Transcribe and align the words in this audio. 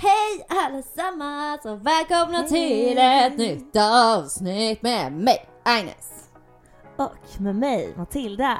Hej 0.00 0.46
allesammans 0.48 1.64
och 1.64 1.86
välkomna 1.86 2.42
till 2.42 2.98
ett 2.98 3.38
nytt 3.38 3.76
avsnitt 3.76 4.82
med 4.82 5.12
mig, 5.12 5.48
Agnes. 5.64 6.28
Och 6.96 7.40
med 7.40 7.56
mig, 7.56 7.94
Matilda. 7.96 8.58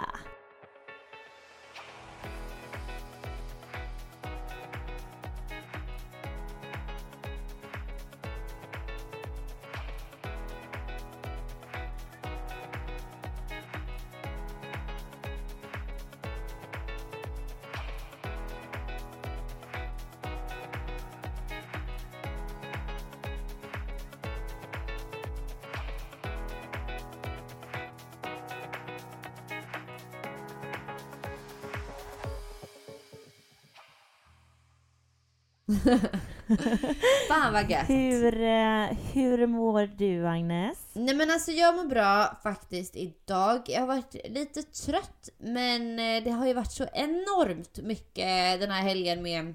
Fan 37.49 37.55
vad 37.55 37.71
gött. 37.71 37.89
Hur, 37.89 38.43
eh, 38.43 38.97
hur 39.13 39.47
mår 39.47 39.87
du 39.87 40.27
Agnes? 40.27 40.79
Nej 40.93 41.15
men 41.15 41.31
alltså 41.31 41.51
jag 41.51 41.77
mår 41.77 41.85
bra 41.85 42.39
faktiskt 42.43 42.97
idag. 42.97 43.63
Jag 43.67 43.81
har 43.81 43.87
varit 43.87 44.15
lite 44.25 44.63
trött 44.63 45.29
men 45.39 45.99
eh, 45.99 46.25
det 46.25 46.31
har 46.31 46.47
ju 46.47 46.55
varit 46.55 46.73
så 46.73 46.87
enormt 46.93 47.79
mycket 47.79 48.61
den 48.61 48.71
här 48.71 48.83
helgen 48.83 49.23
med 49.23 49.55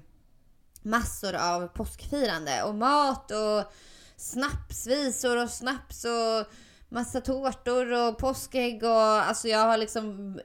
massor 0.82 1.34
av 1.34 1.66
påskfirande 1.66 2.62
och 2.62 2.74
mat 2.74 3.30
och 3.30 3.72
snapsvisor 4.16 5.42
och 5.42 5.50
snaps 5.50 6.04
och 6.04 6.52
massa 6.88 7.20
tårtor 7.20 7.92
och 7.92 8.18
påskägg 8.18 8.84
och 8.84 9.28
alltså 9.28 9.48
jag 9.48 9.66
har 9.66 9.76
liksom 9.76 10.40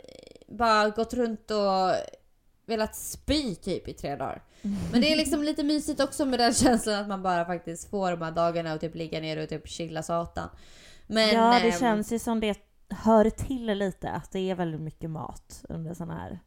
bara 0.47 0.89
gått 0.89 1.13
runt 1.13 1.51
och 1.51 1.95
velat 2.69 2.95
spy 2.95 3.55
typ 3.55 3.87
i 3.87 3.93
tre 3.93 4.15
dagar. 4.15 4.43
Men 4.91 5.01
det 5.01 5.13
är 5.13 5.17
liksom 5.17 5.43
lite 5.43 5.63
mysigt 5.63 5.99
också 6.01 6.25
med 6.25 6.39
den 6.39 6.53
känslan 6.63 6.95
att 7.01 7.07
man 7.07 7.23
bara 7.23 7.45
faktiskt 7.45 7.89
får 7.89 8.11
de 8.11 8.21
här 8.21 8.31
dagarna 8.31 8.73
och 8.73 8.81
typ 8.81 8.95
ligga 8.95 9.19
ner 9.21 9.43
och 9.43 9.49
typ 9.49 9.67
chilla 9.67 10.03
satan. 10.03 10.49
Men, 11.07 11.29
ja, 11.29 11.59
det 11.59 11.69
ehm, 11.69 11.79
känns 11.79 12.11
ju 12.13 12.19
som 12.19 12.39
det 12.39 12.57
hör 12.89 13.29
till 13.29 13.65
lite 13.65 14.09
att 14.09 14.31
det 14.31 14.39
är 14.49 14.55
väldigt 14.55 14.81
mycket 14.81 15.09
mat 15.09 15.65
under 15.69 15.93
sådana 15.93 16.13
här 16.19 16.39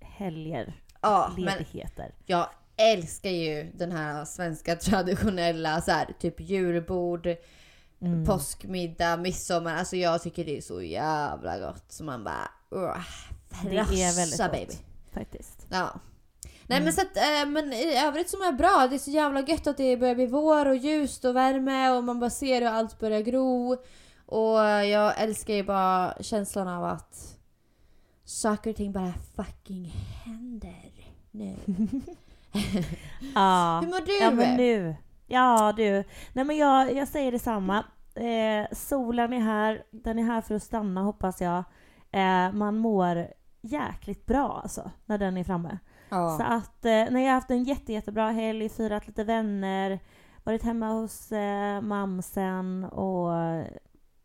helger, 0.00 0.82
ja, 1.00 1.30
men 1.36 1.44
ledigheter. 1.44 2.14
jag 2.26 2.48
älskar 2.76 3.30
ju 3.30 3.72
den 3.74 3.92
här 3.92 4.24
svenska 4.24 4.76
traditionella 4.80 5.80
så 5.80 5.90
här, 5.90 6.14
typ 6.20 6.40
julbord, 6.40 7.28
Mm. 8.04 8.24
påskmiddag, 8.24 9.16
midsommar. 9.16 9.76
Alltså 9.76 9.96
jag 9.96 10.22
tycker 10.22 10.44
det 10.44 10.56
är 10.56 10.60
så 10.60 10.82
jävla 10.82 11.58
gott. 11.58 11.84
Så 11.88 12.04
man 12.04 12.24
bara... 12.24 12.50
Uh, 12.74 12.96
Det 13.64 13.76
är 13.76 14.16
väldigt 14.16 14.36
frassa, 14.38 14.48
gott. 14.48 14.52
baby. 14.52 14.74
Faktiskt. 15.14 15.66
Ja. 15.70 15.90
Nej 16.66 16.76
Mm. 16.78 16.84
men 16.84 16.92
så 16.92 17.00
att, 17.00 17.16
eh, 17.16 17.46
men 17.48 17.72
i 17.72 17.96
övrigt 18.06 18.30
så 18.30 18.36
mår 18.36 18.46
jag 18.46 18.56
bra. 18.56 18.86
Det 18.90 18.96
är 18.96 18.98
så 18.98 19.10
jävla 19.10 19.40
gött 19.40 19.66
att 19.66 19.76
det 19.76 19.96
börjar 19.96 20.14
bli 20.14 20.26
vår 20.26 20.66
och 20.68 20.76
ljust 20.76 21.24
och 21.24 21.36
värme 21.36 21.90
och 21.90 22.04
man 22.04 22.20
bara 22.20 22.30
ser 22.30 22.60
hur 22.60 22.68
allt 22.68 22.98
börjar 22.98 23.20
gro. 23.20 23.72
Och 24.26 24.58
jag 24.86 25.20
älskar 25.20 25.54
ju 25.54 25.62
bara 25.64 26.14
känslan 26.20 26.68
av 26.68 26.84
att 26.84 27.36
saker 28.24 28.70
och 28.70 28.76
ting 28.76 28.92
bara 28.92 29.12
fucking 29.36 29.84
händer 30.24 30.92
nu. 31.30 31.56
Ja. 33.34 33.80
Hur 33.84 33.88
mår 33.90 34.06
du? 34.06 34.18
Ja 34.24 34.30
men 34.30 34.56
nu. 34.56 34.96
Ja 35.26 35.74
du. 35.76 36.04
Nej 36.32 36.44
men 36.44 36.56
jag, 36.56 36.94
jag 36.96 37.08
säger 37.08 37.32
detsamma. 37.32 37.84
Eh, 38.14 38.74
solen 38.76 39.32
är 39.32 39.40
här. 39.40 39.82
Den 39.90 40.18
är 40.18 40.22
här 40.22 40.40
för 40.40 40.54
att 40.54 40.62
stanna 40.62 41.00
hoppas 41.02 41.40
jag. 41.40 41.64
Eh, 42.12 42.52
man 42.52 42.78
mår 42.78 43.26
jäkligt 43.62 44.26
bra 44.26 44.60
alltså 44.62 44.90
när 45.06 45.18
den 45.18 45.36
är 45.36 45.44
framme. 45.44 45.78
Ja. 46.08 46.36
Så 46.38 46.42
att 46.42 46.84
eh, 46.84 46.90
när 46.90 47.20
jag 47.20 47.28
har 47.28 47.34
haft 47.34 47.50
en 47.50 47.64
jätte, 47.64 47.92
jättebra 47.92 48.30
helg, 48.30 48.68
firat 48.68 49.06
lite 49.06 49.24
vänner, 49.24 50.00
varit 50.44 50.62
hemma 50.62 50.88
hos 50.88 51.32
eh, 51.32 51.80
mamsen 51.80 52.84
och 52.84 53.32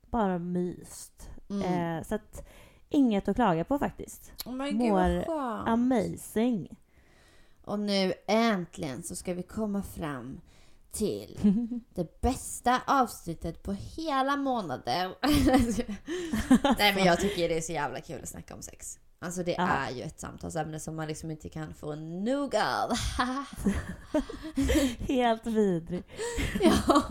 bara 0.01 0.39
myst. 0.39 1.29
Mm. 1.49 1.97
Eh, 1.97 2.03
så 2.03 2.15
att 2.15 2.47
inget 2.89 3.27
att 3.27 3.35
klaga 3.35 3.63
på 3.63 3.79
faktiskt. 3.79 4.31
Oh 4.45 4.57
vad 4.57 4.73
mår 4.73 5.25
skönt. 5.25 5.67
Amazing. 5.67 6.77
Och 7.63 7.79
nu 7.79 8.13
äntligen 8.27 9.03
så 9.03 9.15
ska 9.15 9.33
vi 9.33 9.43
komma 9.43 9.83
fram 9.83 10.41
till 10.91 11.39
det 11.93 12.21
bästa 12.21 12.81
avsnittet 12.87 13.63
på 13.63 13.73
hela 13.73 14.35
månaden. 14.35 15.13
Nej 16.77 16.95
men 16.95 17.03
jag 17.05 17.19
tycker 17.19 17.49
det 17.49 17.57
är 17.57 17.61
så 17.61 17.73
jävla 17.73 18.01
kul 18.01 18.21
att 18.23 18.29
snacka 18.29 18.55
om 18.55 18.61
sex. 18.61 18.99
Alltså 19.19 19.43
det 19.43 19.55
Ja. 19.57 19.67
är 19.67 19.91
ju 19.91 20.03
ett 20.03 20.19
samtalsämne 20.19 20.79
som 20.79 20.95
man 20.95 21.07
liksom 21.07 21.31
inte 21.31 21.49
kan 21.49 21.73
få 21.73 21.95
nog 21.95 22.55
av. 22.55 22.91
Helt 25.07 25.45
vidrig. 25.45 26.03
ja. 26.61 27.03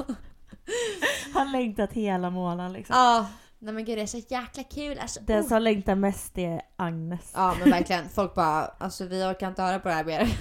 Har 1.34 1.52
längtat 1.52 1.92
hela 1.92 2.30
månaden 2.30 2.72
liksom. 2.72 2.96
ja. 2.96 3.26
Nej 3.58 3.74
men 3.74 3.84
gud 3.84 3.98
det 3.98 4.02
är 4.02 4.06
så 4.06 4.18
jäkla 4.18 4.62
kul. 4.62 4.98
Alltså, 4.98 5.20
Den 5.20 5.42
oh. 5.42 5.48
som 5.48 5.62
längtar 5.62 5.94
mest 5.94 6.38
är 6.38 6.62
Agnes. 6.76 7.30
Ja 7.34 7.56
men 7.60 7.70
verkligen. 7.70 8.08
Folk 8.08 8.34
bara, 8.34 8.64
alltså 8.64 9.04
vi 9.04 9.22
orkar 9.24 9.48
inte 9.48 9.62
höra 9.62 9.78
på 9.78 9.88
det 9.88 9.94
här 9.94 10.04
mer. 10.04 10.28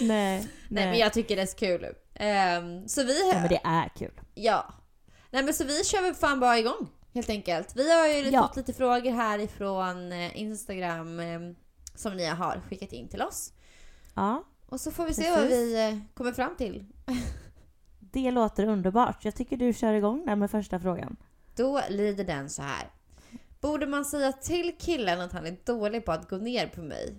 nej, 0.00 0.48
Nej 0.68 0.86
men 0.86 0.98
jag 0.98 1.12
tycker 1.12 1.36
det 1.36 1.42
är 1.42 1.46
så 1.46 1.56
kul. 1.56 1.86
Ehm, 2.14 2.88
så 2.88 3.02
vi... 3.02 3.30
ja, 3.32 3.40
men 3.40 3.48
det 3.48 3.60
är 3.64 3.88
kul. 3.88 4.20
Ja. 4.34 4.74
Nej 5.30 5.42
men 5.44 5.54
så 5.54 5.64
vi 5.64 5.84
kör 5.84 6.02
väl 6.02 6.14
fan 6.14 6.40
bara 6.40 6.58
igång 6.58 6.88
helt 7.14 7.30
enkelt. 7.30 7.76
Vi 7.76 7.98
har 7.98 8.06
ju 8.06 8.30
Ja. 8.30 8.46
fått 8.48 8.56
lite 8.56 8.72
frågor 8.72 9.10
här 9.12 9.38
ifrån 9.38 10.12
eh, 10.12 10.40
Instagram 10.40 11.20
eh, 11.20 11.40
som 11.94 12.16
ni 12.16 12.26
har 12.26 12.60
skickat 12.68 12.92
in 12.92 13.08
till 13.08 13.22
oss. 13.22 13.52
Ja, 14.14 14.44
Och 14.66 14.80
så 14.80 14.90
får 14.90 15.06
vi 15.06 15.14
se 15.14 15.22
Precis. 15.22 15.36
vad 15.38 15.48
vi 15.48 15.88
eh, 15.88 15.98
kommer 16.14 16.32
fram 16.32 16.56
till. 16.56 16.84
det 18.00 18.30
låter 18.30 18.66
underbart. 18.66 19.24
Jag 19.24 19.34
tycker 19.36 19.56
du 19.56 19.72
kör 19.72 19.92
igång 19.92 20.26
där 20.26 20.36
med 20.36 20.50
första 20.50 20.80
frågan. 20.80 21.16
Då 21.56 21.80
lyder 21.90 22.24
den 22.24 22.50
så 22.50 22.62
här. 22.62 22.90
Borde 23.60 23.86
man 23.86 24.04
säga 24.04 24.32
till 24.32 24.74
killen 24.78 25.20
att 25.20 25.32
han 25.32 25.46
är 25.46 25.56
dålig 25.64 26.04
på 26.04 26.12
att 26.12 26.28
gå 26.28 26.36
ner 26.36 26.66
på 26.66 26.80
mig? 26.82 27.14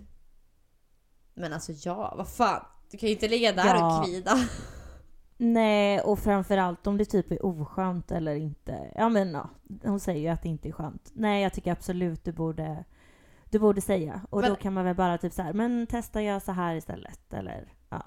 Men 1.34 1.52
alltså 1.52 1.72
ja, 1.72 2.14
vad 2.16 2.28
fan. 2.28 2.64
Du 2.90 2.98
kan 2.98 3.08
ju 3.08 3.14
inte 3.14 3.28
ligga 3.28 3.52
där 3.52 3.74
Ja. 3.74 3.98
och 3.98 4.04
kvida. 4.04 4.32
Nej, 5.42 6.00
och 6.00 6.18
framförallt 6.18 6.86
om 6.86 6.98
det 6.98 7.04
typ 7.04 7.30
är 7.32 7.44
oskönt 7.46 8.10
eller 8.10 8.34
inte. 8.34 8.92
Ja 8.94 9.08
men 9.08 9.30
ja, 9.32 9.48
hon 9.84 10.00
säger 10.00 10.20
ju 10.20 10.28
att 10.28 10.42
det 10.42 10.48
inte 10.48 10.68
är 10.68 10.72
skönt. 10.72 11.10
Nej, 11.14 11.42
jag 11.42 11.52
tycker 11.52 11.72
absolut 11.72 12.24
du 12.24 12.32
borde, 12.32 12.84
du 13.50 13.58
borde 13.58 13.80
säga. 13.80 14.20
Och 14.30 14.40
Men- 14.40 14.50
då 14.50 14.56
kan 14.56 14.72
man 14.72 14.84
väl 14.84 14.94
bara 14.96 15.18
typ 15.18 15.32
så 15.32 15.42
här, 15.42 15.52
men 15.52 15.86
testa 15.86 16.22
göra 16.22 16.40
så 16.40 16.52
här 16.52 16.74
istället. 16.74 17.32
Eller 17.34 17.72
ja. 17.88 18.02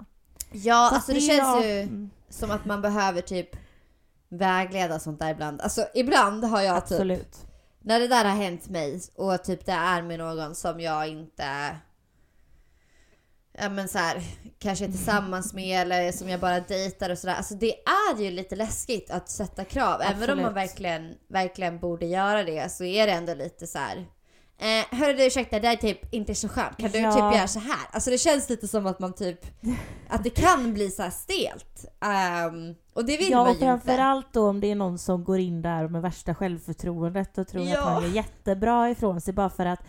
Ja, 0.52 0.86
Så 0.90 0.94
alltså 0.94 1.12
det 1.12 1.18
är 1.18 1.20
känns 1.20 1.38
jag- 1.40 1.66
ju 1.66 1.80
Mm, 1.80 2.10
som 2.28 2.50
att 2.50 2.64
man 2.64 2.82
behöver 2.82 3.20
typ 3.20 3.56
vägleda 4.28 4.98
sånt 4.98 5.20
där 5.20 5.30
ibland. 5.30 5.60
Alltså 5.60 5.86
ibland 5.94 6.44
har 6.44 6.60
jag 6.62 6.86
typ 6.86 6.92
Absolut. 6.92 7.46
När 7.80 8.00
det 8.00 8.08
där 8.08 8.24
har 8.24 8.36
hänt 8.36 8.68
mig 8.68 9.00
och 9.16 9.44
typ 9.44 9.66
det 9.66 9.72
är 9.72 10.02
med 10.02 10.18
någon 10.18 10.54
som 10.54 10.80
jag 10.80 11.08
inte 11.08 11.76
Ja 13.58 13.68
men 13.68 13.88
så 13.88 13.98
här, 13.98 14.22
kanske 14.58 14.84
är 14.84 14.88
tillsammans 14.88 15.54
med 15.54 15.80
eller 15.80 16.12
som 16.12 16.28
jag 16.28 16.40
bara 16.40 16.60
dejtar 16.60 17.10
och 17.10 17.18
sådär. 17.18 17.34
Alltså 17.34 17.54
det 17.54 17.74
är 18.16 18.22
ju 18.22 18.30
lite 18.30 18.56
läskigt 18.56 19.10
att 19.10 19.28
sätta 19.28 19.64
krav. 19.64 20.00
Även 20.02 20.30
om 20.30 20.36
man 20.36 20.46
Absolut. 20.46 20.56
verkligen, 20.56 21.14
verkligen 21.28 21.78
borde 21.78 22.06
göra 22.06 22.42
det 22.44 22.72
så 22.72 22.84
är 22.84 23.06
det 23.06 23.12
ändå 23.12 23.34
lite 23.34 23.66
så 23.66 23.78
här. 23.78 24.06
Eh, 24.58 24.98
hörru 24.98 25.12
du 25.16 25.26
ursäkta, 25.26 25.60
det 25.60 25.66
här 25.68 25.74
är 25.74 25.80
typ 25.80 26.14
inte 26.14 26.34
så 26.34 26.48
skönt. 26.48 26.76
Kan 26.76 26.90
du 26.90 26.98
Ja. 26.98 27.12
typ 27.12 27.38
göra 27.38 27.48
så 27.48 27.58
här? 27.58 27.78
Alltså 27.92 28.10
det 28.10 28.18
känns 28.18 28.48
lite 28.50 28.68
som 28.68 28.86
att 28.86 28.98
man 28.98 29.12
typ... 29.12 29.40
Att 30.08 30.24
det 30.24 30.30
kan 30.30 30.74
bli 30.74 30.90
så 30.90 31.02
här 31.02 31.10
stelt. 31.10 31.84
Ehm, 32.04 32.74
och 32.94 33.04
det 33.04 33.16
vill 33.16 33.30
Ja, 33.30 33.36
man 33.38 33.46
ju 33.46 33.52
inte. 33.52 33.64
framförallt 33.66 34.32
då 34.32 34.48
om 34.48 34.60
det 34.60 34.70
är 34.70 34.74
någon 34.74 34.98
som 34.98 35.24
går 35.24 35.38
in 35.38 35.62
där 35.62 35.88
med 35.88 36.02
värsta 36.02 36.34
självförtroendet 36.34 37.38
och 37.38 37.48
tror 37.48 37.64
Ja. 37.68 37.78
att 37.78 37.84
man 37.94 38.02
gör 38.02 38.10
jättebra 38.10 38.90
ifrån 38.90 39.20
sig 39.20 39.34
bara 39.34 39.50
för 39.50 39.66
att 39.66 39.80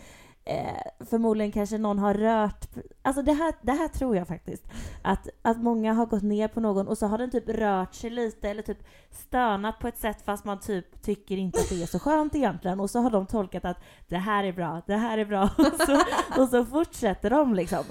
eh, 0.46 1.04
förmodligen 1.10 1.52
kanske 1.52 1.78
någon 1.78 1.98
har 1.98 2.14
rört... 2.14 2.66
Alltså 3.02 3.22
det 3.22 3.32
här, 3.32 3.54
det 3.62 3.72
här 3.72 3.88
tror 3.88 4.16
jag 4.16 4.28
faktiskt. 4.28 4.64
Att, 5.02 5.28
att 5.42 5.62
många 5.62 5.92
har 5.92 6.06
gått 6.06 6.22
ner 6.22 6.48
på 6.48 6.60
någon 6.60 6.88
och 6.88 6.98
så 6.98 7.06
har 7.06 7.18
den 7.18 7.30
typ 7.30 7.48
rört 7.48 7.94
sig 7.94 8.10
lite 8.10 8.50
eller 8.50 8.62
typ 8.62 8.78
stönat 9.10 9.78
på 9.78 9.88
ett 9.88 9.98
sätt 9.98 10.22
fast 10.24 10.44
man 10.44 10.60
typ 10.60 11.02
tycker 11.02 11.36
inte 11.36 11.60
att 11.60 11.68
det 11.68 11.82
är 11.82 11.86
så 11.86 11.98
skönt 11.98 12.34
egentligen. 12.34 12.80
Och 12.80 12.90
så 12.90 13.00
har 13.00 13.10
de 13.10 13.26
tolkat 13.26 13.64
att 13.64 13.80
det 14.08 14.16
här 14.18 14.44
är 14.44 14.52
bra, 14.52 14.82
det 14.86 14.96
här 14.96 15.18
är 15.18 15.24
bra. 15.24 15.42
Och 15.58 15.86
så, 15.86 16.02
och 16.42 16.48
så 16.48 16.64
fortsätter 16.64 17.30
de 17.30 17.54
liksom. 17.54 17.84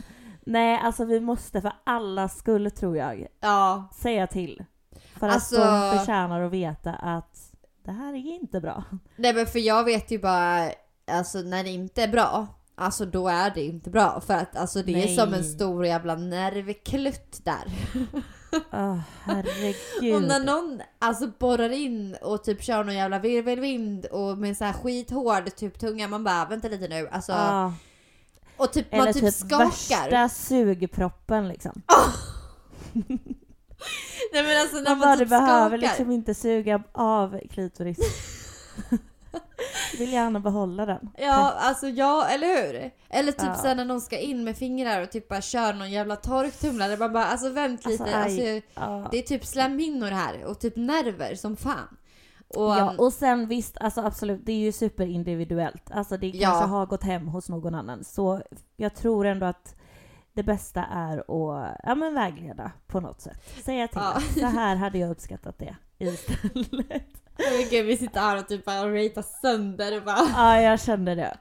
Nej, 0.45 0.79
alltså 0.83 1.05
vi 1.05 1.19
måste 1.19 1.61
för 1.61 1.73
alla 1.83 2.29
skull 2.29 2.71
tror 2.71 2.97
jag 2.97 3.27
Ja. 3.39 3.89
säga 3.95 4.27
till. 4.27 4.63
För 5.19 5.27
att 5.27 5.33
Alltså- 5.33 5.55
de 5.57 5.97
förtjänar 5.97 6.41
att 6.41 6.51
veta 6.51 6.93
att 6.93 7.51
det 7.85 7.91
här 7.91 8.13
är 8.13 8.17
inte 8.35 8.61
bra. 8.61 8.83
Nej 9.15 9.33
men 9.33 9.45
för 9.45 9.59
jag 9.59 9.83
vet 9.83 10.11
ju 10.11 10.19
bara, 10.19 10.69
alltså 11.07 11.37
när 11.41 11.63
det 11.63 11.69
inte 11.69 12.03
är 12.03 12.07
bra, 12.07 12.47
alltså 12.75 13.05
då 13.05 13.27
är 13.27 13.49
det 13.55 13.63
inte 13.63 13.89
bra. 13.89 14.21
För 14.27 14.33
att 14.33 14.55
alltså 14.55 14.81
det 14.83 14.91
är 14.91 15.05
Nej. 15.05 15.15
som 15.15 15.33
en 15.33 15.43
stor 15.43 15.85
jävla 15.85 16.15
nervklutt 16.15 17.39
där. 17.45 17.63
Och 18.71 18.97
herregud. 19.23 20.27
när 20.27 20.39
någon 20.39 20.81
alltså 20.99 21.27
borrar 21.39 21.69
in 21.69 22.15
och 22.21 22.43
typ 22.43 22.63
kör 22.63 22.83
någon 22.83 22.95
jävla 22.95 23.19
virvelvind 23.19 24.05
och 24.05 24.37
med 24.37 24.57
så 24.57 24.63
här 24.65 24.73
skithård 24.73 25.55
typ 25.55 25.79
tunga, 25.79 26.07
man 26.07 26.23
bara 26.23 26.45
vänta 26.45 26.67
lite 26.67 26.87
nu. 26.87 27.07
Alltså, 27.11 27.31
Ja, 27.31 27.73
och 28.57 28.73
typ 28.73 28.93
eller 28.93 29.03
man 29.03 29.13
typ, 29.13 29.23
typ 29.23 29.33
skakar. 29.33 29.65
värsta 30.09 30.29
sugproppen 30.29 31.47
liksom. 31.47 31.81
Nej 34.33 34.43
men 34.43 34.61
alltså 34.61 34.75
när 34.77 34.83
Man, 34.83 34.97
man, 34.97 34.99
bara, 34.99 35.15
typ 35.17 35.19
du 35.19 35.25
behöver 35.29 35.77
skakar. 35.77 35.87
liksom 35.97 36.11
inte 36.11 36.33
suga 36.33 36.83
av 36.91 37.39
klitoris. 37.51 37.99
vill 39.99 40.13
gärna 40.13 40.39
behålla 40.39 40.85
den. 40.85 41.09
Ja, 41.17 41.53
alltså 41.57 41.87
ja, 41.87 42.27
eller 42.27 42.47
hur? 42.47 42.91
Eller 43.09 43.31
typ 43.31 43.41
Ja. 43.45 43.55
sen 43.55 43.77
när 43.77 43.85
någon 43.85 44.01
ska 44.01 44.19
in 44.19 44.43
med 44.43 44.57
fingrar 44.57 45.01
och 45.01 45.11
typ 45.11 45.27
bara 45.29 45.41
kör 45.41 45.73
någon 45.73 45.91
jävla 45.91 46.15
torktumlare. 46.15 46.97
Man 46.97 47.13
bara 47.13 47.25
alltså 47.25 47.49
vänt 47.49 47.85
Alltså, 47.85 48.03
lite. 48.05 48.17
Alltså, 48.17 48.41
aj. 48.41 48.63
Ja. 48.73 49.07
det 49.11 49.17
är 49.17 49.21
typ 49.21 49.45
slemhinnor 49.45 50.07
här 50.07 50.43
och 50.45 50.59
typ 50.59 50.75
nerver 50.75 51.35
som 51.35 51.55
fan. 51.57 51.97
Och, 52.47 52.63
Ja, 52.63 52.95
och 52.97 53.13
sen 53.13 53.47
visst, 53.47 53.77
alltså 53.77 54.01
absolut, 54.01 54.45
det 54.45 54.51
är 54.51 54.57
ju 54.57 54.71
superindividuellt. 54.71 55.91
Alltså 55.91 56.17
det 56.17 56.27
Ja. 56.27 56.49
kanske 56.49 56.65
har 56.69 56.85
gått 56.85 57.03
hem 57.03 57.27
hos 57.27 57.49
någon 57.49 57.75
annan. 57.75 58.03
Så 58.03 58.41
jag 58.77 58.95
tror 58.95 59.25
ändå 59.25 59.45
att 59.45 59.75
det 60.33 60.43
bästa 60.43 60.83
är 60.83 61.17
att 61.17 61.75
ja, 61.83 61.95
men 61.95 62.13
vägleda 62.13 62.71
på 62.87 62.99
något 62.99 63.21
sätt. 63.21 63.63
Säga 63.65 63.87
till. 63.87 64.01
Ja. 64.01 64.21
Så 64.39 64.45
här 64.45 64.75
hade 64.85 64.97
jag 64.97 65.11
uppskattat 65.11 65.59
det 65.59 65.75
istället. 65.97 67.24
Gud, 67.69 67.85
vi 67.85 67.97
sitter 67.97 68.19
här 68.19 68.37
och 68.39 68.47
typ 68.47 68.65
bara 68.65 68.87
ratear 68.89 69.41
sönder 69.41 69.97
och 69.97 70.03
bara... 70.03 70.17
Ja, 70.35 70.61
jag 70.61 70.81
kände 70.81 71.15
det. 71.15 71.37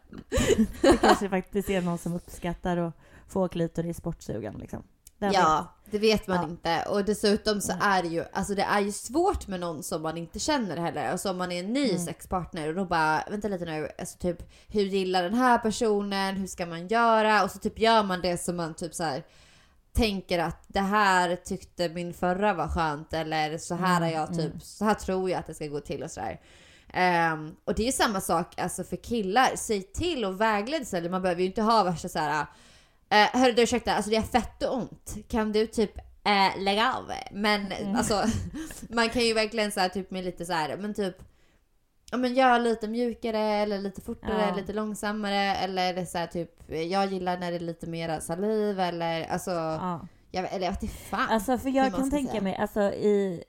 Det 0.80 0.96
kanske 1.00 1.28
faktiskt 1.28 1.70
är 1.70 1.80
någon 1.82 1.98
som 1.98 2.14
uppskattar 2.14 2.76
att 2.76 2.94
få 3.28 3.48
klitoris 3.48 4.02
bortsugen 4.02 4.54
liksom. 4.60 4.82
Vem 5.18 5.32
Ja, 5.32 5.74
det 5.90 5.98
vet 5.98 6.26
man 6.26 6.36
Ja. 6.36 6.44
inte. 6.48 6.84
Och 6.90 7.04
dessutom 7.04 7.60
så 7.60 7.72
Nej. 7.72 7.78
är 7.98 8.02
det 8.02 8.08
ju, 8.08 8.24
alltså 8.32 8.54
det 8.54 8.62
är 8.62 8.80
ju 8.80 8.92
svårt 8.92 9.46
med 9.46 9.60
någon 9.60 9.82
som 9.82 10.02
man 10.02 10.16
inte 10.16 10.38
känner 10.38 10.76
heller. 10.76 11.08
Alltså 11.10 11.30
om 11.30 11.38
man 11.38 11.52
är 11.52 11.60
en 11.60 11.72
ny 11.72 11.90
Mm. 11.90 12.04
sexpartner 12.04 12.68
och 12.68 12.74
då 12.74 12.84
bara, 12.84 13.24
vänta 13.30 13.48
lite 13.48 13.64
nu, 13.64 13.88
alltså 13.98 14.18
typ 14.18 14.50
hur 14.68 14.82
gillar 14.82 15.22
den 15.22 15.34
här 15.34 15.58
personen, 15.58 16.36
hur 16.36 16.46
ska 16.46 16.66
man 16.66 16.88
göra? 16.88 17.44
Och 17.44 17.50
så 17.50 17.58
typ 17.58 17.78
gör 17.78 18.02
man 18.02 18.20
det 18.20 18.36
som 18.38 18.56
man 18.56 18.74
typ 18.74 18.94
så 18.94 19.04
här 19.04 19.22
tänker 19.94 20.38
att 20.38 20.64
det 20.68 20.80
här 20.80 21.36
tyckte 21.36 21.88
min 21.88 22.14
förra 22.14 22.54
var 22.54 22.68
skönt 22.68 23.12
eller 23.12 23.58
så 23.58 23.74
här 23.74 23.96
Mm, 23.96 24.08
är 24.08 24.12
jag 24.14 24.28
typ, 24.28 24.38
mm. 24.46 24.60
så 24.60 24.84
här 24.84 24.94
tror 24.94 25.30
jag 25.30 25.38
att 25.38 25.46
det 25.46 25.54
ska 25.54 25.66
gå 25.66 25.80
till 25.80 26.02
och 26.02 26.10
sådär. 26.10 26.40
Ehm, 26.92 27.54
och 27.64 27.74
det 27.74 27.82
är 27.82 27.86
ju 27.86 27.92
samma 27.92 28.20
sak 28.20 28.60
alltså 28.60 28.84
för 28.84 28.96
killar, 28.96 29.50
säg 29.56 29.82
till 29.82 30.24
och 30.24 30.40
vägled 30.40 30.86
sig. 30.86 31.08
Man 31.08 31.22
behöver 31.22 31.40
ju 31.40 31.46
inte 31.46 31.62
ha 31.62 31.82
värsta 31.82 32.08
såhär 32.08 32.46
Uh, 33.14 33.40
hörru 33.40 33.52
du 33.52 33.62
ursäkta, 33.62 33.94
alltså 33.94 34.10
det 34.10 34.16
är 34.16 34.22
fett 34.22 34.62
och 34.62 34.76
ont. 34.76 35.16
Kan 35.28 35.52
du 35.52 35.66
typ 35.66 35.98
eh, 36.24 36.62
lägga 36.62 36.94
av? 36.94 37.12
Men 37.32 37.72
Mm. 37.72 37.96
alltså 37.96 38.24
man 38.88 39.08
kan 39.10 39.22
ju 39.22 39.34
verkligen 39.34 39.72
så 39.72 39.80
här, 39.80 39.88
typ 39.88 40.10
med 40.10 40.24
lite 40.24 40.46
så 40.46 40.52
här, 40.52 40.76
men 40.76 40.94
typ 40.94 41.16
Ja 42.14 42.18
men 42.18 42.34
gör 42.34 42.58
lite 42.58 42.88
mjukare 42.88 43.38
eller 43.38 43.78
lite 43.78 44.00
fortare, 44.00 44.46
Ja. 44.48 44.54
lite 44.56 44.72
långsammare 44.72 45.54
eller 45.54 46.04
så 46.04 46.18
här, 46.18 46.26
typ 46.26 46.70
jag 46.70 47.12
gillar 47.12 47.38
när 47.38 47.50
det 47.50 47.56
är 47.56 47.60
lite 47.60 47.86
mera 47.86 48.20
saliv 48.20 48.80
eller 48.80 49.24
alltså 49.26 49.50
Ja. 49.50 50.06
jag, 50.30 50.52
eller 50.52 50.64
jag 50.64 50.72
vet 50.72 50.82
inte 50.82 50.94
fan. 50.94 51.28
Alltså 51.30 51.58
för 51.58 51.68
jag 51.70 51.94
kan 51.94 52.10
tänka 52.10 52.30
säga. 52.30 52.42
mig, 52.42 52.56
alltså 52.56 52.80
i... 52.80 53.44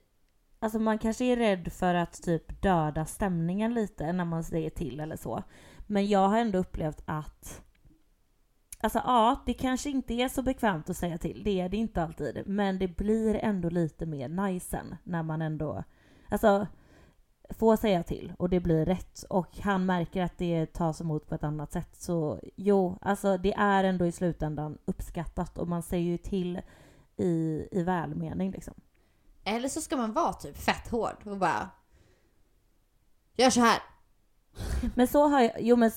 Alltså 0.58 0.78
man 0.78 0.98
kanske 0.98 1.24
är 1.24 1.36
rädd 1.36 1.72
för 1.72 1.94
att 1.94 2.22
typ 2.22 2.62
döda 2.62 3.06
stämningen 3.06 3.74
lite 3.74 4.12
när 4.12 4.24
man 4.24 4.44
säger 4.44 4.70
till 4.70 5.00
eller 5.00 5.16
så. 5.16 5.42
Men 5.86 6.06
jag 6.06 6.28
har 6.28 6.38
ändå 6.38 6.58
upplevt 6.58 7.02
att 7.06 7.62
Alltså 8.80 8.98
ja, 9.04 9.42
det 9.46 9.54
kanske 9.54 9.90
inte 9.90 10.14
är 10.14 10.28
så 10.28 10.42
bekvämt 10.42 10.90
att 10.90 10.96
säga 10.96 11.18
till. 11.18 11.44
Det 11.44 11.60
är 11.60 11.68
det 11.68 11.76
inte 11.76 12.02
alltid. 12.02 12.42
Men 12.46 12.78
det 12.78 12.88
blir 12.88 13.34
ändå 13.34 13.68
lite 13.68 14.06
mer 14.06 14.28
nice 14.28 14.68
sen 14.70 14.96
när 15.04 15.22
man 15.22 15.42
ändå 15.42 15.84
Alltså 16.28 16.66
får 17.50 17.76
säga 17.76 18.02
till 18.02 18.32
och 18.38 18.50
det 18.50 18.60
blir 18.60 18.84
rätt 18.84 19.22
och 19.22 19.58
han 19.58 19.86
märker 19.86 20.22
att 20.22 20.38
det 20.38 20.66
tas 20.66 21.00
emot 21.00 21.28
på 21.28 21.34
ett 21.34 21.44
annat 21.44 21.72
sätt. 21.72 21.88
Så 21.92 22.40
jo, 22.56 22.98
alltså 23.00 23.38
det 23.38 23.54
är 23.54 23.84
ändå 23.84 24.06
i 24.06 24.12
slutändan 24.12 24.78
uppskattat 24.84 25.58
och 25.58 25.68
man 25.68 25.82
säger 25.82 26.10
ju 26.10 26.18
till 26.18 26.60
i, 27.16 27.68
i 27.70 27.82
välmening 27.82 28.50
liksom. 28.50 28.74
Eller 29.44 29.68
så 29.68 29.80
ska 29.80 29.96
man 29.96 30.12
vara 30.12 30.32
typ 30.32 30.56
fett 30.56 30.88
hård 30.90 31.16
och 31.24 31.36
bara 31.36 31.70
Gör 33.36 33.50
så 33.50 33.60
här. 33.60 33.82
Men 34.94 35.08
så 35.08 35.28
har 35.28 35.40
jag, 35.40 35.52
jo 35.58 35.76
men, 35.76 35.90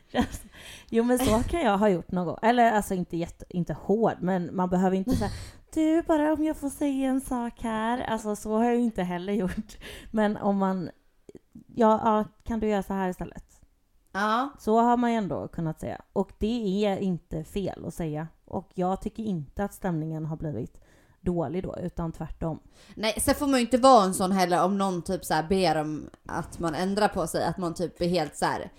jo 0.90 1.04
men 1.04 1.18
så 1.18 1.42
kan 1.42 1.60
jag 1.60 1.78
ha 1.78 1.88
gjort 1.88 2.12
någon 2.12 2.26
gång. 2.26 2.38
Eller 2.42 2.72
alltså 2.72 2.94
inte, 2.94 3.16
jätte, 3.16 3.44
inte 3.48 3.72
hård, 3.72 4.16
men 4.20 4.56
man 4.56 4.70
behöver 4.70 4.96
inte 4.96 5.16
säga 5.16 5.30
du 5.72 6.02
bara 6.02 6.32
om 6.32 6.44
jag 6.44 6.56
får 6.56 6.70
säga 6.70 7.08
en 7.08 7.20
sak 7.20 7.62
här. 7.62 8.00
Alltså 8.00 8.36
så 8.36 8.56
har 8.56 8.64
jag 8.64 8.76
ju 8.76 8.82
inte 8.82 9.02
heller 9.02 9.32
gjort. 9.32 9.76
Men 10.10 10.36
om 10.36 10.58
man, 10.58 10.90
ja, 11.52 12.00
ja 12.04 12.24
kan 12.44 12.60
du 12.60 12.68
göra 12.68 12.82
så 12.82 12.92
här 12.92 13.08
istället? 13.08 13.44
Ja. 14.12 14.50
Så 14.58 14.80
har 14.80 14.96
man 14.96 15.10
ju 15.10 15.16
ändå 15.16 15.48
kunnat 15.48 15.80
säga. 15.80 16.00
Och 16.12 16.32
det 16.38 16.84
är 16.84 16.96
inte 16.96 17.44
fel 17.44 17.84
att 17.86 17.94
säga. 17.94 18.28
Och 18.44 18.70
jag 18.74 19.00
tycker 19.00 19.22
inte 19.22 19.64
att 19.64 19.74
stämningen 19.74 20.26
har 20.26 20.36
blivit 20.36 20.80
dålig 21.20 21.62
då, 21.62 21.76
utan 21.82 22.12
tvärtom. 22.12 22.60
Nej, 22.94 23.20
sen 23.20 23.34
får 23.34 23.46
man 23.46 23.60
ju 23.60 23.64
inte 23.64 23.78
vara 23.78 24.04
en 24.04 24.14
sån 24.14 24.32
heller 24.32 24.64
om 24.64 24.78
någon 24.78 25.02
typ 25.02 25.24
så 25.24 25.34
här 25.34 25.48
ber 25.48 25.80
om 25.80 26.10
att 26.26 26.58
man 26.58 26.74
ändrar 26.74 27.08
på 27.08 27.26
sig. 27.26 27.44
Att 27.44 27.58
man 27.58 27.74
typ 27.74 28.00
är 28.00 28.08
helt 28.08 28.36
så 28.36 28.44
här. 28.44 28.72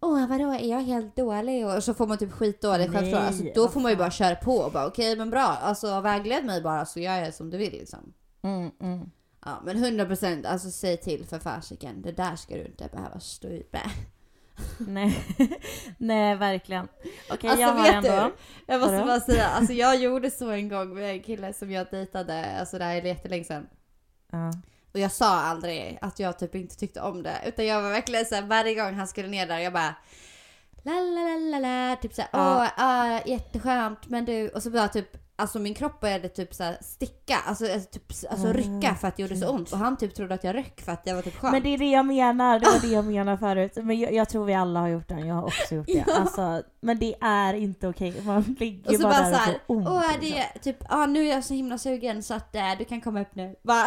Åh 0.00 0.26
vadå, 0.26 0.52
är 0.52 0.70
jag 0.70 0.80
helt 0.80 1.16
dålig? 1.16 1.66
Och 1.66 1.84
så 1.84 1.94
får 1.94 2.06
man 2.06 2.18
typ 2.18 2.32
skitdålig 2.32 2.92
självförtroende. 2.92 3.26
Alltså, 3.26 3.44
då 3.54 3.68
får 3.68 3.80
man 3.80 3.90
ju 3.90 3.96
bara 3.96 4.10
köra 4.10 4.34
på 4.34 4.56
och 4.56 4.72
bara 4.72 4.86
okej 4.86 5.16
men 5.16 5.30
bra. 5.30 5.58
Alltså 5.62 6.00
vägled 6.00 6.44
mig 6.44 6.62
bara 6.62 6.86
så 6.86 7.00
gör 7.00 7.16
jag 7.16 7.34
som 7.34 7.50
du 7.50 7.58
vill 7.58 7.72
liksom. 7.72 8.12
Mm, 8.42 8.70
mm. 8.80 9.10
Ja 9.44 9.62
men 9.64 9.76
100% 9.84 10.46
alltså 10.46 10.70
säg 10.70 10.96
till 10.96 11.24
för 11.24 11.38
fasiken. 11.38 12.02
Det 12.02 12.12
där 12.12 12.36
ska 12.36 12.54
du 12.54 12.64
inte 12.64 12.88
behöva 12.92 13.20
stå 13.20 13.48
ut 13.48 13.72
med. 13.72 13.90
Nej. 14.78 15.18
Nej, 15.98 16.36
verkligen. 16.36 16.88
Okej, 17.30 17.50
Alltså 17.50 17.62
jag 17.62 17.72
har 17.72 17.88
ändå... 17.88 18.08
du? 18.08 18.32
Jag 18.66 18.80
måste 18.80 19.04
bara 19.04 19.20
säga, 19.20 19.46
alltså 19.46 19.72
jag 19.72 20.00
gjorde 20.00 20.30
så 20.30 20.50
en 20.50 20.68
gång 20.68 20.94
med 20.94 21.10
en 21.10 21.22
kille 21.22 21.52
som 21.52 21.70
jag 21.70 21.86
dejtade, 21.90 22.58
alltså 22.60 22.78
det 22.78 22.84
här 22.84 22.96
är 22.96 23.02
jättelänge 23.02 23.44
sedan. 23.44 23.66
Ja. 24.32 24.52
Och 24.96 25.00
jag 25.00 25.12
sa 25.12 25.40
aldrig 25.40 25.98
att 26.00 26.18
jag 26.18 26.38
typ 26.38 26.54
inte 26.54 26.76
tyckte 26.76 27.00
om 27.00 27.22
det. 27.22 27.40
Utan 27.46 27.66
jag 27.66 27.82
var 27.82 27.90
verkligen 27.90 28.26
såhär 28.26 28.42
varje 28.42 28.74
gång 28.74 28.94
han 28.94 29.08
skulle 29.08 29.28
ner 29.28 29.46
där, 29.46 29.58
jag 29.58 29.72
bara 29.72 29.94
La 30.82 30.92
la 30.92 31.20
la 31.22 31.36
la 31.36 31.58
la, 31.58 31.96
typ 31.96 32.14
såhär 32.14 32.28
Ja. 32.32 32.56
åh, 32.62 32.84
ah, 32.84 33.20
jätteskönt 33.26 34.08
men 34.08 34.24
du, 34.24 34.48
och 34.48 34.62
så 34.62 34.70
bara 34.70 34.88
typ 34.88 35.08
Alltså 35.38 35.58
min 35.58 35.74
kropp 35.74 36.00
började 36.00 36.28
typ 36.28 36.54
såhär 36.54 36.78
sticka, 36.80 37.36
alltså, 37.46 37.72
alltså, 37.72 37.90
typ, 37.90 38.12
alltså 38.30 38.46
Åh, 38.46 38.52
rycka 38.52 38.94
för 38.94 39.08
att 39.08 39.16
det 39.16 39.22
gjorde 39.22 39.36
så 39.36 39.48
ont. 39.48 39.72
Och 39.72 39.78
han 39.78 39.96
typ 39.96 40.14
trodde 40.14 40.34
att 40.34 40.44
jag 40.44 40.54
röck 40.54 40.80
för 40.80 40.92
att 40.92 41.02
jag 41.04 41.14
var 41.14 41.22
typ 41.22 41.36
skön. 41.36 41.50
Men 41.50 41.62
det 41.62 41.74
är 41.74 41.78
det 41.78 41.90
jag 41.90 42.06
menar, 42.06 42.58
det 42.58 42.66
var 42.66 42.80
det 42.80 42.86
jag 42.94 43.04
menade 43.12 43.38
förut. 43.38 43.72
Men 43.76 43.98
jag, 43.98 44.12
jag 44.12 44.28
tror 44.28 44.44
vi 44.44 44.54
alla 44.54 44.80
har 44.80 44.88
gjort 44.88 45.08
den, 45.08 45.26
jag 45.26 45.34
har 45.34 45.44
också 45.44 45.74
gjort 45.74 45.86
det. 45.86 45.92
Ja. 46.06 46.14
Alltså, 46.20 46.62
men 46.80 46.98
det 46.98 47.14
är 47.20 47.54
inte 47.54 47.88
okej, 47.88 48.22
man 48.24 48.56
ligger 48.60 48.90
och 48.90 48.96
så 48.96 49.02
bara, 49.02 49.12
bara, 49.12 49.22
där 49.30 49.32
såhär, 49.32 49.54
och 49.54 49.60
får 49.66 49.76
ont. 49.76 49.88
åh 49.88 50.02
liksom. 50.20 50.20
det 50.20 50.38
är 50.38 50.58
typ, 50.58 50.76
ah, 50.88 51.06
nu 51.06 51.28
är 51.28 51.32
jag 51.34 51.44
så 51.44 51.54
himla 51.54 51.78
sugen 51.78 52.22
så 52.22 52.34
att 52.34 52.54
äh, 52.54 52.62
du 52.78 52.84
kan 52.84 53.00
komma 53.00 53.20
upp 53.20 53.34
nu. 53.34 53.56
Bara, 53.62 53.86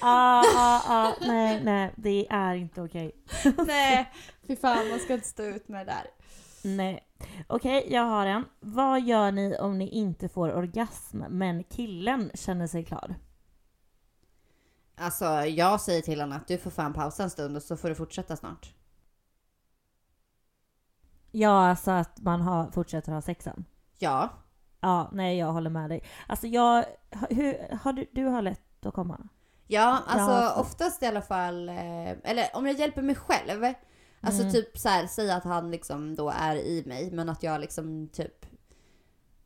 Ja, 0.00 0.44
ja, 0.54 0.82
ja, 0.88 1.14
nej, 1.26 1.60
nej, 1.64 1.92
det 1.96 2.26
är 2.30 2.54
inte 2.54 2.82
okej. 2.82 3.12
nej, 3.66 4.12
fy 4.46 4.56
fan 4.56 4.88
man 4.88 4.98
ska 4.98 5.14
inte 5.14 5.28
stå 5.28 5.42
ut 5.42 5.68
med 5.68 5.86
det 5.86 5.92
där. 5.92 6.17
Nej. 6.76 7.04
Okej, 7.46 7.86
jag 7.90 8.02
har 8.02 8.26
en. 8.26 8.44
Vad 8.60 9.00
gör 9.00 9.32
ni 9.32 9.56
om 9.58 9.78
ni 9.78 9.88
inte 9.88 10.28
får 10.28 10.52
orgasm, 10.52 11.18
men 11.28 11.64
killen 11.64 12.30
känner 12.34 12.66
sig 12.66 12.84
klar? 12.84 13.14
Alltså 14.96 15.24
jag 15.44 15.80
säger 15.80 16.02
till 16.02 16.20
honom 16.20 16.36
att 16.36 16.48
du 16.48 16.58
får 16.58 16.70
fan 16.70 16.92
pausa 16.92 17.22
en 17.22 17.30
stund 17.30 17.56
och 17.56 17.62
så 17.62 17.76
får 17.76 17.88
du 17.88 17.94
fortsätta 17.94 18.36
snart. 18.36 18.74
Ja, 21.30 21.68
alltså 21.68 21.90
att 21.90 22.20
man 22.20 22.40
har, 22.40 22.70
fortsätter 22.70 23.12
ha 23.12 23.22
sexen. 23.22 23.64
Ja. 23.98 24.28
Ja, 24.80 25.10
nej 25.12 25.38
jag 25.38 25.52
håller 25.52 25.70
med 25.70 25.90
dig. 25.90 26.02
Alltså 26.26 26.46
jag, 26.46 26.84
hur, 27.30 27.76
har 27.82 27.92
du, 27.92 28.06
du 28.12 28.24
har 28.24 28.42
lätt 28.42 28.86
att 28.86 28.94
komma? 28.94 29.28
Ja, 29.66 30.02
alltså 30.06 30.30
Ja, 30.30 30.54
oftast 30.60 31.02
i 31.02 31.06
alla 31.06 31.22
fall, 31.22 31.68
eh, 31.68 32.10
eller 32.10 32.46
om 32.54 32.66
jag 32.66 32.76
hjälper 32.76 33.02
mig 33.02 33.14
själv. 33.14 33.64
Alltså 34.20 34.42
Mm. 34.42 34.52
typ 34.54 34.78
så 34.78 34.88
här, 34.88 35.06
säga 35.06 35.36
att 35.36 35.44
han 35.44 35.70
liksom 35.70 36.14
då 36.14 36.30
är 36.36 36.56
i 36.56 36.82
mig, 36.86 37.10
men 37.12 37.28
att 37.28 37.42
jag 37.42 37.60
liksom 37.60 38.08
typ 38.12 38.46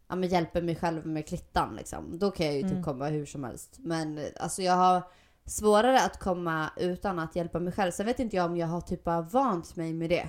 ja, 0.08 0.14
men 0.16 0.28
hjälper 0.28 0.62
mig 0.62 0.76
själv 0.76 1.06
med 1.06 1.26
klittan 1.28 1.76
liksom. 1.76 2.18
Då 2.18 2.30
kan 2.30 2.46
jag 2.46 2.54
ju 2.54 2.62
typ 2.62 2.70
Mm. 2.72 2.82
komma 2.84 3.06
hur 3.06 3.26
som 3.26 3.44
helst. 3.44 3.76
Men 3.78 4.20
alltså 4.40 4.62
jag 4.62 4.76
har 4.76 5.02
svårare 5.44 6.00
att 6.02 6.18
komma 6.20 6.70
utan 6.76 7.18
att 7.18 7.36
hjälpa 7.36 7.58
mig 7.60 7.72
själv. 7.72 7.90
Sen 7.90 8.06
vet 8.06 8.18
inte 8.20 8.36
jag 8.36 8.46
om 8.46 8.56
jag 8.56 8.66
har 8.66 8.80
typ 8.80 9.04
bara 9.04 9.20
vant 9.22 9.76
mig 9.76 9.92
med 9.92 10.10
det. 10.10 10.28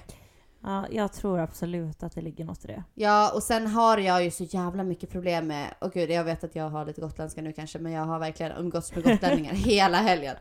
Ja, 0.65 0.85
jag 0.91 1.13
tror 1.13 1.39
absolut 1.39 2.03
att 2.03 2.15
det 2.15 2.21
ligger 2.21 2.45
något 2.45 2.65
i 2.65 2.67
det. 2.67 2.83
Ja, 2.93 3.31
och 3.35 3.43
sen 3.43 3.67
har 3.67 3.97
jag 3.97 4.23
ju 4.23 4.31
så 4.31 4.43
jävla 4.43 4.83
mycket 4.83 5.09
problem 5.09 5.47
med, 5.47 5.73
och 5.81 5.91
gud 5.93 6.09
jag 6.11 6.23
vet 6.23 6.43
att 6.43 6.55
jag 6.55 6.69
har 6.69 6.85
lite 6.85 7.01
gotländska 7.01 7.41
nu 7.41 7.53
kanske, 7.53 7.79
men 7.79 7.91
jag 7.91 8.05
har 8.05 8.19
verkligen 8.19 8.51
umgåtts 8.51 8.95
med 8.95 9.03
gotlänningar 9.03 9.53
hela 9.53 9.97
helgen. 9.97 10.35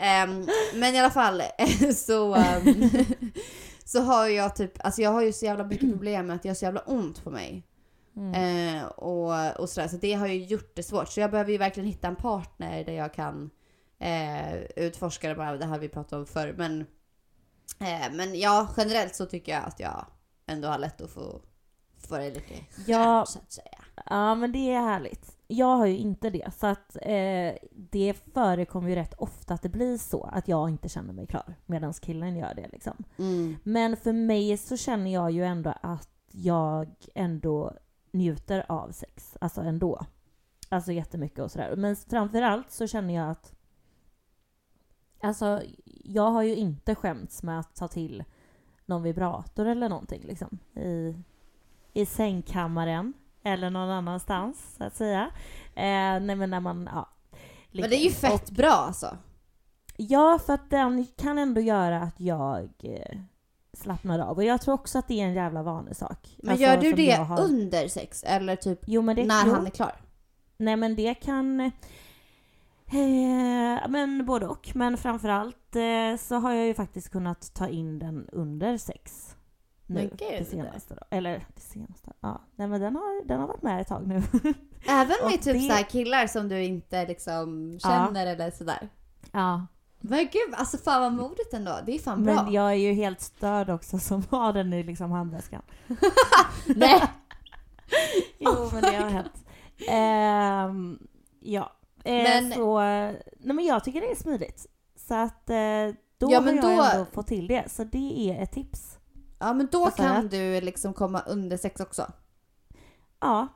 Ehm, 0.00 0.48
men 0.74 0.94
i 0.94 0.98
alla 0.98 1.10
fall 1.10 1.42
så, 1.94 2.34
ehm, 2.34 2.90
så 3.84 4.00
har 4.00 4.26
jag 4.26 4.56
typ, 4.56 4.84
alltså 4.84 5.02
jag 5.02 5.10
har 5.10 5.22
ju 5.22 5.32
så 5.32 5.44
jävla 5.44 5.64
mycket 5.64 5.90
problem 5.90 6.26
med 6.26 6.36
att 6.36 6.44
jag 6.44 6.50
har 6.50 6.54
så 6.56 6.64
jävla 6.64 6.80
ont 6.80 7.24
på 7.24 7.30
mig. 7.30 7.66
Mm. 8.16 8.76
Eh, 8.76 8.84
och, 8.84 9.60
och 9.60 9.68
sådär, 9.68 9.88
så 9.88 9.96
det 9.96 10.12
har 10.12 10.26
ju 10.26 10.44
gjort 10.44 10.72
det 10.76 10.82
svårt. 10.82 11.08
Så 11.08 11.20
jag 11.20 11.30
behöver 11.30 11.52
ju 11.52 11.58
verkligen 11.58 11.88
hitta 11.88 12.08
en 12.08 12.16
partner 12.16 12.84
där 12.84 12.92
jag 12.92 13.14
kan 13.14 13.50
eh, 13.98 14.54
utforska 14.76 15.28
det 15.28 15.34
bara, 15.34 15.56
det 15.56 15.66
här 15.66 15.78
vi 15.78 15.88
pratade 15.88 16.20
om 16.20 16.26
förr. 16.26 16.54
Men, 16.58 16.80
eh, 17.80 18.12
men 18.12 18.38
ja, 18.38 18.68
generellt 18.76 19.14
så 19.14 19.26
tycker 19.26 19.52
jag 19.52 19.64
att 19.64 19.80
jag 19.80 20.06
ändå 20.46 20.68
har 20.68 20.78
lätt 20.78 21.00
att 21.00 21.10
få, 21.10 21.40
få 22.08 22.16
det 22.16 22.30
lite 22.30 22.54
Ja. 22.86 23.04
skönt, 23.04 23.28
så 23.28 23.38
att 23.38 23.52
säga. 23.52 23.84
Ja, 24.06 24.34
men 24.34 24.52
det 24.52 24.72
är 24.72 24.80
härligt. 24.80 25.36
Jag 25.52 25.76
har 25.76 25.86
ju 25.86 25.96
inte 25.96 26.30
det, 26.30 26.54
så 26.54 26.66
att 26.66 26.96
eh, 27.02 27.52
det 27.72 28.14
förekommer 28.34 28.88
ju 28.88 28.94
rätt 28.94 29.14
ofta 29.14 29.54
att 29.54 29.62
det 29.62 29.68
blir 29.68 29.98
så, 29.98 30.22
att 30.22 30.48
jag 30.48 30.68
inte 30.68 30.88
känner 30.88 31.12
mig 31.12 31.26
klar, 31.26 31.54
medan 31.66 31.92
killen 31.92 32.36
gör 32.36 32.54
det 32.54 32.68
liksom. 32.72 33.04
Mm. 33.18 33.56
Men 33.62 33.96
för 33.96 34.12
mig 34.12 34.56
så 34.56 34.76
känner 34.76 35.12
jag 35.12 35.30
ju 35.30 35.44
ändå 35.44 35.74
att 35.82 36.08
jag 36.32 36.94
ändå 37.14 37.72
njuter 38.10 38.64
av 38.68 38.90
sex, 38.90 39.36
alltså 39.40 39.60
ändå. 39.60 40.06
Alltså 40.68 40.92
jättemycket 40.92 41.38
och 41.38 41.50
sådär. 41.50 41.76
Men 41.76 41.96
framförallt 41.96 42.70
så 42.70 42.86
känner 42.86 43.14
jag 43.14 43.30
att 43.30 43.54
Alltså, 45.22 45.62
jag 46.04 46.30
har 46.30 46.42
ju 46.42 46.56
inte 46.56 46.94
skämts 46.94 47.42
med 47.42 47.60
att 47.60 47.74
ta 47.74 47.88
till 47.88 48.24
någon 48.86 49.02
vibrator 49.02 49.66
eller 49.66 49.88
någonting 49.88 50.22
liksom. 50.26 50.58
I, 50.74 51.14
i 51.92 52.06
sängkammaren. 52.06 53.12
Eller 53.42 53.70
någon 53.70 53.90
annanstans, 53.90 54.74
så 54.78 54.84
att 54.84 54.96
säga. 54.96 55.30
Eh, 55.74 56.20
nej 56.20 56.36
men 56.36 56.50
när 56.50 56.60
man, 56.60 56.88
ja. 56.94 57.08
Men 57.72 57.90
det 57.90 57.96
är 57.96 58.04
ju 58.04 58.10
fett 58.10 58.50
bra 58.50 58.70
alltså. 58.70 59.16
Ja, 59.96 60.38
för 60.46 60.52
att 60.52 60.70
den 60.70 61.06
kan 61.16 61.38
ändå 61.38 61.60
göra 61.60 62.02
att 62.02 62.20
jag 62.20 62.68
eh, 62.82 63.18
slappnar 63.72 64.18
av. 64.18 64.36
Och 64.36 64.44
jag 64.44 64.60
tror 64.60 64.74
också 64.74 64.98
att 64.98 65.08
det 65.08 65.20
är 65.20 65.24
en 65.24 65.34
jävla 65.34 65.62
vanesak. 65.62 66.36
Men 66.38 66.50
Alltså, 66.50 66.62
gör 66.64 66.76
du 66.76 66.92
det 66.92 67.12
har- 67.12 67.40
under 67.40 67.88
sex? 67.88 68.22
Eller 68.24 68.56
typ 68.56 68.80
Jo, 68.86 69.02
det, 69.02 69.24
när 69.24 69.46
jo, 69.46 69.52
han 69.52 69.66
är 69.66 69.70
klar? 69.70 69.92
Nej, 70.56 70.76
men 70.76 70.96
det 70.96 71.14
kan... 71.14 71.60
Eh, 72.92 73.88
men 73.88 74.26
både 74.26 74.46
och. 74.46 74.70
Men 74.74 74.96
framförallt 74.96 75.76
eh, 75.76 76.16
så 76.18 76.34
har 76.36 76.52
jag 76.52 76.66
ju 76.66 76.74
faktiskt 76.74 77.10
kunnat 77.10 77.54
ta 77.54 77.68
in 77.68 77.98
den 77.98 78.28
under 78.32 78.78
sex. 78.78 79.36
Nu, 79.90 80.00
Men 80.00 80.08
gud. 80.08 80.18
det 80.38 80.44
senaste 80.44 80.94
då. 80.94 81.02
Eller 81.16 81.46
det 81.54 81.60
senaste. 81.60 82.12
Ja, 82.20 82.40
nej 82.56 82.68
men 82.68 82.80
den 82.80 82.96
har, 82.96 83.24
den 83.26 83.40
har 83.40 83.46
varit 83.46 83.62
med 83.62 83.80
ett 83.80 83.88
tag 83.88 84.06
nu. 84.06 84.14
Även 84.88 85.16
med 85.24 85.42
typ 85.42 85.52
det- 85.54 85.60
så 85.68 85.72
här 85.72 85.82
killar 85.82 86.26
som 86.26 86.48
du 86.48 86.64
inte 86.64 87.06
liksom 87.06 87.78
känner 87.82 88.26
eller 88.26 88.50
sådär? 88.50 88.88
ja. 89.32 89.66
Men 90.02 90.18
gud, 90.18 90.54
alltså 90.54 90.78
fan 90.78 91.00
vad 91.02 91.12
modigt 91.12 91.52
ändå. 91.54 91.78
Det 91.86 91.94
är 91.94 91.98
fan 91.98 92.24
bra. 92.24 92.34
Men 92.34 92.52
jag 92.52 92.70
är 92.70 92.74
ju 92.74 92.92
helt 92.92 93.20
störd 93.20 93.70
också 93.70 93.98
som 93.98 94.22
har 94.30 94.52
den 94.52 94.72
i 94.72 94.82
liksom 94.82 95.10
handväskan. 95.10 95.62
Nej! 96.66 97.02
Jo, 98.38 98.70
men 98.72 98.82
det 98.82 98.96
har 98.96 99.10
hänt. 99.10 99.44
Ehm, 99.88 100.98
ja. 101.40 101.72
Eh, 102.04 102.12
Men- 102.12 102.52
Så, 102.52 102.80
nej 102.80 103.22
men 103.54 103.64
jag 103.64 103.84
tycker 103.84 104.00
det 104.00 104.10
är 104.10 104.14
smidigt. 104.16 104.66
Så 104.96 105.14
att 105.14 105.50
eh, 105.50 105.56
då 106.18 106.32
Ja, 106.32 106.40
har 106.40 106.52
jag 106.52 106.62
då- 106.62 106.68
ändå 106.68 107.06
fått 107.12 107.26
till 107.26 107.46
det. 107.46 107.64
Så 107.70 107.84
det 107.84 108.30
är 108.30 108.42
ett 108.42 108.52
tips. 108.52 108.98
Ja 109.40 109.52
men 109.52 109.68
då 109.72 109.90
kan 109.90 110.14
jag? 110.14 110.30
du 110.30 110.60
liksom 110.60 110.94
komma 110.94 111.20
under 111.20 111.56
sex 111.56 111.80
också. 111.80 112.12
Ja, 113.20 113.48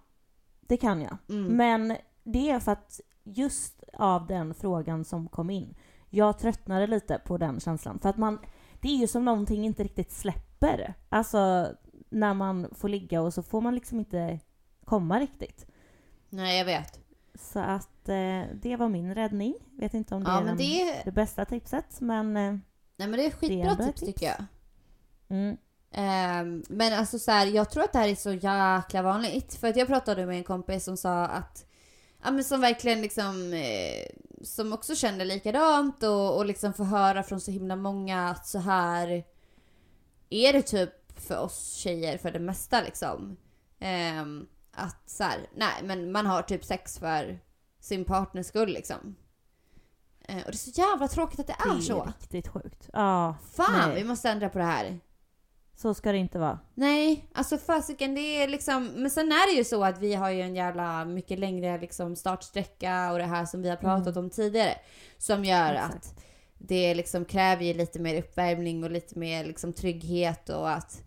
det 0.61 0.76
kan 0.76 1.03
jag. 1.03 1.17
Mm. 1.29 1.57
Men 1.57 1.97
det 2.23 2.50
är 2.50 2.61
för 2.61 2.73
att 2.73 3.00
just 3.25 3.85
av 3.93 4.26
den 4.26 4.55
frågan 4.55 5.05
som 5.05 5.29
kom 5.29 5.50
in. 5.50 5.75
Jag 6.11 6.38
tröttnade 6.38 6.87
lite 6.87 7.19
på 7.19 7.38
den 7.38 7.61
känslan. 7.61 7.99
För 7.99 8.09
att 8.09 8.17
man, 8.17 8.38
det 8.81 8.88
är 8.88 8.97
ju 8.97 9.07
som 9.07 9.25
någonting 9.25 9.64
inte 9.64 9.85
riktigt 9.85 10.12
släpper. 10.12 10.95
Alltså 11.09 11.69
när 12.09 12.35
man 12.35 12.69
får 12.75 12.88
ligga 12.88 13.23
och 13.23 13.35
så 13.35 13.43
får 13.43 13.61
man 13.61 13.75
liksom 13.75 13.99
inte 13.99 14.41
komma 14.85 15.21
riktigt. 15.21 15.67
Nej 16.29 16.59
jag 16.59 16.64
vet. 16.64 17.00
Så 17.35 17.59
att 17.59 18.09
eh, 18.09 18.43
det 18.55 18.76
var 18.79 18.88
min 18.88 19.14
räddning. 19.14 19.55
Vet 19.71 19.95
inte 19.95 20.14
om 20.14 20.25
det 20.25 20.31
Ja 20.31 20.41
är 20.41 20.45
den, 20.45 20.57
det 20.57 20.83
är, 20.83 21.05
det 21.05 21.12
bästa 21.12 21.45
tipset 21.45 22.00
men... 22.00 22.37
Eh, 22.37 22.53
nej, 22.97 23.09
men 23.09 23.12
det 23.12 23.26
är 23.26 23.31
skitbra 23.31 23.71
ändå 23.71 23.83
ett 23.83 23.88
tips 23.88 24.00
tips. 24.00 24.12
tycker 24.12 24.26
jag. 24.26 24.45
mm, 25.29 25.57
Ehm, 25.97 26.63
men 26.69 26.93
alltså 26.93 27.19
så 27.19 27.31
här, 27.31 27.47
jag 27.47 27.71
tror 27.71 27.85
att 27.85 27.93
det 27.93 27.99
här 27.99 28.09
är 28.09 28.15
så 28.15 28.33
jäkla 28.33 29.03
vanligt. 29.03 29.55
För 29.55 29.69
att 29.69 29.77
jag 29.77 29.89
pratade 29.89 30.27
med 30.27 30.37
en 30.37 30.45
kompis 30.45 30.85
som 30.85 30.97
sa 30.97 31.25
att, 31.25 31.67
ja 32.25 32.31
men 32.31 32.45
som 32.45 32.61
verkligen 32.61 33.01
liksom, 33.03 33.53
eh, 33.53 34.07
som 34.43 34.73
också 34.73 34.95
kände 34.95 35.25
likadant 35.25 36.03
och, 36.03 36.37
och 36.37 36.47
liksom 36.47 36.73
får 36.73 36.85
höra 36.85 37.23
från 37.23 37.41
så 37.41 37.51
himla 37.51 37.77
många 37.77 38.29
att 38.29 38.47
så 38.47 38.59
här 38.59 39.25
är 40.31 40.53
det 40.53 40.63
typ 40.63 41.21
för 41.21 41.39
oss 41.39 41.73
tjejer 41.75 42.19
för 42.19 42.31
det 42.31 42.39
mesta 42.41 42.83
liksom. 42.83 43.37
Ehm, 43.79 44.47
att 44.73 45.11
så 45.11 45.25
här, 45.25 45.47
nej 45.57 45.73
men 45.85 46.13
man 46.13 46.27
har 46.27 46.43
typ 46.43 46.65
sex 46.65 46.99
för 46.99 47.39
sin 47.81 48.05
partners 48.05 48.47
skull 48.47 48.69
liksom. 48.73 49.17
Eh, 50.29 50.37
och 50.37 50.51
det 50.51 50.57
är 50.57 50.73
så 50.73 50.81
jävla 50.81 51.09
tråkigt 51.09 51.41
att 51.41 51.47
det 51.47 51.57
det 51.65 51.71
är 51.71 51.77
är 51.77 51.81
så. 51.81 52.05
riktigt 52.05 52.49
sjukt. 52.49 52.89
Ja, 52.93 53.37
Fan, 53.53 53.89
nej. 53.89 54.03
vi 54.03 54.05
måste 54.09 54.31
ändra 54.31 54.49
på 54.49 54.59
det 54.59 54.65
här. 54.65 55.01
Så 55.76 55.95
ska 55.95 56.12
det 56.12 56.19
inte 56.19 56.38
vara. 56.38 56.59
Nej, 56.75 57.28
alltså 57.35 57.59
fasiken 57.59 58.14
det 58.14 58.21
är 58.43 58.49
liksom, 58.49 58.87
men 58.87 59.11
sen 59.11 59.26
är 59.33 59.52
det 59.52 59.59
ju 59.59 59.64
så 59.64 59.85
att 59.85 59.99
vi 59.99 60.14
har 60.14 60.31
ju 60.31 60.40
en 60.40 60.54
jävla 60.57 61.04
mycket 61.04 61.38
längre 61.38 61.78
liksom 61.78 62.16
startsträcka 62.16 63.12
och 63.12 63.19
det 63.19 63.25
här 63.25 63.45
som 63.47 63.62
vi 63.62 63.69
har 63.69 63.76
pratat 63.76 64.16
om 64.16 64.31
tidigare. 64.31 64.75
Som 65.19 65.45
gör 65.45 65.75
Exakt. 65.75 65.95
att 65.95 66.25
det 66.59 66.95
liksom 66.95 67.25
kräver 67.25 67.64
ju 67.64 67.75
lite 67.75 67.99
mer 67.99 68.19
uppvärmning 68.19 68.85
och 68.85 68.90
lite 68.90 69.19
mer 69.19 69.45
liksom 69.45 69.73
trygghet 69.73 70.49
och 70.49 70.71
att, 70.71 71.00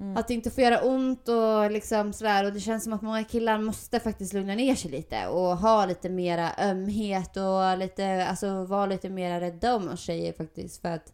Mm. 0.00 0.16
att 0.16 0.28
det 0.28 0.34
inte 0.34 0.50
får 0.50 0.64
göra 0.64 0.80
ont 0.80 1.28
och 1.28 1.70
liksom 1.70 2.12
sådär. 2.12 2.44
Och 2.44 2.52
det 2.52 2.60
känns 2.60 2.84
som 2.84 2.92
att 2.92 3.02
många 3.02 3.24
killar 3.24 3.58
måste 3.58 4.00
faktiskt 4.00 4.32
lugna 4.32 4.54
ner 4.54 4.74
sig 4.74 4.90
lite 4.90 5.26
och 5.26 5.56
ha 5.56 5.86
lite 5.86 6.08
mera 6.08 6.50
ömhet 6.58 7.36
och 7.36 7.78
lite, 7.78 8.26
alltså 8.26 8.64
vara 8.64 8.86
lite 8.86 9.08
mera 9.08 9.40
rädda 9.40 9.74
om 9.74 9.88
oss 9.88 10.00
tjejer 10.00 10.32
faktiskt. 10.32 10.82
För 10.82 10.88
att 10.88 11.12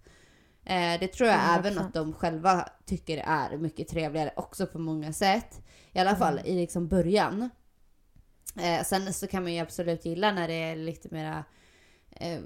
eh, 0.69 1.01
det 1.01 1.09
tror 1.09 1.29
jag 1.29 1.39
även 1.59 1.75
100%. 1.75 1.81
att 1.87 1.95
de 1.95 2.13
själva 2.13 2.69
tycker 2.87 3.19
är 3.27 3.57
mycket 3.57 3.89
trevligare 3.89 4.33
också 4.37 4.67
på 4.67 4.79
många 4.79 5.13
sätt. 5.13 5.61
I 5.93 5.99
alla 5.99 6.17
fall 6.17 6.41
i 6.45 6.55
liksom 6.55 6.89
början. 6.89 7.51
Eh, 8.61 8.85
sen 8.85 9.13
så 9.13 9.27
kan 9.27 9.43
man 9.43 9.53
ju 9.53 9.61
absolut 9.61 10.05
gilla 10.05 10.33
när 10.33 10.49
det 10.49 10.55
är 10.55 10.77
lite 10.77 11.09
mera 11.11 11.45
eh, 12.11 12.39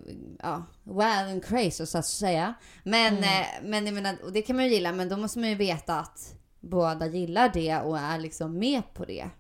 ja, 0.43 0.62
wild 0.85 1.31
and 1.33 1.45
crazy 1.45 1.87
så 1.87 1.99
att 1.99 2.07
säga. 2.07 2.55
Men, 2.85 3.17
Mm. 3.17 3.25
eh, 3.25 3.47
men 3.62 3.87
jag 3.87 3.95
menar, 3.95 4.17
och 4.25 4.33
det 4.33 4.43
kan 4.43 4.57
man 4.57 4.64
ju 4.64 4.71
gilla, 4.71 4.93
men 4.93 5.09
då 5.09 5.17
måste 5.17 5.38
man 5.38 5.49
ju 5.49 5.55
veta 5.55 5.99
att 6.00 6.35
båda 6.61 7.07
gillar 7.07 7.50
det 7.55 7.79
och 7.81 7.99
är 7.99 8.19
liksom 8.19 8.59
med 8.59 8.83
på 8.95 9.05
det. 9.05 9.31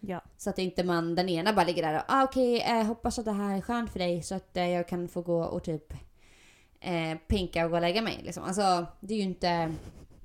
Ja. 0.00 0.20
Så 0.36 0.50
att 0.50 0.58
inte 0.58 0.84
man, 0.84 1.14
den 1.14 1.28
ena 1.28 1.52
bara 1.52 1.64
ligger 1.66 1.82
där 1.82 1.94
och 1.96 2.04
ah, 2.08 2.24
okej, 2.24 2.60
eh, 2.60 2.84
hoppas 2.86 3.18
att 3.18 3.24
det 3.24 3.32
här 3.32 3.56
är 3.56 3.60
skönt 3.60 3.90
för 3.90 3.98
dig 3.98 4.22
så 4.22 4.34
att 4.34 4.56
eh, 4.56 4.68
jag 4.70 4.88
kan 4.88 5.08
få 5.08 5.22
gå 5.22 5.42
och 5.44 5.64
typ 5.64 5.92
eh, 6.80 7.18
pinka 7.28 7.64
och 7.64 7.70
gå 7.70 7.76
och 7.76 7.80
lägga 7.82 8.02
mig. 8.02 8.20
Liksom. 8.22 8.44
Alltså 8.44 8.86
det 9.00 9.14
är 9.14 9.18
ju 9.18 9.24
inte, 9.24 9.48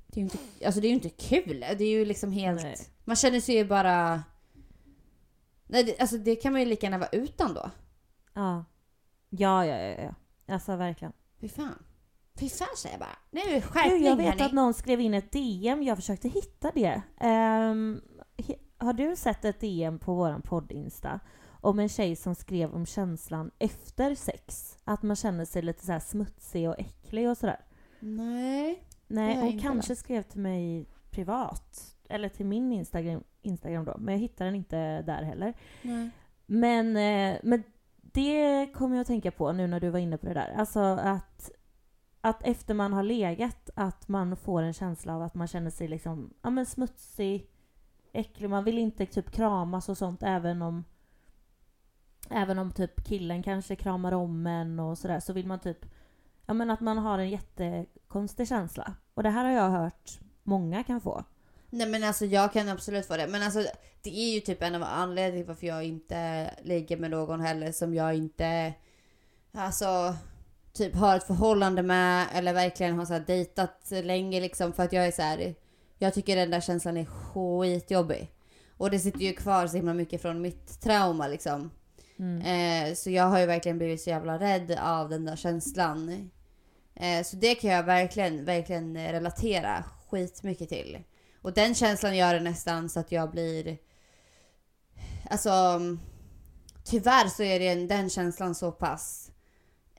det 0.06 0.12
är 0.12 0.16
ju 0.16 0.22
inte, 0.22 0.38
alltså 0.66 0.80
det 0.80 0.88
är 0.88 0.92
inte 0.92 1.08
kul. 1.08 1.60
Det 1.60 1.84
är 1.84 1.88
ju 1.90 2.04
liksom 2.04 2.32
helt, 2.32 2.62
Nej. 2.62 2.76
man 3.04 3.16
känner 3.16 3.40
sig 3.40 3.54
ju 3.54 3.64
bara, 3.64 4.22
nej, 5.66 5.84
det, 5.84 5.98
alltså 6.00 6.16
det 6.18 6.36
kan 6.36 6.52
man 6.52 6.60
ju 6.62 6.66
lika 6.66 6.86
gärna 6.86 6.98
vara 6.98 7.08
utan 7.12 7.54
då. 7.54 7.70
Ja. 8.34 8.64
Ja, 9.30 9.66
ja, 9.66 9.76
ja, 9.78 10.02
ja. 10.02 10.14
Alltså 10.54 10.76
verkligen. 10.76 11.12
Fy 11.40 11.48
fan. 11.48 11.82
Fy 12.40 12.48
fan 12.48 12.68
säger 12.76 12.94
jag 12.94 13.00
bara. 13.00 13.18
Nu 13.30 13.40
är 13.40 13.48
det 13.48 13.54
Du, 13.54 13.60
skärpning 13.60 14.04
jag 14.04 14.16
vet 14.16 14.26
hörni. 14.26 14.42
att 14.42 14.52
någon 14.52 14.74
skrev 14.74 15.00
in 15.00 15.14
ett 15.14 15.32
DM, 15.32 15.82
jag 15.82 15.96
försökte 15.98 16.28
hitta 16.28 16.70
det. 16.74 17.02
Ehm, 17.20 18.00
he- 18.36 18.58
har 18.78 18.92
du 18.92 19.16
sett 19.16 19.44
ett 19.44 19.60
DM 19.60 19.98
på 19.98 20.14
våran 20.14 20.42
podd-insta 20.42 21.20
om 21.66 21.78
en 21.78 21.88
tjej 21.88 22.16
som 22.16 22.34
skrev 22.34 22.74
om 22.74 22.86
känslan 22.86 23.50
efter 23.58 24.14
sex? 24.14 24.78
Att 24.84 25.02
man 25.02 25.16
känner 25.16 25.44
sig 25.44 25.62
lite 25.62 25.86
så 25.86 25.92
här 25.92 26.00
smutsig 26.00 26.68
och 26.68 26.78
äcklig 26.78 27.30
och 27.30 27.38
sådär. 27.38 27.60
Nej. 28.00 28.82
Det 29.08 29.14
Nej, 29.14 29.40
hon 29.40 29.58
kanske 29.58 29.96
skrev 29.96 30.22
till 30.22 30.40
mig 30.40 30.86
privat. 31.10 31.96
Eller 32.08 32.28
till 32.28 32.46
min 32.46 32.72
Instagram, 32.72 33.24
Instagram 33.42 33.84
då. 33.84 33.96
Men 33.98 34.14
jag 34.14 34.20
hittar 34.20 34.44
den 34.44 34.54
inte 34.54 35.02
där 35.02 35.22
heller. 35.22 35.54
Nej. 35.82 36.10
Men, 36.46 36.96
eh, 36.96 37.38
men 37.42 37.62
det 38.12 38.66
kommer 38.74 38.96
jag 38.96 39.00
att 39.00 39.06
tänka 39.06 39.30
på 39.30 39.52
nu 39.52 39.66
när 39.66 39.80
du 39.80 39.90
var 39.90 39.98
inne 39.98 40.18
på 40.18 40.26
det 40.26 40.34
där. 40.34 40.54
Alltså 40.56 40.80
att, 40.80 41.50
att 42.20 42.42
efter 42.42 42.74
man 42.74 42.92
har 42.92 43.02
legat 43.02 43.70
att 43.74 44.08
man 44.08 44.36
får 44.36 44.62
en 44.62 44.72
känsla 44.72 45.16
av 45.16 45.22
att 45.22 45.34
man 45.34 45.46
känner 45.46 45.70
sig 45.70 45.88
liksom, 45.88 46.34
ja 46.42 46.50
men 46.50 46.66
smutsig, 46.66 47.50
äcklig. 48.12 48.50
Man 48.50 48.64
vill 48.64 48.78
inte 48.78 49.06
typ 49.06 49.30
kramas 49.30 49.88
och 49.88 49.98
sånt 49.98 50.22
även 50.22 50.62
om 50.62 50.84
Även 52.30 52.58
om 52.58 52.72
typ 52.72 53.04
killen 53.04 53.42
kanske 53.42 53.76
kramar 53.76 54.12
om 54.12 54.46
en 54.46 54.80
och 54.80 54.98
sådär 54.98 55.20
så 55.20 55.32
vill 55.32 55.46
man 55.46 55.60
typ 55.60 55.86
Ja 56.46 56.54
men 56.54 56.70
att 56.70 56.80
man 56.80 56.98
har 56.98 57.18
en 57.18 57.30
jättekonstig 57.30 58.48
känsla. 58.48 58.94
Och 59.14 59.22
det 59.22 59.30
här 59.30 59.44
har 59.44 59.52
jag 59.52 59.70
hört 59.70 60.10
många 60.42 60.84
kan 60.84 61.00
få. 61.00 61.24
Nej 61.70 61.88
men 61.88 62.04
alltså 62.04 62.24
jag 62.24 62.52
kan 62.52 62.68
absolut 62.68 63.06
få 63.06 63.16
det. 63.16 63.26
Men 63.26 63.42
alltså 63.42 63.64
det 64.02 64.10
är 64.10 64.34
ju 64.34 64.40
typ 64.40 64.62
en 64.62 64.74
av 64.74 64.82
anledningarna 64.82 65.36
till 65.36 65.46
varför 65.46 65.66
jag 65.66 65.84
inte 65.84 66.50
ligger 66.62 66.96
med 66.96 67.10
någon 67.10 67.40
heller 67.40 67.72
som 67.72 67.94
jag 67.94 68.14
inte 68.14 68.74
alltså 69.52 70.14
typ 70.72 70.94
har 70.94 71.16
ett 71.16 71.26
förhållande 71.26 71.82
med 71.82 72.26
eller 72.32 72.52
verkligen 72.52 72.98
har 72.98 73.04
så 73.04 73.12
här 73.12 73.24
dejtat 73.26 73.88
länge 73.90 74.40
liksom 74.40 74.72
för 74.72 74.82
att 74.82 74.92
jag 74.92 75.06
är 75.06 75.12
så 75.12 75.22
här. 75.22 75.54
Jag 75.98 76.14
tycker 76.14 76.36
den 76.36 76.50
där 76.50 76.60
känslan 76.60 76.96
är 76.96 77.04
skitjobbig. 77.04 78.32
Och 78.76 78.90
det 78.90 78.98
sitter 78.98 79.20
ju 79.20 79.32
kvar 79.32 79.66
så 79.66 79.76
himla 79.76 79.94
mycket 79.94 80.22
från 80.22 80.42
mitt 80.42 80.80
trauma 80.80 81.28
liksom. 81.28 81.70
Mm. 82.18 82.40
Eh, 82.40 82.94
så 82.94 83.10
jag 83.10 83.24
har 83.24 83.38
ju 83.38 83.46
verkligen 83.46 83.78
blivit 83.78 84.02
så 84.02 84.10
jävla 84.10 84.38
rädd 84.38 84.78
av 84.82 85.08
den 85.08 85.24
där 85.24 85.36
känslan. 85.36 86.30
Eh, 86.94 87.22
så 87.22 87.36
det 87.36 87.54
kan 87.54 87.70
jag 87.70 87.82
verkligen, 87.82 88.44
verkligen 88.44 88.96
relatera 88.96 89.84
skitmycket 90.08 90.68
till. 90.68 90.98
Och 91.42 91.52
den 91.52 91.74
känslan 91.74 92.16
gör 92.16 92.34
det 92.34 92.40
nästan 92.40 92.88
så 92.88 93.00
att 93.00 93.12
jag 93.12 93.30
blir... 93.30 93.78
Alltså... 95.30 95.80
Tyvärr 96.84 97.28
så 97.28 97.42
är 97.42 97.60
det, 97.60 97.86
den 97.86 98.10
känslan 98.10 98.54
så 98.54 98.72
pass 98.72 99.30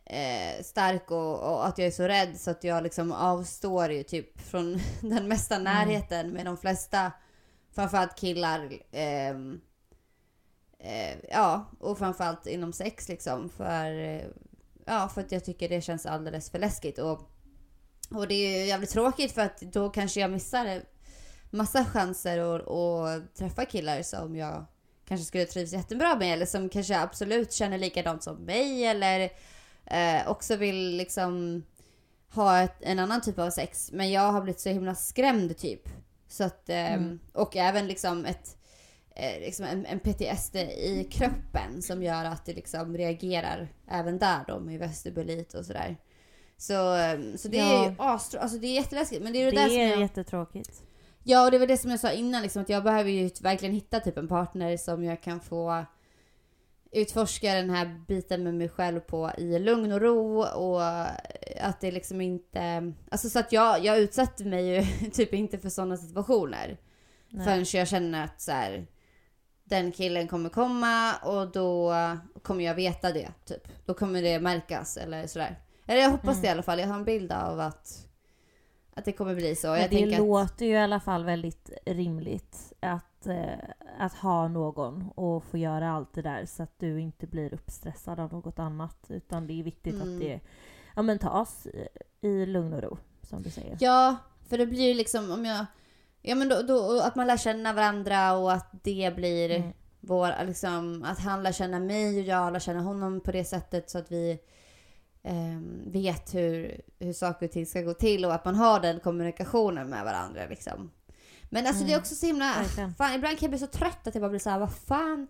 eh, 0.05 0.63
stark 0.63 1.12
och, 1.12 1.39
och, 1.39 1.67
att 1.67 1.77
jag 1.77 1.88
är 1.88 1.91
så 1.91 2.03
rädd 2.03 2.39
så 2.39 2.51
att 2.51 2.63
jag 2.63 2.83
liksom 2.83 3.12
avstår 3.12 3.91
ju 3.91 4.03
typ 4.03 4.41
från 4.41 4.79
den 5.01 5.27
mesta 5.27 5.59
närheten 5.59 6.29
med 6.29 6.45
de 6.45 6.57
flesta. 6.57 7.12
Framförallt 7.75 8.15
killar. 8.15 8.74
ehm, 8.91 9.62
eh, 10.79 11.17
ja, 11.29 11.65
och 11.79 11.98
framförallt 11.98 12.48
inom 12.48 12.74
sex 12.74 13.10
liksom. 13.10 13.50
För, 13.50 14.00
eh, 14.00 14.25
ja, 14.86 15.10
för 15.13 15.22
att 15.22 15.31
jag 15.31 15.46
tycker 15.46 15.69
det 15.69 15.81
känns 15.81 16.05
alldeles 16.05 16.50
för 16.50 16.60
läskigt. 16.60 17.00
Och, 17.00 17.29
och 18.10 18.27
det 18.27 18.34
är 18.34 18.60
ju 18.60 18.65
jävligt 18.65 18.89
tråkigt 18.89 19.31
för 19.31 19.41
att 19.41 19.60
då 19.62 19.89
kanske 19.89 20.19
jag 20.19 20.31
missar 20.31 20.81
massa 21.50 21.86
chanser 21.86 22.55
att, 22.55 22.67
att 22.67 23.36
träffa 23.36 23.65
killar 23.65 24.01
som 24.01 24.36
jag 24.36 24.65
kanske 25.07 25.25
skulle 25.25 25.46
trivas 25.46 25.74
jättebra 25.74 26.15
med 26.15 26.34
eller 26.34 26.46
som 26.46 26.69
kanske 26.69 27.00
absolut 27.00 27.53
känner 27.53 27.77
likadant 27.77 28.24
som 28.24 28.36
mig 28.36 28.86
eller 28.86 29.29
eh, 29.86 30.27
också 30.27 30.55
vill 30.55 30.98
liksom 30.98 31.63
ha 32.34 32.60
ett, 32.60 32.75
en 32.79 33.00
annan 33.00 33.22
typ 33.22 33.39
av 33.39 33.50
sex. 33.50 33.91
Men 33.93 34.12
jag 34.12 34.31
har 34.31 34.41
blivit 34.41 34.60
så 34.60 34.69
himla 34.69 34.96
skrämd 34.96 35.57
typ. 35.57 35.89
Så 36.27 36.43
att, 36.43 36.69
eh, 36.69 36.93
Mm. 36.93 37.19
Och 37.34 37.55
även 37.55 37.88
liksom 37.88 38.25
ett 38.25 38.57
eh, 39.19 39.39
liksom 39.39 39.65
en, 39.65 39.86
en 39.86 40.00
PTSD 40.00 40.55
i 40.55 41.07
kroppen 41.12 41.81
som 41.81 42.03
gör 42.03 42.25
att 42.25 42.45
det 42.45 42.53
liksom 42.53 42.97
reagerar 42.97 43.67
även 43.88 44.17
där 44.19 44.39
då 44.47 44.59
med 44.59 44.79
vestibulit 44.79 45.53
och 45.53 45.65
sådär. 45.65 45.97
Så, 46.57 46.95
eh, 46.95 47.19
så 47.38 47.47
det 47.47 47.59
är 47.59 47.74
Ja. 47.74 47.86
ju 47.89 47.95
astro, 47.97 48.39
alltså 48.39 48.57
det 48.57 48.67
är 48.67 48.74
jätteläskigt. 48.75 49.24
Men 49.24 49.33
det 49.33 49.39
är 49.39 49.45
ju 49.45 49.51
Det 49.51 49.57
det, 49.57 49.62
där 49.62 49.69
som 49.69 49.77
är 49.79 49.89
jag... 49.89 50.00
jättetråkigt. 50.00 50.83
Ja, 51.24 51.45
och 51.45 51.51
det 51.51 51.59
var 51.59 51.67
det 51.67 51.77
som 51.77 51.91
jag 51.91 52.00
sa 52.00 52.12
innan, 52.12 52.41
liksom, 52.41 52.62
att 52.62 52.69
jag 52.69 52.83
behöver 52.83 53.09
ju 53.12 53.29
verkligen 53.41 53.75
hitta 53.75 54.00
typ 54.00 54.17
en 54.17 54.27
partner 54.27 54.77
som 54.77 55.03
jag 55.03 55.21
kan 55.24 55.39
få 55.41 55.86
utforska 56.91 57.53
den 57.53 57.69
här 57.69 58.01
biten 58.07 58.43
med 58.43 58.53
mig 58.53 58.69
själv 58.69 59.00
på 59.00 59.31
i 59.38 59.59
lugn 59.59 59.91
och 59.91 60.01
ro 60.01 60.41
och 60.41 60.81
att 61.62 61.81
det 61.81 61.91
liksom 61.91 62.21
inte... 62.21 62.93
Alltså 63.12 63.29
så 63.29 63.39
att 63.39 63.51
jag, 63.51 63.86
jag 63.86 64.00
utsätter 64.00 64.45
mig 64.45 64.65
ju 64.75 65.09
typ 65.13 65.33
inte 65.33 65.57
för 65.57 65.69
sådana 65.69 65.97
situationer. 65.97 66.77
Nej. 67.29 67.46
Förrän 67.46 67.65
jag 67.74 67.87
känner 67.87 68.24
att 68.24 68.42
så 68.42 68.51
här, 68.51 68.87
den 69.70 69.92
killen 69.92 70.27
kommer 70.27 70.50
komma 70.50 71.16
och 71.18 71.51
då 71.51 71.94
kommer 72.42 72.64
jag 72.64 72.75
veta 72.75 73.12
det. 73.12 73.30
Typ. 73.46 73.86
Då 73.86 73.94
kommer 73.94 74.22
det 74.22 74.40
märkas 74.40 74.98
eller 74.98 75.27
sådär. 75.27 75.60
Eller 75.86 76.01
jag 76.01 76.10
hoppas 76.10 76.30
Mm. 76.36 76.42
det 76.42 76.48
i 76.48 76.51
alla 76.51 76.64
fall. 76.64 76.80
Jag 76.80 76.88
har 76.88 76.96
en 76.96 77.03
bild 77.03 77.32
av 77.32 77.60
att, 77.60 78.08
att 78.94 79.06
det 79.06 79.12
kommer 79.12 79.36
bli 79.36 79.56
så. 79.56 79.74
Det 79.75 79.88
tänker 79.88 80.12
att, 80.14 80.18
låter 80.20 80.66
ju 80.66 80.72
i 80.72 80.77
alla 80.77 81.00
fall 81.00 81.25
väldigt 81.25 81.70
rimligt 81.86 82.74
att, 82.80 83.27
eh, 83.27 83.46
att 84.00 84.14
ha 84.14 84.48
någon 84.48 85.10
och 85.16 85.44
få 85.44 85.58
göra 85.58 85.92
allt 85.92 86.14
det 86.14 86.22
där 86.22 86.46
så 86.46 86.64
att 86.64 86.80
du 86.80 87.00
inte 87.01 87.27
blir 87.27 87.53
uppstressad 87.53 88.20
av 88.20 88.34
något 88.34 88.60
annat. 88.60 89.06
Utan 89.10 89.48
det 89.48 89.60
är 89.60 89.64
viktigt 89.64 89.96
Mm. 89.96 90.14
att 90.16 90.20
det 90.22 90.40
ja, 90.96 91.01
men 91.01 91.20
tas 91.20 91.66
i- 91.68 91.88
i 92.27 92.46
lugn 92.46 92.74
och 92.74 92.84
ro, 92.84 92.98
som 93.22 93.44
du 93.44 93.50
säger. 93.50 93.77
Ja, 93.80 94.16
för 94.50 94.58
det 94.58 94.66
blir 94.66 94.88
ju 94.88 94.94
liksom 94.94 95.32
om 95.32 95.46
jag... 95.46 95.66
Ja 96.27 96.35
men 96.35 96.50
då, 96.50 96.61
då 96.61 97.01
att 97.01 97.16
man 97.16 97.27
lär 97.27 97.37
känna 97.37 97.74
varandra 97.74 98.33
och 98.37 98.53
att 98.53 98.70
det 98.83 99.16
blir 99.16 99.50
Mm. 99.51 99.72
vår, 100.00 100.46
liksom, 100.46 101.03
att 101.03 101.20
han 101.20 101.44
lär 101.44 101.51
känna 101.51 101.79
mig 101.79 102.20
och 102.20 102.25
jag 102.25 102.53
lär 102.53 102.59
känna 102.59 102.81
honom 102.81 103.22
på 103.22 103.31
det 103.31 103.44
sättet 103.46 103.90
så 103.90 103.98
att 103.98 104.11
vi 104.11 104.40
ehm, 105.24 105.81
vet 105.92 106.33
hur, 106.35 106.81
hur 107.00 107.13
saker 107.13 107.46
och 107.46 107.51
ting 107.51 107.66
ska 107.66 107.81
gå 107.81 107.94
till 107.94 108.25
och 108.25 108.33
att 108.33 108.46
man 108.46 108.55
har 108.55 108.79
den 108.79 109.00
kommunikationen 109.00 109.90
med 109.90 110.03
varandra 110.05 110.42
liksom. 110.50 110.92
Men 111.50 111.68
alltså 111.68 111.83
det 111.83 111.90
är 111.90 111.94
Mm, 111.94 112.00
också 112.01 112.16
så 112.16 112.25
himla... 112.25 112.46
verkligen. 112.57 112.94
Fan, 112.96 113.13
ibland 113.13 113.37
kan 113.40 113.46
jag 113.46 113.51
bli 113.51 113.59
så 113.59 113.68
trött 113.68 114.07
att 114.07 114.16
jag 114.16 114.22
bara 114.22 114.29
blir 114.29 114.40
så 114.40 114.50
här, 114.50 114.59
vad 114.59 114.74
fan? 114.75 115.27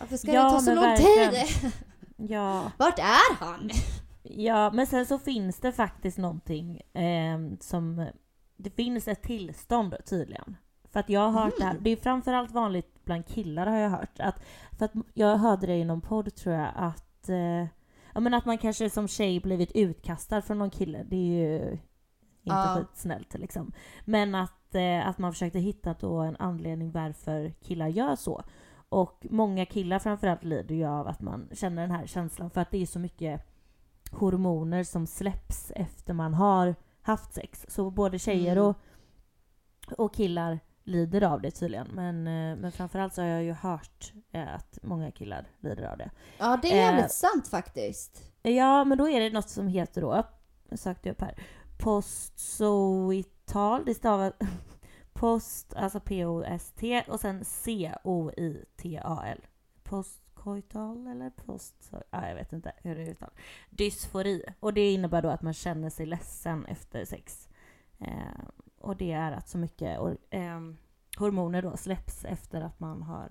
Varför 0.00 0.16
ska 0.16 0.32
Ja, 0.32 0.44
det 0.44 0.50
ta 0.50 0.60
så 0.60 0.74
lång 0.74 0.84
verkligen. 0.84 1.46
tid? 1.46 1.72
Ja, 2.30 2.70
Vart 2.78 2.98
är 2.98 3.38
han? 3.44 3.70
ja, 4.22 4.70
men 4.72 4.86
sen 4.86 5.06
så 5.06 5.18
finns 5.18 5.60
det 5.60 5.72
faktiskt 5.72 6.18
någonting 6.18 6.80
ehm, 6.92 7.56
som... 7.60 8.06
Det 8.62 8.70
finns 8.70 9.08
ett 9.08 9.22
tillstånd 9.22 9.96
tydligen. 10.04 10.56
För 10.92 11.00
att 11.00 11.08
jag 11.08 11.30
har 11.30 11.44
hört 11.44 11.54
det 11.58 11.64
här, 11.64 11.78
det 11.80 11.90
är 11.90 11.96
framförallt 11.96 12.50
vanligt 12.50 13.04
bland 13.04 13.26
killar 13.26 13.66
har 13.66 13.76
jag 13.76 13.90
hört. 13.90 14.20
Att, 14.20 14.42
för 14.78 14.84
att 14.84 14.92
jag 15.14 15.36
hörde 15.36 15.66
det 15.66 15.76
i 15.76 15.84
någon 15.84 16.00
podd 16.00 16.34
tror 16.34 16.54
jag 16.54 16.70
att... 16.76 17.28
Eh, 17.28 17.66
ja 18.14 18.20
men 18.20 18.34
att 18.34 18.44
man 18.44 18.58
kanske 18.58 18.90
som 18.90 19.08
tjej 19.08 19.40
blivit 19.40 19.72
utkastad 19.74 20.42
från 20.42 20.58
någon 20.58 20.70
kille. 20.70 21.04
Det 21.08 21.16
är 21.16 21.48
ju 21.48 21.56
inte 21.62 21.80
Ja. 22.42 22.76
skitsnällt 22.78 23.34
liksom. 23.34 23.72
Men 24.04 24.34
att, 24.34 24.74
eh, 24.74 25.08
att 25.08 25.18
man 25.18 25.32
försökte 25.32 25.58
hitta 25.58 25.94
då 26.00 26.18
en 26.18 26.36
anledning 26.36 26.90
varför 26.90 27.50
killar 27.50 27.88
gör 27.88 28.16
så. 28.16 28.42
Och 28.88 29.26
många 29.30 29.66
killar 29.66 29.98
framförallt 29.98 30.44
lider 30.44 30.74
ju 30.74 30.84
av 30.84 31.08
att 31.08 31.20
man 31.20 31.48
känner 31.52 31.82
den 31.82 31.90
här 31.90 32.06
känslan 32.06 32.50
för 32.50 32.60
att 32.60 32.70
det 32.70 32.82
är 32.82 32.86
så 32.86 32.98
mycket 32.98 33.46
hormoner 34.10 34.84
som 34.84 35.06
släpps 35.06 35.72
efter 35.76 36.14
man 36.14 36.34
har 36.34 36.74
haft 37.02 37.34
sex. 37.34 37.66
Så 37.68 37.90
både 37.90 38.18
tjejer 38.18 38.52
Mm. 38.56 38.64
och, 38.64 38.76
och 39.98 40.14
killar 40.14 40.58
lider 40.84 41.22
av 41.22 41.40
det 41.40 41.50
tydligen. 41.50 41.88
Men, 41.92 42.26
eh, 42.26 42.56
men 42.56 42.72
framförallt 42.72 43.14
så 43.14 43.22
har 43.22 43.28
jag 43.28 43.42
ju 43.42 43.52
hört 43.52 44.12
eh, 44.32 44.54
att 44.54 44.78
många 44.82 45.10
killar 45.10 45.46
lider 45.60 45.84
av 45.84 45.98
det. 45.98 46.10
Ja, 46.38 46.58
det 46.62 46.72
är 46.72 46.76
jävligt 46.76 47.04
Eh, 47.04 47.08
sant 47.08 47.48
faktiskt. 47.48 48.22
Ja, 48.42 48.84
men 48.84 48.98
då 48.98 49.08
är 49.08 49.20
det 49.20 49.30
något 49.30 49.48
som 49.48 49.68
heter 49.68 50.00
då, 50.00 50.22
jag 50.68 50.78
sökte 50.78 51.10
upp 51.10 51.20
här, 51.20 51.34
postsoital, 51.78 53.84
det 53.84 53.94
stavar 53.94 54.32
post, 55.12 55.74
alltså 55.76 56.00
P-O-S-T 56.00 57.04
och 57.08 57.20
sen 57.20 57.44
C-O-I-T-A-L. 57.44 59.40
Postkoital 60.44 61.06
eller 61.06 61.30
post... 61.30 61.90
Ja, 62.10 62.28
jag 62.28 62.34
vet 62.34 62.52
inte 62.52 62.72
hur 62.82 62.94
det 62.94 63.06
uttalas. 63.10 63.34
Dysfori. 63.70 64.44
Och 64.60 64.74
det 64.74 64.92
innebär 64.92 65.22
då 65.22 65.28
att 65.28 65.42
man 65.42 65.52
känner 65.52 65.90
sig 65.90 66.06
ledsen 66.06 66.66
efter 66.66 67.04
sex. 67.04 67.48
Eh, 67.98 68.44
och 68.80 68.96
det 68.96 69.12
är 69.12 69.32
att 69.32 69.48
så 69.48 69.58
mycket 69.58 69.98
or- 69.98 70.18
ehm, 70.30 70.76
hormoner 71.16 71.62
då 71.62 71.76
släpps 71.76 72.24
efter 72.24 72.60
att 72.60 72.80
man 72.80 73.02
har 73.02 73.30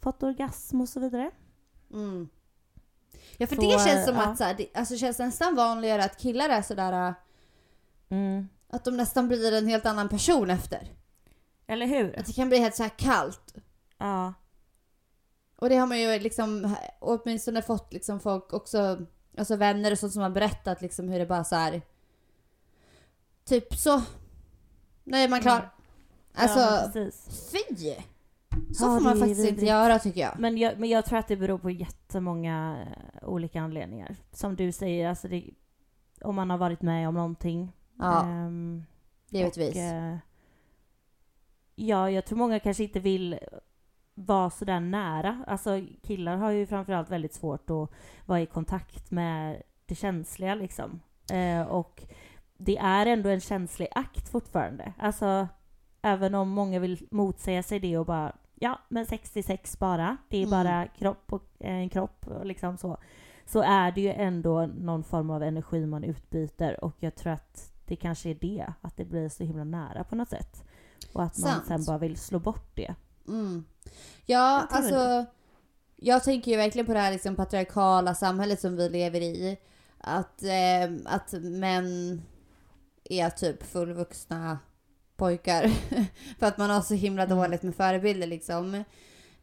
fått 0.00 0.22
orgasm 0.22 0.80
och 0.80 0.88
så 0.88 1.00
vidare. 1.00 1.30
Mm. 1.92 2.28
Ja 3.36 3.46
för 3.46 3.56
Så, 3.56 3.62
det 3.62 3.84
känns 3.84 4.06
som 4.06 4.14
ja. 4.16 4.22
att 4.26 4.38
så 4.38 4.44
här, 4.44 4.54
det 4.54 4.68
alltså, 4.74 4.96
känns 4.96 5.18
nästan 5.18 5.54
vanligare 5.54 6.04
att 6.04 6.18
killar 6.18 6.48
är 6.48 6.62
sådär 6.62 7.08
äh, 7.08 7.14
Mm. 8.08 8.48
att 8.68 8.84
de 8.84 8.96
nästan 8.96 9.28
blir 9.28 9.54
en 9.58 9.66
helt 9.66 9.86
annan 9.86 10.08
person 10.08 10.50
efter. 10.50 10.88
Eller 11.66 11.86
hur? 11.86 12.18
Att 12.18 12.26
det 12.26 12.32
kan 12.32 12.48
bli 12.48 12.58
helt 12.58 12.74
så 12.74 12.82
här 12.82 12.90
kallt. 12.98 13.54
Ja. 13.98 14.32
Och 15.64 15.70
det 15.70 15.76
har 15.76 15.86
man 15.86 16.00
ju 16.00 16.18
liksom 16.18 16.76
åtminstone 17.00 17.62
fått 17.62 17.92
liksom 17.92 18.20
folk 18.20 18.52
också, 18.52 19.06
alltså 19.38 19.56
vänner 19.56 19.92
och 19.92 19.98
sånt 19.98 20.12
som 20.12 20.22
har 20.22 20.30
berättat 20.30 20.82
liksom 20.82 21.08
hur 21.08 21.18
det 21.18 21.26
bara 21.26 21.44
så 21.44 21.56
här. 21.56 21.82
Typ 23.44 23.74
så. 23.74 24.02
Nu 25.04 25.16
är 25.16 25.28
man 25.28 25.40
klar. 25.40 25.56
Mm. 25.56 25.68
Alltså, 26.34 26.58
ja, 26.58 27.10
fy! 27.52 27.94
Så 28.74 28.84
Ja, 28.84 28.98
får 28.98 29.00
man 29.00 29.18
faktiskt 29.18 29.48
inte 29.48 29.64
göra 29.64 29.98
tycker 29.98 30.20
jag. 30.20 30.38
Men 30.38 30.58
jag, 30.58 30.78
men 30.78 30.88
jag 30.88 31.04
tror 31.04 31.18
att 31.18 31.28
det 31.28 31.36
beror 31.36 31.58
på 31.58 31.70
jättemånga 31.70 32.86
eh, 32.86 33.28
olika 33.28 33.60
anledningar. 33.60 34.16
Som 34.32 34.56
du 34.56 34.72
säger, 34.72 35.08
alltså 35.08 35.28
det, 35.28 35.50
om 36.20 36.34
man 36.34 36.50
har 36.50 36.58
varit 36.58 36.82
med 36.82 37.08
om 37.08 37.14
någonting. 37.14 37.72
Ja, 37.98 38.22
Ehm, 38.24 38.84
givetvis. 39.28 39.74
Och, 39.74 39.80
eh, 39.82 40.16
ja, 41.74 42.10
jag 42.10 42.26
tror 42.26 42.38
många 42.38 42.60
kanske 42.60 42.82
inte 42.82 43.00
vill 43.00 43.38
vara 44.14 44.50
sådär 44.50 44.80
nära. 44.80 45.44
Alltså 45.46 45.80
killar 46.02 46.36
har 46.36 46.50
ju 46.50 46.66
framförallt 46.66 47.10
väldigt 47.10 47.34
svårt 47.34 47.70
att 47.70 47.90
vara 48.26 48.40
i 48.40 48.46
kontakt 48.46 49.10
med 49.10 49.62
det 49.86 49.94
känsliga 49.94 50.54
liksom. 50.54 51.00
Eh, 51.32 51.62
och 51.62 52.02
det 52.56 52.76
är 52.78 53.06
ändå 53.06 53.28
en 53.28 53.40
känslig 53.40 53.88
akt 53.94 54.28
fortfarande. 54.28 54.92
Alltså, 54.98 55.48
även 56.02 56.34
om 56.34 56.48
många 56.48 56.78
vill 56.78 57.06
motsäga 57.10 57.62
sig 57.62 57.80
det 57.80 57.98
och 57.98 58.06
bara 58.06 58.32
ja, 58.54 58.78
men 58.88 59.06
66 59.06 59.78
bara. 59.78 60.16
Det 60.28 60.36
är 60.36 60.46
Mm. 60.46 60.50
bara 60.50 60.86
kropp 60.86 61.32
och 61.32 61.44
eh, 61.60 61.74
en 61.74 61.88
kropp 61.88 62.26
och 62.26 62.46
liksom 62.46 62.76
så. 62.76 62.96
Så 63.46 63.62
är 63.62 63.92
det 63.92 64.00
ju 64.00 64.12
ändå 64.12 64.66
någon 64.66 65.04
form 65.04 65.30
av 65.30 65.42
energi 65.42 65.86
man 65.86 66.04
utbyter 66.04 66.84
och 66.84 66.96
jag 66.98 67.14
tror 67.14 67.32
att 67.32 67.72
det 67.86 67.96
kanske 67.96 68.30
är 68.30 68.34
det, 68.34 68.72
att 68.80 68.96
det 68.96 69.04
blir 69.04 69.28
så 69.28 69.44
himla 69.44 69.64
nära 69.64 70.04
på 70.04 70.16
något 70.16 70.28
sätt. 70.28 70.64
Och 71.12 71.22
att 71.22 71.38
man 71.38 71.50
Sant. 71.52 71.66
sen 71.66 71.84
bara 71.84 71.98
vill 71.98 72.16
slå 72.16 72.38
bort 72.38 72.70
det. 72.76 72.94
Mm. 73.28 73.64
Ja, 74.26 74.66
alltså. 74.70 75.26
Jag 75.96 76.24
tänker 76.24 76.50
ju 76.50 76.56
verkligen 76.56 76.86
på 76.86 76.94
det 76.94 77.00
här 77.00 77.12
liksom 77.12 77.36
patriarkala 77.36 78.14
samhället 78.14 78.60
som 78.60 78.76
vi 78.76 78.88
lever 78.88 79.20
i. 79.20 79.56
Att, 79.98 80.42
eh, 80.42 80.90
att 81.04 81.32
män 81.32 82.22
är 83.04 83.30
typ 83.30 83.62
fullvuxna 83.62 84.58
pojkar. 85.16 85.68
För 86.38 86.46
att 86.46 86.58
man 86.58 86.70
har 86.70 86.80
så 86.80 86.94
himla 86.94 87.22
Mm. 87.22 87.38
dåligt 87.38 87.62
med 87.62 87.74
förebilder 87.74 88.26
liksom. 88.26 88.84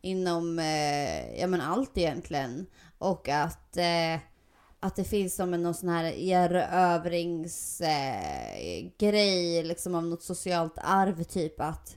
Inom, 0.02 0.60
eh, 0.60 1.40
ja 1.40 1.48
men 1.48 1.62
allt 1.62 1.98
egentligen. 1.98 2.66
Och 2.98 3.30
att, 3.30 3.78
eh, 3.78 4.20
att 4.80 4.96
det 4.96 5.04
finns 5.04 5.36
som 5.36 5.54
en 5.54 5.64
någon 5.64 5.74
sån 5.74 5.90
här 5.90 6.04
erövringsgrej 6.06 8.86
eh, 8.86 8.92
grej, 9.08 9.64
liksom 9.64 9.96
av 9.96 10.04
något 10.04 10.24
socialt 10.24 10.78
arv 10.78 11.24
typ 11.24 11.62
att 11.62 11.96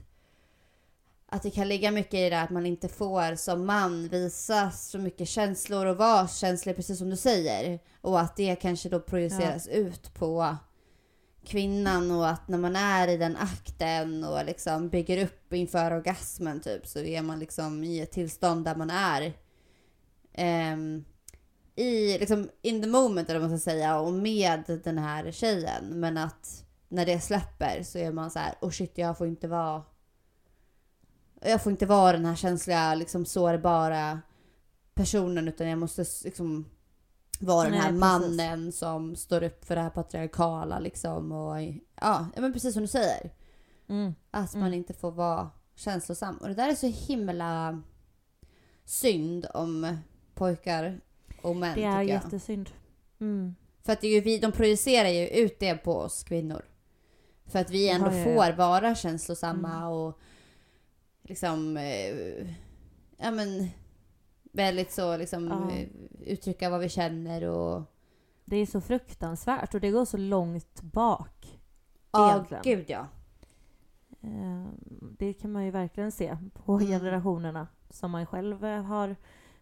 att 1.35 1.43
det 1.43 1.51
kan 1.51 1.67
ligga 1.67 1.91
mycket 1.91 2.13
i 2.13 2.29
det 2.29 2.41
att 2.41 2.49
man 2.49 2.65
inte 2.65 2.87
får 2.87 3.35
som 3.35 3.65
man 3.65 4.07
visa 4.07 4.71
så 4.71 4.97
mycket 4.97 5.27
känslor 5.27 5.85
och 5.85 5.97
vara 5.97 6.27
känslig 6.27 6.75
precis 6.75 6.97
som 6.97 7.09
du 7.09 7.15
säger. 7.15 7.79
Och 8.01 8.19
att 8.19 8.35
det 8.35 8.55
kanske 8.55 8.89
då 8.89 8.99
projiceras 8.99 9.67
ut 9.67 10.13
på 10.13 10.55
kvinnan 11.45 12.11
och 12.11 12.29
att 12.29 12.47
när 12.47 12.57
man 12.57 12.75
är 12.75 13.07
i 13.07 13.17
den 13.17 13.37
akten 13.37 14.23
och 14.23 14.45
liksom 14.45 14.89
bygger 14.89 15.23
upp 15.23 15.53
inför 15.53 15.91
orgasmen 15.91 16.59
typ 16.59 16.87
så 16.87 16.99
är 16.99 17.21
man 17.21 17.39
liksom 17.39 17.83
i 17.83 17.99
ett 17.99 18.11
tillstånd 18.11 18.65
där 18.65 18.75
man 18.75 18.89
är. 18.89 19.33
Ehm, 20.33 21.05
i 21.75 22.17
liksom 22.17 22.49
in 22.61 22.81
the 22.81 22.87
moment 22.87 23.29
eller 23.29 23.39
vad 23.39 23.49
man 23.49 23.59
ska 23.59 23.71
säga 23.71 23.99
och 23.99 24.13
med 24.13 24.81
den 24.83 24.97
här 24.97 25.31
tjejen. 25.31 25.85
Men 25.85 26.17
att 26.17 26.65
när 26.89 27.05
det 27.05 27.19
släpper 27.19 27.83
så 27.83 27.97
är 27.97 28.11
man 28.11 28.31
så 28.31 28.39
här 28.39 28.53
oh 28.61 28.69
shit 28.69 28.97
jag 28.97 29.17
får 29.17 29.27
inte 29.27 29.47
vara 29.47 29.83
jag 31.49 31.63
får 31.63 31.71
inte 31.71 31.85
vara 31.85 32.11
den 32.11 32.25
här 32.25 32.35
känsliga 32.35 32.95
liksom 32.95 33.25
sårbara 33.25 34.21
personen 34.93 35.47
utan 35.47 35.67
jag 35.67 35.79
måste 35.79 36.05
liksom 36.23 36.65
vara 37.39 37.63
den 37.63 37.71
Nej, 37.71 37.81
här 37.81 37.87
precis. 37.89 37.99
mannen 37.99 38.71
som 38.71 39.15
står 39.15 39.43
upp 39.43 39.65
för 39.65 39.75
det 39.75 39.81
här 39.81 39.89
patriarkala 39.89 40.79
liksom 40.79 41.31
och 41.31 41.55
ja, 42.01 42.25
men 42.37 42.53
precis 42.53 42.73
som 42.73 42.81
du 42.81 42.87
säger. 42.87 43.31
Mm. 43.89 44.15
Att 44.31 44.53
man 44.53 44.61
Mm. 44.63 44.73
inte 44.73 44.93
får 44.93 45.11
vara 45.11 45.49
känslosam. 45.75 46.37
Och 46.37 46.47
det 46.47 46.53
där 46.53 46.69
är 46.69 46.75
så 46.75 46.87
himla 46.87 47.81
synd 48.85 49.47
om 49.53 49.97
pojkar 50.35 50.99
och 51.41 51.55
män 51.55 51.75
Det 51.75 51.83
är 51.83 51.91
jag. 52.01 52.05
jättesynd. 52.05 52.69
Mm. 53.19 53.55
För 53.83 53.93
att 53.93 54.01
det 54.01 54.07
är 54.07 54.11
ju 54.15 54.21
vi, 54.21 54.39
de 54.39 54.51
projicerar 54.51 55.09
ju 55.09 55.27
ut 55.27 55.59
det 55.59 55.75
på 55.75 55.95
oss 55.97 56.23
kvinnor. 56.23 56.65
För 57.45 57.59
att 57.59 57.69
vi 57.69 57.89
ändå 57.89 58.07
Ja, 58.07 58.13
ja, 58.13 58.17
ja. 58.19 58.23
får 58.51 58.57
vara 58.57 58.95
känslosamma 58.95 59.75
Mm. 59.77 59.89
och 59.89 60.19
liksom, 61.27 61.77
eh, 61.77 62.47
ja 63.17 63.31
men 63.31 63.69
väldigt 64.51 64.91
så 64.91 65.17
liksom 65.17 65.47
Ja. 65.47 65.71
eh, 65.71 65.87
uttrycka 66.33 66.69
vad 66.69 66.79
vi 66.79 66.89
känner 66.89 67.43
och 67.43 67.83
Det 68.45 68.55
är 68.57 68.65
så 68.65 68.81
fruktansvärt 68.81 69.73
och 69.73 69.81
det 69.81 69.91
går 69.91 70.05
så 70.05 70.17
långt 70.17 70.81
bak. 70.81 71.59
ja, 72.11 72.31
Egentligen. 72.33 72.63
gud 72.63 72.85
ja. 72.89 73.07
Eh, 74.21 74.67
Det 75.17 75.33
kan 75.33 75.51
man 75.51 75.65
ju 75.65 75.71
verkligen 75.71 76.11
se 76.11 76.37
på 76.53 76.73
Mm. 76.73 76.87
generationerna 76.87 77.67
som 77.89 78.11
man 78.11 78.25
själv 78.25 78.65
eh, 78.65 78.83
har 78.83 79.15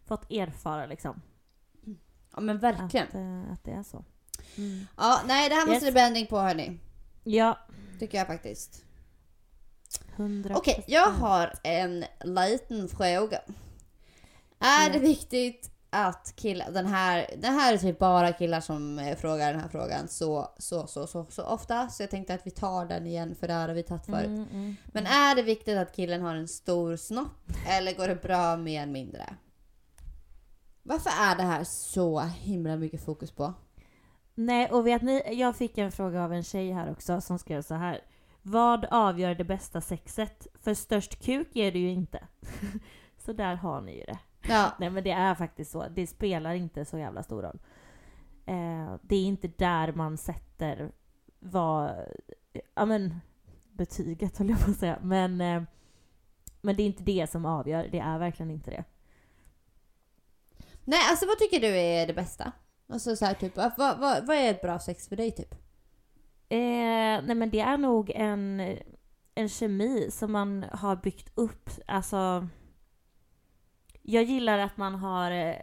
fått 0.04 0.30
erfara 0.32 0.86
liksom. 0.86 1.22
Ja 2.34 2.40
men 2.40 2.58
verkligen. 2.58 3.06
Att, 3.08 3.14
eh, 3.14 3.52
att 3.52 3.64
det 3.64 3.70
är 3.72 3.82
så. 3.82 4.04
Mm. 4.58 4.86
Ja, 4.96 5.20
nej 5.26 5.48
det 5.48 5.54
här 5.54 5.62
måste 5.66 5.74
Yes. 5.74 5.84
det 5.84 5.92
bli 5.92 6.00
ändring 6.00 6.26
på 6.26 6.38
hörni. 6.38 6.78
Ja, 7.24 7.58
Tycker 7.98 8.18
jag 8.18 8.26
faktiskt. 8.26 8.84
100 10.16 10.56
Okej, 10.56 10.84
jag 10.86 11.10
har 11.10 11.52
en 11.62 12.04
liten 12.24 12.88
fråga. 12.88 13.40
Är 14.58 14.92
det 14.92 14.98
viktigt 14.98 15.70
att 15.90 16.32
killar, 16.36 16.70
den 16.70 16.86
här, 16.86 17.26
det 17.38 17.46
här 17.46 17.74
är 17.74 17.78
typ 17.78 17.98
bara 17.98 18.32
killar 18.32 18.60
som 18.60 18.98
eh, 18.98 19.16
frågar 19.16 19.52
den 19.52 19.60
här 19.60 19.68
frågan 19.68 20.08
så, 20.08 20.48
så, 20.58 20.86
så, 20.86 21.06
så, 21.06 21.26
så 21.30 21.42
ofta. 21.42 21.88
Så 21.88 22.02
jag 22.02 22.10
tänkte 22.10 22.34
att 22.34 22.46
vi 22.46 22.50
tar 22.50 22.86
den 22.86 23.06
igen 23.06 23.34
för 23.34 23.46
det 23.46 23.52
här 23.52 23.68
har 23.68 23.74
vi 23.74 23.82
tagit 23.82 24.06
förut. 24.06 24.26
Mm, 24.26 24.46
mm. 24.52 24.76
Men 24.86 25.06
är 25.06 25.34
det 25.34 25.42
viktigt 25.42 25.78
att 25.78 25.96
killen 25.96 26.22
har 26.22 26.34
en 26.34 26.48
stor 26.48 26.96
snopp 26.96 27.52
eller 27.68 27.94
går 27.94 28.08
det 28.08 28.22
bra 28.22 28.56
med 28.56 28.82
en 28.82 28.92
mindre? 28.92 29.34
Varför 30.82 31.10
är 31.10 31.36
det 31.36 31.42
här 31.42 31.64
så 31.64 32.20
himla 32.20 32.76
mycket 32.76 33.04
fokus 33.04 33.30
på? 33.30 33.54
Nej, 34.34 34.70
och 34.70 34.86
vet 34.86 35.02
ni, 35.02 35.22
jag 35.38 35.56
fick 35.56 35.78
en 35.78 35.92
fråga 35.92 36.24
av 36.24 36.32
en 36.32 36.44
tjej 36.44 36.72
här 36.72 36.90
också 36.90 37.20
som 37.20 37.38
skrev 37.38 37.62
så 37.62 37.74
här. 37.74 38.00
Vad 38.46 38.84
avgör 38.84 39.34
det 39.34 39.44
bästa 39.44 39.80
sexet? 39.80 40.46
För 40.54 40.74
störst 40.74 41.24
kuk 41.24 41.56
är 41.56 41.72
det 41.72 41.78
ju 41.78 41.90
inte. 41.90 42.26
så 43.18 43.32
där 43.32 43.54
har 43.54 43.80
ni 43.80 43.96
ju 43.96 44.04
det. 44.04 44.18
Ja, 44.48 44.72
Nej 44.78 44.90
men 44.90 45.04
det 45.04 45.10
är 45.10 45.34
faktiskt 45.34 45.70
så. 45.70 45.86
Det 45.88 46.06
spelar 46.06 46.54
inte 46.54 46.84
så 46.84 46.98
jävla 46.98 47.22
stor 47.22 47.42
roll. 47.42 47.58
Eh, 48.46 48.94
det 49.02 49.16
är 49.16 49.24
inte 49.24 49.48
där 49.48 49.92
man 49.92 50.16
sätter 50.16 50.92
vad, 51.38 51.94
ja 52.74 52.84
men 52.84 53.20
betyget 53.72 54.38
höll 54.38 54.50
jag 54.50 54.64
på 54.64 54.70
att 54.70 54.76
säga. 54.76 54.98
Men, 55.02 55.40
eh, 55.40 55.62
men 56.60 56.76
det 56.76 56.82
är 56.82 56.86
inte 56.86 57.02
det 57.02 57.30
som 57.30 57.46
avgör. 57.46 57.88
Det 57.92 57.98
är 57.98 58.18
verkligen 58.18 58.50
inte 58.50 58.70
det. 58.70 58.84
nej 60.84 61.00
alltså 61.10 61.26
vad 61.26 61.38
tycker 61.38 61.60
du 61.60 61.76
är 61.76 62.06
det 62.06 62.14
bästa? 62.14 62.52
Alltså 62.88 63.16
så 63.16 63.24
här, 63.24 63.34
typ, 63.34 63.56
vad, 63.56 63.72
vad, 63.76 64.26
vad 64.26 64.36
är 64.36 64.50
ett 64.50 64.62
bra 64.62 64.78
sex 64.78 65.08
för 65.08 65.16
dig 65.16 65.30
typ? 65.30 65.63
Eh, 66.54 67.22
nej 67.24 67.34
men 67.34 67.50
det 67.50 67.60
är 67.60 67.78
nog 67.78 68.10
en, 68.14 68.60
en 69.34 69.48
kemi 69.48 70.10
som 70.10 70.32
man 70.32 70.64
har 70.72 70.96
byggt 70.96 71.32
upp. 71.34 71.70
Alltså, 71.86 72.48
jag 74.02 74.24
gillar 74.24 74.58
att 74.58 74.76
man 74.76 74.94
har 74.94 75.30
eh, 75.30 75.56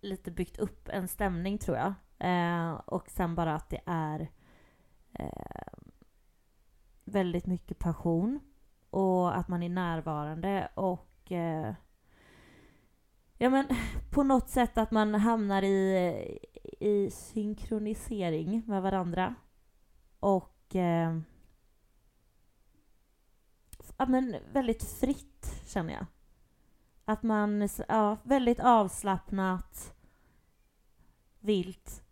lite 0.00 0.30
byggt 0.30 0.58
upp 0.58 0.88
en 0.88 1.08
stämning 1.08 1.58
tror 1.58 1.76
jag. 1.76 1.94
Eh, 2.18 2.72
och 2.72 3.10
sen 3.10 3.34
bara 3.34 3.54
att 3.54 3.70
det 3.70 3.80
är 3.86 4.30
eh, 5.12 5.72
väldigt 7.04 7.46
mycket 7.46 7.78
passion. 7.78 8.40
Och 8.90 9.36
att 9.36 9.48
man 9.48 9.62
är 9.62 9.68
närvarande 9.68 10.68
och 10.74 11.32
eh, 11.32 11.74
ja 13.38 13.50
men 13.50 13.66
på 14.10 14.22
något 14.22 14.48
sätt 14.48 14.78
att 14.78 14.90
man 14.90 15.14
hamnar 15.14 15.62
i, 15.62 16.38
i 16.80 17.10
synkronisering 17.10 18.62
med 18.66 18.82
varandra. 18.82 19.34
Och 20.22 20.76
eh, 20.76 21.18
ja, 23.96 24.06
men 24.06 24.36
väldigt 24.52 24.82
fritt 24.84 25.62
känner 25.66 25.92
jag. 25.94 26.06
Att 27.04 27.22
man, 27.22 27.68
ja, 27.88 28.16
väldigt 28.22 28.60
avslappnat, 28.60 29.94
vilt, 31.40 32.02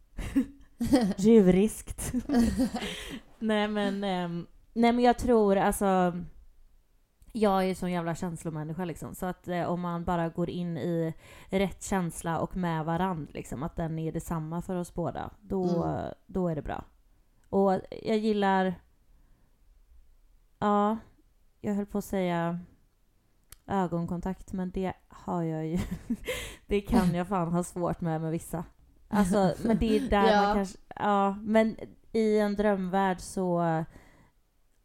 djuriskt. 1.16 2.12
nej 3.38 3.68
men, 3.68 4.04
ehm, 4.04 4.46
nej 4.72 4.92
men 4.92 5.04
jag 5.04 5.18
tror 5.18 5.56
alltså 5.56 6.12
jag 7.32 7.62
är 7.62 7.66
ju 7.66 7.74
sån 7.74 7.92
jävla 7.92 8.14
känslomänniska 8.14 8.84
liksom. 8.84 9.14
Så 9.14 9.26
att 9.26 9.48
eh, 9.48 9.64
om 9.64 9.80
man 9.80 10.04
bara 10.04 10.28
går 10.28 10.50
in 10.50 10.76
i 10.76 11.14
rätt 11.50 11.82
känsla 11.82 12.38
och 12.40 12.56
med 12.56 12.84
varandra 12.84 13.30
liksom, 13.34 13.62
att 13.62 13.76
den 13.76 13.98
är 13.98 14.12
detsamma 14.12 14.62
för 14.62 14.76
oss 14.76 14.94
båda. 14.94 15.30
Då, 15.40 15.84
Mm. 15.84 16.14
då 16.26 16.48
är 16.48 16.54
det 16.54 16.62
bra. 16.62 16.84
Och 17.50 17.72
jag 18.02 18.18
gillar... 18.18 18.74
Ja, 20.58 20.98
jag 21.60 21.74
höll 21.74 21.86
på 21.86 21.98
att 21.98 22.04
säga 22.04 22.60
ögonkontakt, 23.66 24.52
men 24.52 24.70
det 24.70 24.92
har 25.08 25.42
jag 25.42 25.66
ju... 25.66 25.78
det 26.66 26.80
kan 26.80 27.14
jag 27.14 27.28
fan 27.28 27.52
ha 27.52 27.64
svårt 27.64 28.00
med 28.00 28.20
med 28.20 28.30
vissa. 28.32 28.64
Alltså, 29.08 29.54
men 29.64 29.78
det 29.78 29.96
är 29.96 30.10
där 30.10 30.32
Ja. 30.32 30.42
man 30.42 30.54
kanske... 30.54 30.78
Ja, 30.96 31.30
men 31.42 31.76
i 32.12 32.38
en 32.38 32.56
drömvärld 32.56 33.20
så... 33.20 33.84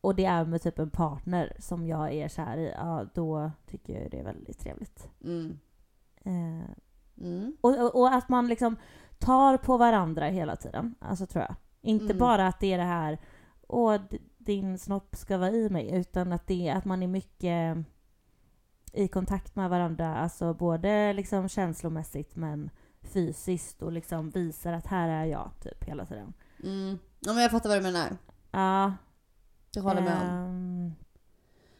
Och 0.01 0.15
det 0.15 0.25
är 0.25 0.45
med 0.45 0.61
typ 0.61 0.79
en 0.79 0.89
partner 0.89 1.55
som 1.59 1.87
jag 1.87 2.13
är 2.13 2.27
kär 2.27 2.57
i, 2.57 2.71
ja 2.77 3.05
då 3.13 3.51
tycker 3.67 4.01
jag 4.01 4.11
det 4.11 4.19
är 4.19 4.23
väldigt 4.23 4.59
trevligt. 4.59 5.09
Mm. 5.23 5.59
Eh, 6.25 6.69
Mm. 7.17 7.57
och, 7.61 7.95
och, 7.95 8.13
att 8.13 8.29
man 8.29 8.47
liksom 8.47 8.75
tar 9.19 9.57
på 9.57 9.77
varandra 9.77 10.25
hela 10.25 10.55
tiden, 10.55 10.95
alltså 10.99 11.25
tror 11.25 11.43
jag. 11.43 11.55
Inte 11.85 12.05
Mm. 12.05 12.17
bara 12.17 12.47
att 12.47 12.59
det 12.59 12.73
är 12.73 12.77
det 12.77 12.83
här, 12.83 13.17
åh, 13.67 13.97
din 14.37 14.79
snopp 14.79 15.15
ska 15.15 15.37
vara 15.37 15.51
i 15.51 15.69
mig 15.69 15.91
utan 15.95 16.31
att 16.33 16.47
det 16.47 16.69
att 16.69 16.85
man 16.85 17.03
är 17.03 17.07
mycket 17.07 17.77
i 18.93 19.07
kontakt 19.07 19.55
med 19.55 19.69
varandra, 19.69 20.15
alltså 20.15 20.53
både 20.53 21.13
liksom 21.13 21.49
känslomässigt 21.49 22.35
men 22.35 22.69
fysiskt 23.01 23.81
och 23.81 23.91
liksom 23.91 24.29
visar 24.29 24.73
att 24.73 24.87
här 24.87 25.09
är 25.09 25.25
jag 25.25 25.51
typ 25.61 25.83
hela 25.83 26.05
tiden. 26.05 26.33
Mm. 26.63 26.99
Ja 27.19 27.33
men 27.33 27.41
jag 27.41 27.51
fattar 27.51 27.69
vad 27.69 27.77
du 27.77 27.81
menar. 27.83 28.17
Ja. 28.51 28.93
Jag 29.71 29.83
håller 29.83 30.01
med 30.01 30.21
om. 30.21 30.27
ehm, 30.29 30.93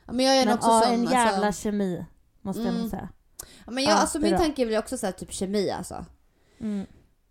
Ja, 0.06 0.14
men 0.14 0.26
jag 0.26 0.38
är 0.38 0.46
men 0.46 0.56
också 0.56 0.70
ja, 0.70 0.82
sån. 0.82 0.94
en 0.94 1.04
jävla 1.04 1.48
alltså, 1.48 1.62
kemi 1.62 2.06
måste 2.42 2.62
jag 2.62 2.70
Mm. 2.70 2.82
nog 2.82 2.90
säga. 2.92 3.10
ja, 3.66 3.72
men 3.72 3.84
jag, 3.84 3.92
Ja, 3.94 3.98
alltså 3.98 4.20
min 4.20 4.38
tanke 4.38 4.62
är 4.62 4.66
väl 4.66 4.78
också 4.80 4.98
så 4.98 5.06
här, 5.06 5.14
typ 5.14 5.32
kemi 5.34 5.70
alltså. 5.72 6.06
Mm. 6.60 6.86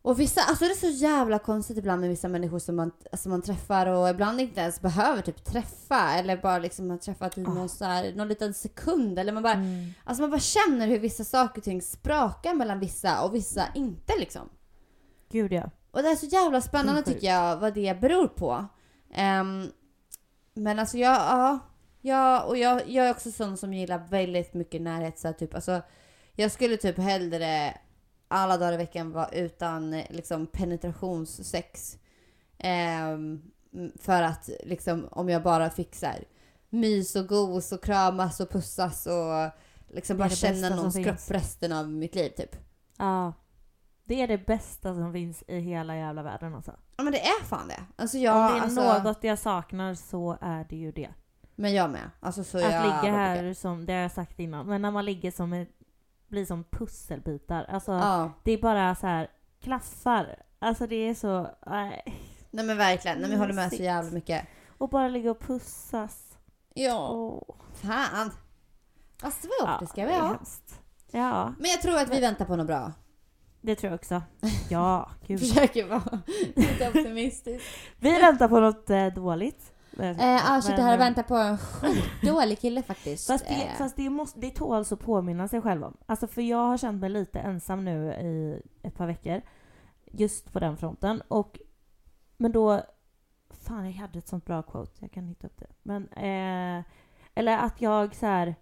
Och 0.05 0.21
vissa, 0.21 0.41
alltså 0.41 0.65
det 0.65 0.71
är 0.71 0.75
så 0.75 0.87
jävla 1.05 1.39
konstigt 1.39 1.79
ibland 1.79 2.01
med 2.01 2.11
vissa 2.11 2.29
människor 2.29 2.59
som 2.59 2.77
man, 2.77 2.93
alltså 3.13 3.29
man 3.29 3.43
träffar 3.43 3.87
och 3.87 4.09
ibland 4.09 4.41
inte 4.41 4.61
ens 4.61 4.81
behöver 4.81 5.23
typ 5.23 5.45
träffa 5.45 6.13
eller 6.15 6.37
bara 6.37 6.59
liksom 6.59 6.89
man 6.89 6.99
träffat 6.99 7.39
i 7.39 7.41
någon, 7.41 7.69
så 7.69 7.85
här, 7.85 8.13
någon 8.15 8.29
liten 8.29 8.55
sekund 8.55 9.19
eller 9.19 9.33
man 9.33 9.43
bara, 9.43 9.53
Mm. 9.53 9.91
alltså 10.05 10.23
man 10.23 10.31
bara 10.31 10.41
känner 10.41 10.87
hur 10.87 10.99
vissa 10.99 11.25
saker 11.25 11.61
och 11.61 11.65
ting 11.65 11.83
sprakar 11.83 12.55
mellan 12.55 12.81
vissa 12.81 13.23
och 13.25 13.35
vissa 13.35 13.65
inte 13.75 14.13
liksom. 14.19 14.49
Gud 15.31 15.53
ja. 15.53 15.71
Och 15.91 16.03
det 16.03 16.09
är 16.09 16.17
så 16.17 16.27
jävla 16.27 16.61
spännande 16.61 17.03
sjukt. 17.03 17.09
tycker 17.09 17.27
jag 17.27 17.57
vad 17.57 17.75
det 17.75 18.01
beror 18.01 18.29
på. 18.29 18.67
Ehm, 19.15 19.69
men 20.55 20.79
alltså 20.79 20.99
jag, 20.99 21.15
ja, 21.15 21.59
jag, 22.01 22.49
och 22.49 22.57
jag, 22.59 22.83
jag 22.91 23.07
är 23.07 23.11
också 23.11 23.31
sån 23.33 23.57
som 23.57 23.75
gillar 23.75 24.07
väldigt 24.11 24.55
mycket 24.55 24.83
närhet. 24.83 25.19
Så 25.19 25.29
här, 25.29 25.35
typ, 25.35 25.55
alltså, 25.55 25.83
jag 26.37 26.51
skulle 26.53 26.77
typ 26.77 26.99
hellre 26.99 27.75
alla 28.35 28.59
dagar 28.59 28.73
i 28.73 28.77
veckan 28.77 29.13
vara 29.13 29.29
utan 29.29 29.95
eh, 29.95 30.05
liksom, 30.11 30.47
penetrationssex. 30.47 31.99
Ehm, 32.59 33.43
för 34.01 34.23
att 34.23 34.51
liksom, 34.65 35.09
om 35.11 35.29
jag 35.29 35.43
bara 35.43 35.71
fick 35.71 35.95
så 35.95 36.07
här, 36.07 36.25
mys 36.71 37.17
och 37.17 37.29
gos 37.29 37.73
och 37.73 37.85
kramas 37.85 38.41
och 38.41 38.51
pussas 38.51 39.07
och 39.07 39.51
liksom 39.95 40.17
bara 40.17 40.29
känna 40.29 40.69
någons 40.69 40.95
finns. 40.95 41.07
kropp 41.07 41.37
resten 41.37 41.73
av 41.73 41.89
mitt 41.89 42.15
liv 42.15 42.31
typ. 42.31 42.57
Ja. 42.99 43.33
Det 44.07 44.23
är 44.23 44.29
det 44.29 44.47
bästa 44.47 44.95
som 44.95 45.13
finns 45.13 45.45
i 45.49 45.59
hela 45.59 45.97
jävla 45.97 46.23
världen 46.23 46.55
alltså. 46.55 46.73
Ja 46.97 47.05
men 47.05 47.13
det 47.13 47.21
är 47.21 47.45
fan 47.45 47.69
det. 47.69 47.81
Alltså 47.97 48.19
jag, 48.19 48.37
Om 48.37 48.53
det 48.53 48.59
är 48.59 48.63
alltså, 48.63 49.03
något 49.03 49.25
jag 49.25 49.39
saknar 49.39 49.95
så 49.95 50.39
är 50.41 50.67
det 50.69 50.77
ju 50.77 50.93
det. 50.93 51.11
Men 51.55 51.75
jag 51.75 51.91
med. 51.91 52.11
Alltså 52.21 52.45
så 52.45 52.59
att 52.59 52.73
jag 52.73 52.83
ligga 52.83 53.17
här 53.17 53.55
som, 53.55 53.87
det 53.87 53.93
har 53.93 54.01
jag 54.01 54.13
sagt 54.13 54.41
innan, 54.41 54.67
men 54.67 54.83
när 54.83 54.91
man 54.91 55.05
ligger 55.05 55.31
som 55.31 55.53
ett, 55.53 55.69
blir 56.35 56.45
som 56.47 56.65
pusselbitar. 56.65 57.65
Alltså 57.65 57.93
Ja. 57.93 58.31
det 58.43 58.53
är 58.53 58.59
bara 58.59 58.95
så 58.95 59.07
här 59.07 59.29
klaffar. 59.61 60.37
Alltså 60.59 60.87
det 60.87 60.97
är 61.09 61.15
så, 61.15 61.51
nej. 61.67 62.03
Nej 62.51 62.65
men 62.65 62.77
verkligen. 62.77 63.17
Nej, 63.19 63.23
men 63.23 63.33
jag 63.33 63.39
håller 63.39 63.55
med 63.55 63.73
så 63.73 63.83
jävla 63.83 64.11
mycket. 64.11 64.47
Och 64.79 64.89
bara 64.89 65.09
ligga 65.09 65.31
och 65.31 65.41
pussas. 65.41 66.39
Ja. 66.75 67.09
Åh. 67.13 67.55
Fan. 67.75 68.31
Vad 69.23 69.33
svårt 69.33 69.81
det 69.81 69.87
ska 69.87 70.05
det 70.05 70.13
är 70.13 70.21
vara. 70.21 70.39
Ja, 71.11 71.55
Men 71.59 71.71
jag 71.71 71.83
tror 71.83 71.99
att 71.99 72.11
vi 72.11 72.21
väntar 72.21 72.45
på 72.45 72.57
något 72.57 72.67
bra. 72.67 72.93
det 73.61 73.75
tror 73.77 73.91
jag 73.91 73.99
också. 73.99 74.23
Ja, 74.71 75.11
gud. 75.27 75.41
Försöker 75.49 75.87
vara 75.89 76.19
lite 76.57 76.89
optimistisk. 76.89 77.65
Vi 78.01 78.21
väntar 78.21 78.49
på 78.49 78.61
något 78.61 78.91
eh, 78.91 79.07
dåligt. 79.07 79.74
Eh, 79.99 80.51
alltså 80.51 80.73
det 80.73 80.83
här 80.83 80.91
Men, 80.91 80.99
väntar 80.99 81.23
på 81.23 81.37
en 81.37 81.59
skitdålig 81.59 82.61
kille 82.61 82.83
faktiskt. 82.83 83.27
Fast, 83.27 83.49
det, 83.49 83.55
Eh, 83.55 83.77
fast 83.79 83.97
det, 83.97 84.11
måste, 84.11 84.41
det 84.41 84.51
tåls 84.51 84.93
att 84.93 85.01
påminna 85.01 85.49
sig 85.49 85.63
själv 85.63 85.85
om. 85.85 85.97
Alltså 86.07 86.27
för 86.27 86.43
jag 86.43 86.67
har 86.67 86.79
känt 86.79 87.01
mig 87.01 87.11
lite 87.11 87.39
ensam 87.41 87.85
nu 87.85 88.13
i 88.13 88.63
ett 88.83 88.95
par 88.95 89.07
veckor. 89.07 89.41
Just 90.05 90.53
på 90.53 90.61
den 90.61 90.77
fronten. 90.77 91.23
Och, 91.29 91.59
men 92.37 92.53
då... 92.53 92.83
Fan, 93.51 93.87
jag 93.87 93.93
hade 93.93 94.19
ett 94.19 94.29
sånt 94.29 94.45
bra 94.45 94.63
quote. 94.63 94.93
Jag 95.01 95.13
kan 95.13 95.27
hitta 95.27 95.47
upp 95.47 95.61
det. 95.61 95.71
Men... 95.83 96.09
Eh, 96.09 96.85
eller 97.35 97.59
att 97.59 97.81
jag 97.81 98.15
så 98.15 98.27
här... 98.27 98.55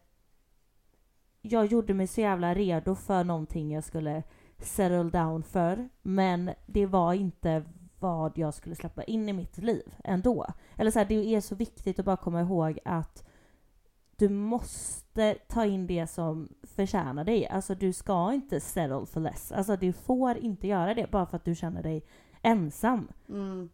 Jag 1.40 1.66
gjorde 1.66 1.94
mig 1.94 2.06
så 2.06 2.20
jävla 2.20 2.54
redo 2.54 2.94
för 2.94 3.24
någonting 3.24 3.72
jag 3.74 3.84
skulle 3.84 4.22
settle 4.58 5.10
down 5.10 5.42
för. 5.42 5.88
Men 6.02 6.50
det 6.66 6.86
var 6.86 7.12
inte 7.12 7.64
vad 8.02 8.38
jag 8.38 8.54
skulle 8.54 8.74
släppa 8.74 9.02
in 9.04 9.28
i 9.28 9.32
mitt 9.32 9.58
liv 9.58 9.94
ändå. 10.04 10.46
Eller 10.76 10.90
så 10.90 10.98
här, 10.98 11.06
det 11.06 11.34
är 11.34 11.40
så 11.40 11.54
viktigt 11.54 11.98
att 11.98 12.04
bara 12.04 12.16
komma 12.16 12.40
ihåg 12.40 12.78
att 12.84 13.24
du 14.16 14.28
måste 14.28 15.34
ta 15.48 15.64
in 15.64 15.86
det 15.86 16.06
som 16.06 16.48
förtjänar 16.62 17.24
dig. 17.24 17.46
Alltså 17.48 17.74
du 17.74 17.92
ska 17.92 18.32
inte 18.32 18.60
settle 18.60 19.06
for 19.06 19.20
less. 19.20 19.52
Alltså 19.52 19.76
du 19.76 19.92
får 19.92 20.36
inte 20.38 20.66
göra 20.68 20.94
det 20.94 21.10
bara 21.10 21.26
för 21.26 21.36
att 21.36 21.44
du 21.44 21.54
känner 21.54 21.82
dig 21.82 22.06
ensam. 22.42 23.08
mm. 23.28 23.68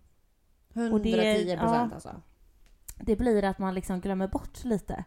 Och 0.92 1.00
det- 1.00 1.34
110 1.36 1.56
procent 1.56 1.90
ja. 1.90 1.94
alltså. 1.94 2.14
Det 2.96 3.16
blir 3.16 3.44
att 3.44 3.58
man 3.58 3.74
liksom 3.74 4.00
glömmer 4.00 4.28
bort 4.28 4.64
lite. 4.64 5.04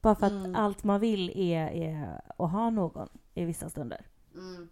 Bara 0.00 0.14
för 0.14 0.26
att 0.26 0.32
Mm. 0.32 0.54
allt 0.54 0.84
man 0.84 1.00
vill 1.00 1.30
är, 1.38 1.66
är 1.68 2.20
att 2.38 2.50
ha 2.50 2.70
någon 2.70 3.08
i 3.34 3.44
vissa 3.44 3.68
stunder. 3.68 4.06
Mm. 4.34 4.68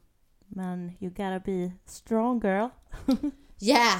Men 0.46 0.92
you 1.00 1.10
gotta 1.10 1.40
be 1.44 1.72
strong 1.84 2.40
girl. 2.40 2.68
Yeah! 3.60 3.98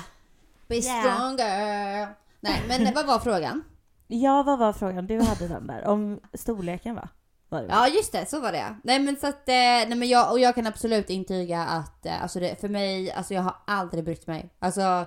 Be 0.69 0.77
Yeah. 0.77 1.01
stronger! 1.17 2.15
Nej 2.41 2.63
men 2.69 2.95
vad 2.95 3.07
var 3.07 3.19
frågan? 3.19 3.65
Ja, 4.11 4.43
vad 4.43 4.59
var 4.59 4.73
frågan? 4.73 5.07
Du 5.07 5.21
hade 5.23 5.49
den 5.49 5.67
där. 5.67 5.87
Om 5.87 6.21
storleken 6.35 6.95
va? 6.95 7.09
Var 7.49 7.63
det? 7.63 7.67
Ja 7.69 7.89
just 7.89 8.13
det, 8.13 8.27
så 8.27 8.41
var 8.41 8.53
det 8.53 8.77
Nej 8.85 8.99
men 8.99 9.17
så 9.17 9.27
att, 9.27 9.49
eh, 9.49 9.55
nej 9.55 9.95
men 9.95 10.09
jag, 10.09 10.33
och 10.33 10.41
jag 10.41 10.55
kan 10.55 10.67
absolut 10.67 11.11
intyga 11.11 11.63
att, 11.63 12.07
eh, 12.07 12.23
alltså 12.23 12.41
det, 12.41 12.61
för 12.61 12.69
mig, 12.69 13.13
alltså 13.13 13.35
jag 13.35 13.43
har 13.43 13.57
aldrig 13.67 14.05
brytt 14.05 14.27
mig. 14.27 14.51
Alltså, 14.59 15.07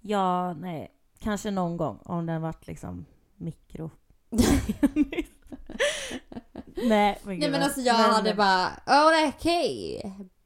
Ja, 0.00 0.52
nej. 0.52 0.90
Kanske 1.18 1.50
någon 1.50 1.76
gång 1.76 1.98
om 2.04 2.26
den 2.26 2.42
varit 2.42 2.66
liksom 2.66 3.04
mikro. 3.36 3.90
nej, 6.76 7.18
men, 7.24 7.38
nej 7.38 7.50
men 7.50 7.62
alltså 7.62 7.80
jag 7.80 8.00
men- 8.00 8.10
hade 8.10 8.34
bara, 8.34 8.66
oh 8.86 9.28
okej 9.28 10.02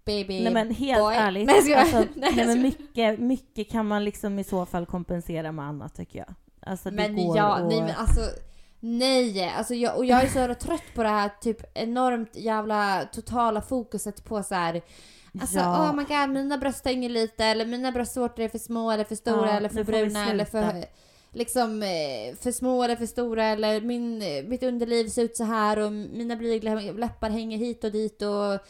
baby 0.08 0.44
Nej 0.44 0.52
men 0.52 0.74
helt 0.74 1.00
boy. 1.00 1.14
ärligt. 1.14 1.46
Nej, 1.46 1.74
alltså, 1.74 2.04
Nej, 2.14 2.46
men 2.46 2.62
mycket, 2.62 3.18
mycket 3.18 3.70
kan 3.70 3.86
man 3.86 4.04
liksom 4.04 4.38
i 4.38 4.44
så 4.44 4.66
fall 4.66 4.86
kompensera 4.86 5.52
med 5.52 5.64
annat 5.64 5.94
tycker 5.94 6.18
jag. 6.18 6.34
Alltså 6.60 6.90
det 6.90 6.96
Men 6.96 7.16
går 7.16 7.36
ja, 7.36 7.56
att... 7.56 7.68
nej 7.68 7.80
men 7.80 7.96
alltså 7.96 8.20
Nej, 8.80 9.52
alltså 9.56 9.74
jag, 9.74 9.96
och 9.96 10.04
jag 10.04 10.22
är 10.22 10.28
så 10.28 10.54
trött 10.54 10.94
på 10.94 11.02
det 11.02 11.08
här 11.08 11.30
typ 11.40 11.62
enormt 11.74 12.36
jävla 12.36 13.08
totala 13.12 13.62
fokuset 13.62 14.24
på 14.24 14.42
så 14.42 14.54
här. 14.54 14.82
Alltså 15.40 15.58
ja. 15.58 15.90
oh 15.90 15.96
my 15.96 16.04
god, 16.04 16.30
mina 16.30 16.58
bröst 16.58 16.84
hänger 16.84 17.08
lite 17.08 17.44
eller 17.44 17.66
mina 17.66 17.92
bröstvårtor 17.92 18.44
är 18.44 18.48
för 18.48 18.58
små 18.58 18.90
eller 18.90 19.04
för 19.04 19.14
stora 19.14 19.50
Ja, 19.50 19.56
eller 19.56 19.68
för 19.68 19.84
bruna 19.84 20.30
eller 20.30 20.44
för 20.44 20.84
liksom 21.32 21.82
eh, 21.82 22.36
för 22.40 22.52
små 22.52 22.82
eller 22.82 22.96
för 22.96 23.06
stora 23.06 23.44
eller 23.44 23.80
min, 23.80 24.18
mitt 24.48 24.62
underliv 24.62 25.08
ser 25.08 25.22
ut 25.22 25.36
så 25.36 25.44
här 25.44 25.78
och 25.78 25.92
mina 25.92 26.36
blyga 26.36 26.74
läppar 26.74 27.30
hänger 27.30 27.58
hit 27.58 27.84
och 27.84 27.92
dit 27.92 28.22
och 28.22 28.66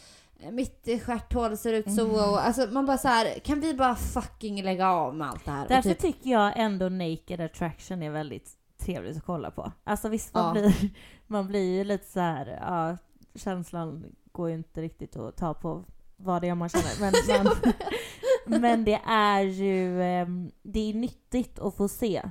mitt 0.50 0.88
stjärthål 1.04 1.56
ser 1.56 1.72
ut 1.72 1.94
så 1.94 2.04
Mm. 2.04 2.14
och 2.16 2.46
alltså 2.46 2.66
man 2.70 2.86
bara 2.86 2.98
så 2.98 3.08
här, 3.08 3.38
kan 3.38 3.60
vi 3.60 3.74
bara 3.74 3.94
fucking 3.96 4.62
lägga 4.62 4.88
av 4.90 5.14
med 5.14 5.28
allt 5.28 5.44
det 5.44 5.50
här? 5.50 5.68
Därför 5.68 5.90
typ, 5.90 5.98
tycker 5.98 6.30
jag 6.30 6.52
ändå 6.56 6.88
Naked 6.88 7.40
Attraction 7.40 8.02
är 8.02 8.10
väldigt 8.10 8.50
trevligt 8.78 9.16
att 9.16 9.24
kolla 9.24 9.50
på. 9.50 9.72
Alltså 9.84 10.08
visst, 10.08 10.34
man, 10.34 10.44
Ja. 10.56 10.62
blir, 10.62 10.90
man 11.26 11.46
blir 11.46 11.76
ju 11.76 11.84
lite 11.84 12.06
så 12.12 12.20
här, 12.20 12.58
ja, 12.60 12.96
känslan 13.34 14.04
går 14.32 14.48
ju 14.48 14.54
inte 14.54 14.82
riktigt 14.82 15.16
att 15.16 15.36
ta 15.36 15.54
på 15.54 15.84
vad 16.16 16.42
det 16.42 16.48
är 16.48 16.54
man 16.54 16.68
känner. 16.68 17.00
Men, 17.00 17.44
man, 17.44 17.56
men 18.60 18.84
det 18.84 19.00
är 19.06 19.40
ju, 19.40 20.02
ehm, 20.02 20.50
det 20.62 20.80
är 20.90 20.94
nyttigt 20.94 21.58
att 21.58 21.74
få 21.76 21.88
se 21.88 22.22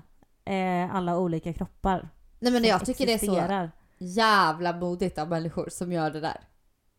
eh, 0.46 0.96
alla 0.96 1.18
olika 1.18 1.54
kroppar. 1.54 2.10
nej 2.40 2.54
men 2.54 2.64
jag 2.64 2.86
tycker 2.86 3.06
det 3.06 3.14
är 3.14 3.18
så 3.18 3.26
existerar. 3.26 3.72
jävla 3.98 4.74
modigt 4.74 5.18
av 5.18 5.30
människor 5.30 5.70
som 5.72 5.92
gör 5.92 6.12
det 6.12 6.20
där. 6.20 6.38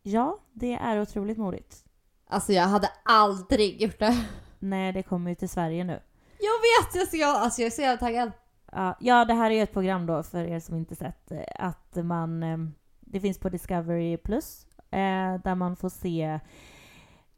Ja, 0.08 0.38
det 0.52 0.74
är 0.74 1.02
otroligt 1.02 1.38
modigt. 1.38 1.84
Alltså 2.26 2.52
jag 2.52 2.62
hade 2.62 2.90
aldrig 3.04 3.82
gjort 3.82 3.98
det. 3.98 4.24
Nej, 4.58 4.92
det 4.92 5.02
kommer 5.02 5.30
ju 5.30 5.34
till 5.34 5.48
Sverige 5.48 5.84
nu. 5.84 6.00
Jag 6.38 6.58
vet! 6.60 7.00
Alltså 7.00 7.16
jag, 7.16 7.36
alltså 7.36 7.60
jag 7.60 7.66
är 7.66 7.70
så 7.70 7.82
jävla 7.82 7.98
taggad. 7.98 8.32
Ja, 8.72 8.96
ja, 9.00 9.24
det 9.24 9.34
här 9.34 9.50
är 9.50 9.54
ju 9.54 9.62
ett 9.62 9.72
program 9.72 10.06
då 10.06 10.22
för 10.22 10.44
er 10.44 10.60
som 10.60 10.76
inte 10.76 10.96
sett 10.96 11.32
eh, 11.32 11.40
att 11.54 11.96
man 11.96 12.42
eh, 12.42 12.58
det 13.00 13.20
finns 13.20 13.38
på 13.38 13.48
Discovery 13.48 14.16
Plus 14.16 14.66
eh, 14.90 15.40
där 15.44 15.54
man 15.54 15.76
får 15.76 15.88
se 15.88 16.40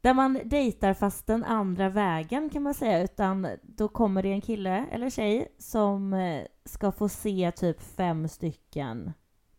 där 0.01 0.13
man 0.13 0.39
dejtar 0.45 0.93
fast 0.93 1.27
den 1.27 1.43
andra 1.43 1.89
vägen 1.89 2.49
kan 2.49 2.63
man 2.63 2.73
säga 2.73 3.03
utan 3.03 3.47
då 3.61 3.87
kommer 3.87 4.23
det 4.23 4.31
en 4.31 4.41
kille 4.41 4.85
eller 4.91 5.09
tjej 5.09 5.55
som 5.57 6.13
eh, 6.13 6.45
ska 6.65 6.91
få 6.91 7.09
se 7.09 7.51
typ 7.51 7.81
fem 7.81 8.27
stycken 8.27 9.13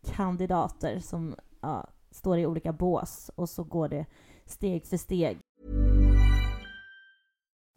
kandidater 0.06 0.98
som 0.98 1.34
ja, 1.60 1.88
står 2.12 2.38
i 2.38 2.46
olika 2.46 2.72
bås 2.72 3.30
och 3.34 3.48
så 3.48 3.64
går 3.64 3.88
det 3.88 4.06
steg 4.46 4.86
för 4.86 4.96
steg. 4.96 5.38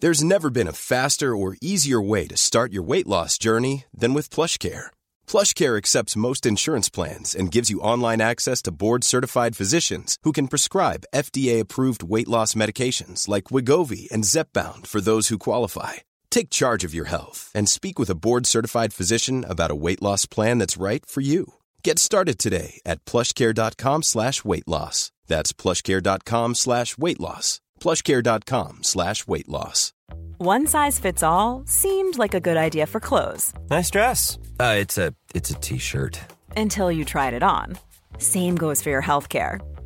There's 0.01 0.23
never 0.23 0.49
been 0.49 0.67
a 0.67 0.73
faster 0.73 1.35
or 1.35 1.55
easier 1.61 2.01
way 2.01 2.27
to 2.27 2.35
start 2.35 2.73
your 2.73 2.83
weight 2.83 3.07
loss 3.07 3.37
journey 3.37 3.85
than 3.99 4.13
with 4.13 4.29
PlushCare. 4.29 4.87
PlushCare 5.25 5.77
accepts 5.77 6.17
most 6.17 6.45
insurance 6.45 6.89
plans 6.89 7.33
and 7.33 7.49
gives 7.51 7.69
you 7.69 7.79
online 7.79 8.21
access 8.21 8.61
to 8.63 8.73
board-certified 8.73 9.55
physicians 9.55 10.17
who 10.23 10.33
can 10.33 10.49
prescribe 10.49 11.05
FDA-approved 11.13 12.03
weight 12.03 12.27
loss 12.27 12.55
medications 12.55 13.29
like 13.29 13.45
Wigovi 13.45 14.11
and 14.11 14.25
Zepbound 14.25 14.85
for 14.85 14.99
those 14.99 15.29
who 15.29 15.37
qualify. 15.37 15.93
Take 16.29 16.49
charge 16.49 16.83
of 16.83 16.93
your 16.93 17.05
health 17.05 17.49
and 17.55 17.69
speak 17.69 17.97
with 17.97 18.09
a 18.09 18.19
board-certified 18.19 18.93
physician 18.93 19.45
about 19.45 19.71
a 19.71 19.75
weight 19.75 20.01
loss 20.01 20.25
plan 20.25 20.57
that's 20.59 20.77
right 20.77 21.05
for 21.05 21.21
you. 21.21 21.53
Get 21.85 21.99
started 21.99 22.39
today 22.39 22.81
at 22.83 23.05
plushcare.com 23.05 24.01
slash 24.01 24.43
weight 24.43 24.67
loss. 24.67 25.11
That's 25.27 25.53
plushcare.com 25.53 26.55
slash 26.55 26.97
weight 26.97 27.19
loss. 27.19 27.61
plushcare.com 27.79 28.79
slash 28.81 29.27
weight 29.27 29.47
loss. 29.47 29.93
One 30.39 30.65
size 30.65 30.97
fits 30.97 31.21
all 31.21 31.63
seemed 31.67 32.17
like 32.17 32.33
a 32.33 32.39
good 32.39 32.57
idea 32.57 32.87
for 32.87 32.99
clothes 32.99 33.53
Nice 33.69 33.91
dress. 33.91 34.39
Uh, 34.59 34.77
it's 34.79 34.97
a 34.97 35.13
it's 35.35 35.51
a 35.51 35.59
t-shirt. 35.61 36.19
until 36.57 36.91
you 36.91 37.05
tried 37.05 37.35
it 37.35 37.43
on. 37.43 37.77
Same 38.17 38.55
goes 38.55 38.81
for 38.81 38.89
your 38.89 39.03
healthcare. 39.03 39.59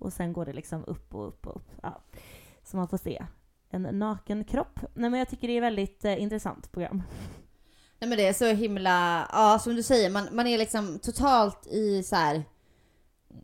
Och 0.00 0.12
sen 0.12 0.32
går 0.32 0.44
det 0.44 0.52
liksom 0.52 0.84
upp 0.84 1.14
och 1.14 1.28
upp 1.28 1.46
och 1.46 1.56
upp. 1.56 1.70
Ja. 1.82 2.02
Så 2.64 2.76
man 2.76 2.88
får 2.88 2.98
se 2.98 3.24
en 3.70 3.82
naken 3.82 4.44
kropp. 4.44 4.80
Nej 4.94 5.10
men 5.10 5.18
jag 5.18 5.28
tycker 5.28 5.48
det 5.48 5.56
är 5.56 5.60
väldigt 5.60 6.04
eh, 6.04 6.22
intressant 6.22 6.72
program. 6.72 7.02
Nej 7.98 8.08
men 8.08 8.18
det 8.18 8.26
är 8.26 8.32
så 8.32 8.46
himla, 8.46 9.28
ja 9.32 9.58
som 9.62 9.74
du 9.74 9.82
säger, 9.82 10.10
man, 10.10 10.28
man 10.32 10.46
är 10.46 10.58
liksom 10.58 10.98
totalt 10.98 11.66
i 11.66 12.02
så 12.02 12.16
här 12.16 12.44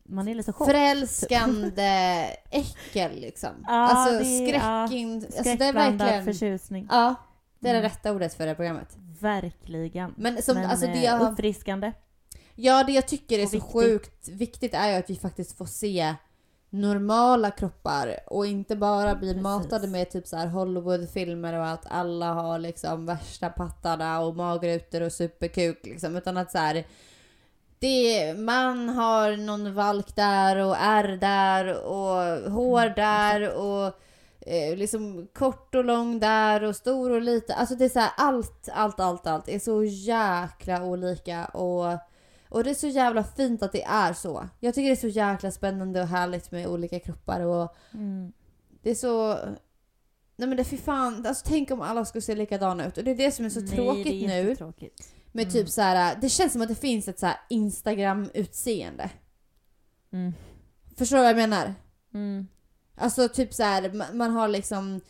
Man 0.05 0.29
är 0.29 0.35
lite 0.35 0.53
chock. 0.53 0.69
förälskande 0.69 2.27
äckel 2.51 3.21
liksom. 3.21 3.51
Ja, 3.67 3.73
alltså 3.73 4.19
det 4.19 4.25
är- 4.25 4.49
skräckin, 4.49 5.15
alltså 5.25 5.43
det 5.57 5.65
är 5.65 5.73
verkligen, 5.73 6.25
förtjusning. 6.25 6.89
ja 6.91 7.15
det 7.59 7.69
är 7.69 7.73
det 7.73 7.79
Mm. 7.79 7.91
rätta 7.91 8.13
ordet 8.13 8.35
för 8.35 8.45
det 8.45 8.51
här 8.51 8.55
programmet. 8.57 8.97
Verkligen. 9.21 10.15
Men 10.17 10.43
som, 10.43 10.55
Men, 10.55 10.71
alltså 10.71 10.87
det 10.87 10.93
eh, 10.93 11.05
jag, 11.05 11.21
uppfriskande. 11.33 11.93
ja 12.55 12.85
det 12.85 12.93
jag 12.93 13.09
tycker 13.09 13.39
är 13.39 13.47
så 13.47 13.51
viktigt. 13.53 13.73
sjukt 13.73 14.29
viktigt 14.29 14.75
är 14.75 14.89
ju 14.91 14.95
att 14.95 15.11
vi 15.11 15.17
faktiskt 15.17 15.57
får 15.59 15.67
se 15.67 16.15
normala 16.71 17.51
kroppar 17.51 18.19
och 18.27 18.47
inte 18.47 18.77
bara 18.77 19.15
bli 19.15 19.29
Precis. 19.29 19.43
matade 19.43 19.89
med 19.89 20.11
typ 20.11 20.27
så 20.27 20.37
här 20.37 20.47
Hollywoodfilmer 20.47 21.59
och 21.59 21.67
att 21.67 21.87
alla 21.87 22.33
har 22.33 22.59
liksom 22.59 23.07
värsta 23.07 23.49
pattarna 23.49 24.21
och 24.21 24.37
magrutor 24.37 25.03
och 25.03 25.13
superkuk 25.13 25.81
liksom 25.87 26.17
utan 26.17 26.37
att 26.37 26.53
så 26.53 26.59
här 26.59 26.85
det, 27.79 28.35
man 28.39 28.89
har 28.89 29.37
någon 29.37 29.75
valk 29.75 30.17
där 30.17 30.57
och 30.57 30.77
ärr 30.79 31.17
där 31.17 31.83
och 31.85 32.53
hår 32.53 32.95
där 32.97 33.55
och 33.55 33.87
eh, 34.41 34.77
liksom 34.77 35.27
kort 35.35 35.75
och 35.75 35.85
lång 35.85 36.21
där 36.21 36.63
och 36.63 36.77
stor 36.77 37.11
och 37.11 37.23
liten. 37.23 37.57
Alltså 37.59 37.75
det 37.75 37.85
är 37.85 37.89
så 37.89 38.01
här, 38.01 38.11
allt, 38.17 38.69
allt, 38.73 39.01
allt, 39.01 39.27
allt 39.27 39.49
är 39.49 39.59
så 39.59 39.85
jäkla 39.85 40.83
olika 40.83 41.45
och, 41.45 41.99
och 42.49 42.65
det 42.65 42.71
är 42.71 42.75
så 42.75 42.87
jävla 42.89 43.25
fint 43.25 43.63
att 43.63 43.73
det 43.73 43.83
är 43.83 44.13
så. 44.13 44.49
Jag 44.61 44.75
tycker 44.75 44.87
det 44.89 44.95
är 44.95 44.97
så 44.97 45.09
jäkla 45.09 45.51
spännande 45.51 46.01
och 46.03 46.09
härligt 46.09 46.51
med 46.51 46.67
olika 46.67 47.01
kroppar 47.01 47.41
och 47.41 47.77
Mm. 47.95 48.33
det 48.83 48.91
är 48.91 48.95
så... 48.95 49.39
Nej 50.39 50.49
men 50.49 50.57
det 50.57 50.65
fy 50.65 50.77
fan, 50.77 51.27
alltså 51.27 51.45
tänk 51.49 51.71
om 51.71 51.81
alla 51.83 52.05
skulle 52.05 52.23
se 52.23 52.35
likadana 52.35 52.87
ut 52.87 52.99
och 52.99 53.05
det 53.05 53.11
är 53.11 53.15
det 53.17 53.31
som 53.33 53.45
är 53.45 53.51
så 53.51 53.61
Nej, 53.61 53.69
tråkigt 53.71 54.07
är 54.07 54.29
nu. 54.29 54.35
jättetråkigt. 54.49 55.13
Med 55.33 55.43
Mm. 55.43 55.53
typ 55.53 55.69
så 55.69 55.81
här, 55.83 56.17
det 56.21 56.29
känns 56.29 56.53
som 56.53 56.63
att 56.63 56.69
det 56.69 56.75
finns 56.75 57.09
ett 57.09 57.19
så 57.19 57.31
Instagram-utseende. 57.49 59.11
Mm. 60.13 60.33
Förstår 60.97 61.17
du 61.17 61.23
vad 61.23 61.31
jag 61.31 61.37
menar? 61.37 61.75
Mm. 62.15 62.47
Alltså 62.95 63.29
typ 63.29 63.55
så 63.55 63.63
här, 63.63 63.83
ma- 63.83 64.15
man 64.15 64.31
har 64.31 64.49
liksom 64.49 65.01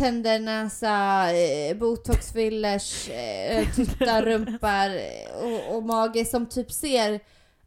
tänder, 0.00 0.40
näsa, 0.40 1.26
eh, 1.32 1.76
botox, 1.76 2.32
fillers, 2.32 3.08
eh, 3.08 3.68
tuttar, 3.74 4.22
rumpar 4.26 4.90
och, 5.42 5.76
och 5.76 5.82
mage 5.82 6.24
som 6.24 6.46
typ 6.46 6.72
ser 6.72 7.20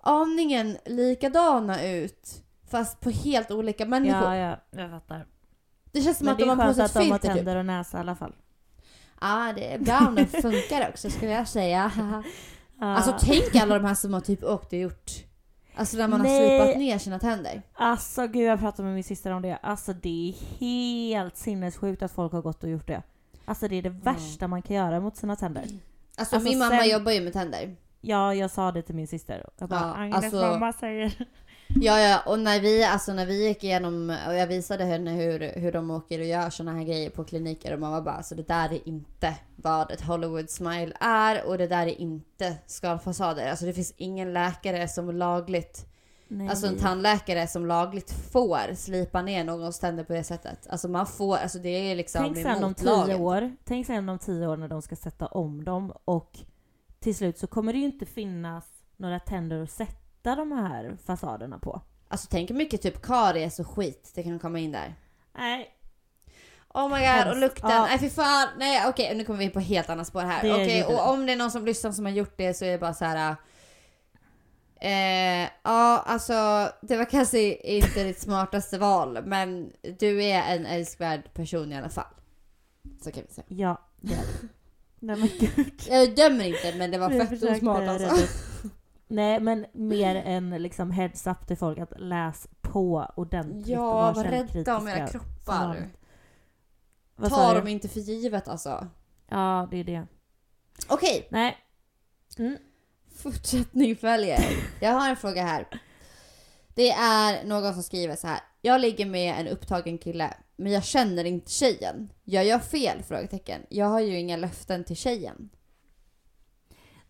aningen 0.03 0.77
likadana 0.85 1.85
ut. 1.87 2.43
Fast 2.71 2.99
på 2.99 3.09
helt 3.09 3.51
olika 3.51 3.85
människor. 3.85 4.33
Ja, 4.33 4.57
ja, 4.71 4.81
jag 4.81 4.89
fattar. 4.89 5.25
Det 5.91 6.01
känns 6.01 6.17
som 6.17 6.25
Men 6.25 6.33
att 6.33 6.39
de 6.39 6.49
har 6.49 6.55
på 6.55 6.61
skönt 6.61 6.75
sig 6.75 6.85
att 6.85 6.91
ett 6.91 6.93
de 6.93 6.99
har 6.99 7.19
filter 7.19 7.27
typ. 7.27 7.37
tänder 7.37 7.55
och 7.55 7.65
näsa 7.65 7.97
i 7.97 7.99
alla 7.99 8.15
fall. 8.15 8.35
Ja, 9.21 9.53
det 9.55 9.73
är 9.73 9.79
bra 9.79 10.05
om 10.07 10.15
den 10.15 10.27
funkar 10.41 10.89
också 10.89 11.09
skulle 11.09 11.31
jag 11.31 11.47
säga. 11.47 11.91
Ja. 12.79 12.95
Alltså 12.95 13.17
tänk 13.19 13.55
alla 13.55 13.79
de 13.79 13.85
här 13.85 13.95
som 13.95 14.13
har 14.13 14.21
typ 14.21 14.43
åkt 14.43 14.73
och 14.73 14.79
gjort 14.79 15.11
Alltså 15.75 15.97
när 15.97 16.07
man 16.07 16.19
har 16.19 16.27
Nej. 16.27 16.59
slipat 16.59 16.77
ner 16.79 16.97
sina 16.97 17.19
tänder. 17.19 17.61
Alltså 17.73 18.27
gud 18.27 18.43
jag 18.47 18.59
pratade 18.59 18.83
med 18.83 18.93
min 18.95 19.03
syster 19.03 19.31
om 19.31 19.41
det. 19.41 19.57
Alltså 19.61 19.93
det 19.93 20.29
är 20.29 20.59
helt 20.59 21.37
sinnessjukt 21.37 22.01
att 22.03 22.11
folk 22.11 22.31
har 22.33 22.41
gått 22.41 22.63
och 22.63 22.69
gjort 22.69 22.87
det. 22.87 23.01
Alltså 23.45 23.67
det 23.67 23.75
är 23.75 23.81
det 23.81 23.89
värsta 23.89 24.47
man 24.47 24.61
kan 24.61 24.75
göra 24.75 24.99
mot 24.99 25.17
sina 25.17 25.35
tänder. 25.35 25.61
Alltså, 25.61 26.35
Alltså, 26.35 26.39
min 26.49 26.59
mamma 26.59 26.77
sen- 26.77 26.89
jobbar 26.89 27.11
ju 27.11 27.21
med 27.21 27.33
tänder. 27.33 27.75
Ja, 28.01 28.33
jag 28.35 28.51
sa 28.51 28.71
det 28.71 28.81
till 28.81 28.95
min 28.95 29.07
syster. 29.07 29.45
Jag 29.57 29.69
bara, 29.69 29.79
Ja, 29.79 29.93
Agnes 30.03 30.15
alltså- 30.23 30.41
mamma 30.41 30.73
säger... 30.73 31.13
Ja, 31.81 31.99
ja, 31.99 32.21
och 32.25 32.39
när 32.39 32.59
vi, 32.59 32.83
alltså 32.83 33.13
när 33.13 33.25
vi 33.25 33.47
gick 33.47 33.63
igenom 33.63 34.17
och 34.27 34.35
jag 34.35 34.47
visade 34.47 34.83
henne 34.83 35.11
hur, 35.11 35.59
hur 35.59 35.71
de 35.71 35.91
åker 35.91 36.19
och 36.19 36.25
gör 36.25 36.49
såna 36.49 36.73
här 36.73 36.83
grejer 36.83 37.09
på 37.09 37.23
kliniker 37.23 37.73
och 37.73 37.79
mamma 37.79 38.01
bara, 38.01 38.15
alltså 38.15 38.35
det 38.35 38.47
där 38.47 38.73
är 38.73 38.87
inte 38.87 39.35
vad 39.55 39.91
ett 39.91 40.01
Hollywood 40.01 40.49
smile 40.49 40.93
är 40.99 41.45
och 41.47 41.57
det 41.57 41.67
där 41.67 41.87
är 41.87 42.01
inte 42.01 42.55
skalfasader. 42.65 43.49
Alltså 43.49 43.65
det 43.65 43.73
finns 43.73 43.93
ingen 43.97 44.33
läkare 44.33 44.87
som 44.87 45.11
lagligt, 45.11 45.85
Nej. 46.27 46.49
alltså 46.49 46.67
en 46.67 46.77
tandläkare 46.77 47.47
som 47.47 47.65
lagligt 47.65 48.11
får 48.11 48.75
slipa 48.75 49.21
ner 49.21 49.43
någons 49.43 49.79
tänder 49.79 50.03
på 50.03 50.13
det 50.13 50.23
sättet. 50.23 50.67
Alltså 50.69 50.87
man 50.87 51.07
får, 51.07 51.37
alltså 51.37 51.59
det 51.59 51.69
är 51.69 51.95
liksom 51.95 52.21
Tänk 52.23 52.37
sen 52.37 52.63
om 52.63 52.73
tio 52.73 52.85
lagen. 52.85 53.21
år, 53.21 53.55
tänk 53.63 53.87
sen 53.87 54.09
om 54.09 54.19
tio 54.19 54.47
år 54.47 54.57
när 54.57 54.67
de 54.67 54.81
ska 54.81 54.95
sätta 54.95 55.25
om 55.25 55.63
dem 55.65 55.93
och 56.05 56.39
till 56.99 57.15
slut 57.15 57.37
så 57.37 57.47
kommer 57.47 57.73
det 57.73 57.79
ju 57.79 57.85
inte 57.85 58.05
finnas 58.05 58.65
några 58.97 59.19
tänder 59.19 59.63
att 59.63 59.71
sätta 59.71 60.02
de 60.23 60.51
här 60.51 60.97
fasaderna 61.05 61.59
på. 61.59 61.81
Alltså 62.07 62.27
tänk 62.31 62.49
hur 62.49 62.55
mycket 62.55 62.81
typ 62.81 63.01
karies 63.01 63.59
och 63.59 63.67
skit 63.67 64.11
det 64.15 64.23
kan 64.23 64.39
komma 64.39 64.59
in 64.59 64.71
där. 64.71 64.95
Nej, 65.37 65.69
Oh 66.73 66.89
my 66.89 67.05
god, 67.05 67.27
och 67.27 67.37
lukten. 67.37 67.69
Ja. 67.69 67.85
Nej 67.85 67.99
fy 67.99 68.09
fan. 68.09 68.47
Nej 68.57 68.87
okej, 68.87 69.15
nu 69.15 69.23
kommer 69.23 69.39
vi 69.39 69.45
in 69.45 69.51
på 69.51 69.59
helt 69.59 69.89
annat 69.89 70.07
spår 70.07 70.21
här. 70.21 70.39
Okej, 70.39 70.79
gjorde 70.79 70.95
och 70.95 71.09
om 71.09 71.25
det 71.25 71.31
är 71.31 71.37
någon 71.37 71.51
som 71.51 71.65
lyssnar 71.65 71.91
som 71.91 72.05
har 72.05 72.11
gjort 72.11 72.33
det 72.37 72.53
så 72.53 72.65
är 72.65 72.71
det 72.71 72.77
bara 72.77 72.93
så 72.93 73.05
här. 73.05 73.35
Eh, 74.81 75.49
ja, 75.63 76.03
alltså 76.05 76.69
det 76.81 76.97
var 76.97 77.05
kanske 77.05 77.55
inte 77.55 78.03
ditt 78.03 78.19
smartaste 78.19 78.77
val, 78.77 79.25
men 79.25 79.71
du 79.99 80.23
är 80.23 80.55
en 80.55 80.65
älskvärd 80.65 81.33
person 81.33 81.71
i 81.71 81.77
alla 81.77 81.89
fall. 81.89 82.13
Så 83.03 83.11
kan 83.11 83.23
vi 83.27 83.33
säga. 83.33 83.45
ja 83.49 83.81
det 84.01 84.13
är 84.13 84.17
det. 84.17 84.47
Nej 84.99 85.15
men 85.15 85.29
gud. 85.39 85.83
Jag 85.89 86.15
dömer 86.15 86.45
inte, 86.45 86.77
men 86.77 86.91
det 86.91 86.97
var 86.97 87.11
Jag 87.11 87.29
fett 87.29 87.43
osmart 87.43 87.87
alltså. 87.87 88.27
Nej 89.13 89.39
men 89.39 89.65
mer 89.73 90.15
än 90.15 90.49
liksom 90.49 90.91
heads 90.91 91.27
up 91.27 91.47
till 91.47 91.57
folk 91.57 91.79
att 91.79 91.99
läs 91.99 92.47
på 92.61 93.11
ordentligt. 93.15 93.67
Ja, 93.67 94.11
var 94.11 94.23
rädda 94.23 94.77
om 94.77 94.87
era 94.87 95.07
kroppar. 95.07 95.89
Vad 97.15 97.29
Ta 97.29 97.53
dem 97.53 97.67
inte 97.67 97.87
för 97.87 97.99
givet 97.99 98.47
alltså. 98.47 98.87
Ja, 99.27 99.67
det 99.71 99.77
är 99.77 99.83
det. 99.83 100.07
Okej, 100.87 101.27
Nej. 101.31 101.57
Mm. 102.37 102.57
Fortsättning 103.15 103.95
följer. 103.95 104.39
Jag 104.81 104.91
har 104.91 105.09
en 105.09 105.15
fråga 105.15 105.43
här. 105.43 105.67
Det 106.67 106.91
är 106.91 107.45
någon 107.45 107.73
som 107.73 107.83
skriver 107.83 108.15
så 108.15 108.27
här. 108.27 108.39
Jag 108.61 108.81
ligger 108.81 109.05
med 109.05 109.39
en 109.39 109.47
upptagen 109.47 109.97
kille, 109.97 110.33
men 110.55 110.71
jag 110.71 110.83
känner 110.83 111.23
inte 111.23 111.51
tjejen. 111.51 112.13
Gör 112.23 112.41
jag 112.41 112.63
fel? 112.63 113.03
Frågetecken. 113.03 113.61
Jag 113.69 113.85
har 113.85 113.99
ju 113.99 114.19
inga 114.19 114.37
löften 114.37 114.83
till 114.83 114.95
tjejen. 114.95 115.49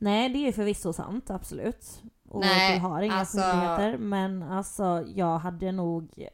Nej, 0.03 0.29
det 0.29 0.37
är 0.39 0.45
ju 0.45 0.51
förvisso 0.51 0.93
sant, 0.93 1.29
absolut. 1.29 2.01
Och 2.29 2.39
Nej, 2.41 2.75
du 2.79 2.85
har 2.85 3.01
inga 3.01 3.13
alltså- 3.15 3.37
skyldigheter. 3.37 3.97
Men 3.97 4.43
alltså, 4.43 5.03
jag 5.15 5.37
hade 5.37 5.71
nog 5.71 6.27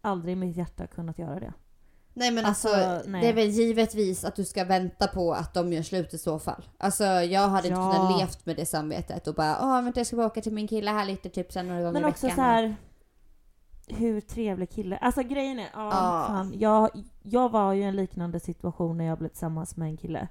aldrig 0.00 0.32
i 0.32 0.36
mitt 0.36 0.56
hjärta 0.56 0.86
kunnat 0.86 1.18
göra 1.18 1.40
det. 1.40 1.52
Nej 2.16 2.30
men 2.30 2.44
alltså, 2.44 2.68
Alltså, 2.68 3.10
nej. 3.10 3.20
det 3.22 3.28
är 3.28 3.32
väl 3.32 3.48
givetvis 3.48 4.24
att 4.24 4.36
du 4.36 4.44
ska 4.44 4.64
vänta 4.64 5.06
på 5.06 5.32
att 5.32 5.54
de 5.54 5.72
gör 5.72 5.82
slut 5.82 6.14
i 6.14 6.18
så 6.18 6.38
fall. 6.38 6.64
Alltså 6.78 7.04
jag 7.04 7.48
hade 7.48 7.68
inte 7.68 7.80
Ja. 7.80 7.92
kunnat 7.92 8.18
levt 8.18 8.46
med 8.46 8.56
det 8.56 8.66
samvetet 8.66 9.26
och 9.26 9.34
bara 9.34 9.58
åh 9.62 9.82
vänta 9.82 10.00
jag 10.00 10.06
ska 10.06 10.16
bara 10.16 10.26
åka 10.26 10.40
till 10.40 10.52
min 10.52 10.68
kille 10.68 10.90
här 10.90 11.04
lite 11.06 11.28
typ 11.28 11.52
sen 11.52 11.68
några 11.68 11.80
gånger 11.80 11.92
Men 11.92 12.04
i 12.08 12.12
också 12.12 12.26
veckan. 12.26 12.36
så 12.36 12.42
här. 12.42 12.76
Hur 13.88 14.20
trevlig 14.20 14.70
kille. 14.70 14.96
Alltså 14.96 15.22
grejen 15.22 15.58
är, 15.58 15.68
ja, 15.74 15.84
Ja. 15.84 16.24
fan, 16.28 16.52
jag, 16.58 16.90
jag 17.22 17.48
var 17.52 17.72
ju 17.72 17.80
i 17.82 17.84
en 17.84 17.96
liknande 17.96 18.40
situation 18.40 18.98
när 18.98 19.04
jag 19.04 19.18
blev 19.18 19.28
tillsammans 19.28 19.76
med 19.76 19.88
en 19.88 19.96
kille. 19.96 20.28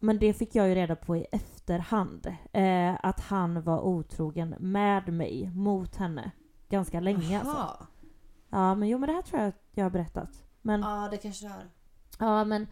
Men 0.00 0.18
det 0.18 0.32
fick 0.32 0.54
jag 0.54 0.68
ju 0.68 0.74
reda 0.74 0.96
på 0.96 1.16
i 1.16 1.26
efterhand. 1.32 2.26
Eh, 2.52 2.94
att 3.02 3.20
han 3.20 3.62
var 3.62 3.80
otrogen 3.80 4.54
med 4.58 5.12
mig, 5.12 5.50
mot 5.54 5.96
henne. 5.96 6.30
Ganska 6.68 7.00
länge 7.00 7.38
alltså. 7.38 7.56
Jaha. 7.56 7.86
Ja 8.50 8.74
men 8.74 8.88
jo 8.88 8.98
men 8.98 9.08
det 9.08 9.14
här 9.14 9.22
tror 9.22 9.40
jag 9.40 9.48
att 9.48 9.62
jag 9.74 9.84
har 9.84 9.90
berättat. 9.90 10.44
Men 10.62 10.80
Ja 10.80 11.08
det 11.10 11.16
kanske 11.16 11.46
du 11.46 11.52
har. 11.52 11.70
Ja, 12.18 12.44
men 12.44 12.66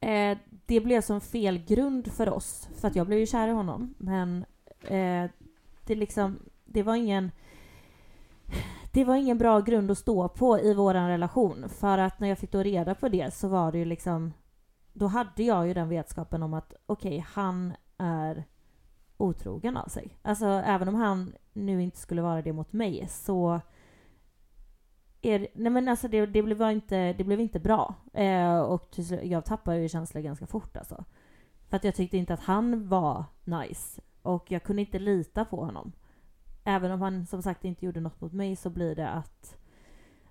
eh, 0.00 0.38
det 0.66 0.80
blev 0.80 1.00
som 1.00 1.20
fel 1.20 1.58
grund 1.58 2.12
för 2.12 2.28
oss. 2.28 2.68
För 2.76 2.88
att 2.88 2.96
jag 2.96 3.06
blev 3.06 3.18
ju 3.18 3.26
kär 3.26 3.48
i 3.48 3.52
honom. 3.52 3.94
Men 3.98 4.44
eh, 4.80 5.30
det 5.86 5.94
liksom, 5.94 6.38
det 6.64 6.82
var 6.82 6.94
ingen 6.94 7.30
det 8.92 9.04
var 9.04 9.14
ingen 9.14 9.38
bra 9.38 9.60
grund 9.60 9.90
att 9.90 9.98
stå 9.98 10.28
på 10.28 10.60
i 10.60 10.74
vår 10.74 10.94
relation. 10.94 11.68
För 11.68 11.98
att 11.98 12.20
när 12.20 12.28
jag 12.28 12.38
fick 12.38 12.52
då 12.52 12.62
reda 12.62 12.94
på 12.94 13.08
det 13.08 13.34
så 13.34 13.48
var 13.48 13.72
det 13.72 13.78
ju 13.78 13.84
liksom 13.84 14.32
då 14.98 15.06
hade 15.06 15.42
jag 15.42 15.68
ju 15.68 15.74
den 15.74 15.88
vetskapen 15.88 16.42
om 16.42 16.54
att 16.54 16.74
okej, 16.86 17.08
okay, 17.08 17.24
han 17.32 17.72
är 17.98 18.44
otrogen 19.16 19.76
av 19.76 19.88
sig. 19.88 20.18
Alltså 20.22 20.46
även 20.46 20.88
om 20.88 20.94
han 20.94 21.32
nu 21.52 21.82
inte 21.82 21.98
skulle 21.98 22.22
vara 22.22 22.42
det 22.42 22.52
mot 22.52 22.72
mig 22.72 23.06
så 23.08 23.60
är, 25.22 25.48
nej 25.54 25.72
men 25.72 25.88
alltså 25.88 26.08
det, 26.08 26.26
det, 26.26 26.42
blev 26.42 26.62
inte, 26.62 27.12
det 27.12 27.24
blev 27.24 27.40
inte 27.40 27.60
bra. 27.60 27.94
Eh, 28.12 28.58
och 28.58 28.98
jag 29.22 29.44
tappade 29.44 29.78
ju 29.78 29.88
känslor 29.88 30.22
ganska 30.22 30.46
fort 30.46 30.76
alltså. 30.76 31.04
För 31.68 31.76
att 31.76 31.84
jag 31.84 31.94
tyckte 31.94 32.16
inte 32.16 32.34
att 32.34 32.40
han 32.40 32.88
var 32.88 33.24
nice. 33.44 34.02
Och 34.22 34.50
jag 34.50 34.62
kunde 34.62 34.82
inte 34.82 34.98
lita 34.98 35.44
på 35.44 35.64
honom. 35.64 35.92
Även 36.64 36.90
om 36.90 37.00
han 37.00 37.26
som 37.26 37.42
sagt 37.42 37.64
inte 37.64 37.86
gjorde 37.86 38.00
något 38.00 38.20
mot 38.20 38.32
mig 38.32 38.56
så 38.56 38.70
blir 38.70 38.94
det 38.94 39.08
att 39.08 39.56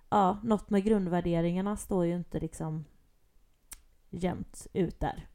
ja, 0.10 0.40
något 0.44 0.70
med 0.70 0.84
grundvärderingarna 0.84 1.78
står 1.78 2.06
ju 2.06 2.16
inte 2.16 2.40
liksom 2.40 2.86
jämnt 4.20 4.68
ut 4.74 5.00
där. 5.00 5.28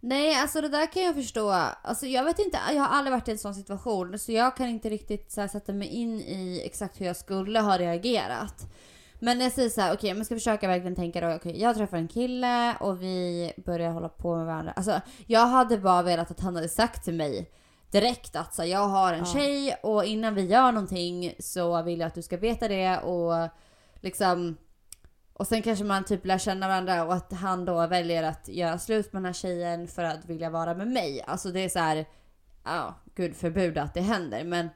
Nej, 0.00 0.34
alltså 0.34 0.60
det 0.60 0.68
där 0.68 0.92
kan 0.92 1.02
jag 1.02 1.14
förstå. 1.14 1.50
Alltså 1.82 2.06
jag 2.06 2.24
vet 2.24 2.38
inte, 2.38 2.58
jag 2.72 2.82
har 2.82 2.96
aldrig 2.96 3.12
varit 3.12 3.28
i 3.28 3.30
en 3.30 3.38
sån 3.38 3.54
situation 3.54 4.18
så 4.18 4.32
jag 4.32 4.56
kan 4.56 4.68
inte 4.68 4.90
riktigt 4.90 5.36
här, 5.36 5.48
sätta 5.48 5.72
mig 5.72 5.88
in 5.88 6.20
i 6.20 6.62
exakt 6.64 7.00
hur 7.00 7.06
jag 7.06 7.16
skulle 7.16 7.60
ha 7.60 7.78
reagerat. 7.78 8.72
Men 9.20 9.40
jag 9.40 9.52
säger 9.52 9.68
så 9.68 9.80
här, 9.80 9.88
okej, 9.88 9.96
okay, 9.96 10.14
man 10.14 10.24
ska 10.24 10.34
försöka 10.34 10.68
verkligen 10.68 10.94
tänka 10.94 11.20
då, 11.20 11.26
okej, 11.26 11.50
okay, 11.50 11.62
jag 11.62 11.76
träffar 11.76 11.96
en 11.96 12.08
kille 12.08 12.76
och 12.80 13.02
vi 13.02 13.52
börjar 13.56 13.90
hålla 13.90 14.08
på 14.08 14.36
med 14.36 14.46
varandra. 14.46 14.72
Alltså, 14.72 15.00
jag 15.26 15.46
hade 15.46 15.78
bara 15.78 16.02
velat 16.02 16.30
att 16.30 16.40
han 16.40 16.56
hade 16.56 16.68
sagt 16.68 17.04
till 17.04 17.14
mig 17.14 17.50
direkt 17.90 18.36
att 18.36 18.54
så, 18.54 18.64
jag 18.64 18.88
har 18.88 19.12
en 19.12 19.18
ja. 19.18 19.24
tjej 19.24 19.74
och 19.82 20.04
innan 20.04 20.34
vi 20.34 20.46
gör 20.46 20.72
någonting 20.72 21.34
så 21.38 21.82
vill 21.82 22.00
jag 22.00 22.06
att 22.06 22.14
du 22.14 22.22
ska 22.22 22.36
veta 22.36 22.68
det 22.68 22.98
och 22.98 23.48
liksom 24.00 24.56
och 25.38 25.46
sen 25.46 25.62
kanske 25.62 25.84
man 25.84 26.04
typ 26.04 26.26
lär 26.26 26.38
känna 26.38 26.68
varandra 26.68 27.04
och 27.04 27.14
att 27.14 27.32
han 27.32 27.64
då 27.64 27.86
väljer 27.86 28.22
att 28.22 28.48
göra 28.48 28.78
slut 28.78 29.12
med 29.12 29.22
den 29.22 29.26
här 29.26 29.32
tjejen 29.32 29.88
för 29.88 30.04
att 30.04 30.24
vilja 30.24 30.50
vara 30.50 30.74
med 30.74 30.88
mig. 30.88 31.22
Alltså 31.26 31.50
det 31.50 31.60
är 31.60 31.68
så 31.68 31.78
här, 31.78 32.06
ja, 32.64 32.94
gud 33.14 33.36
förbud 33.36 33.78
att 33.78 33.94
det 33.94 34.00
händer. 34.00 34.44
Men, 34.44 34.68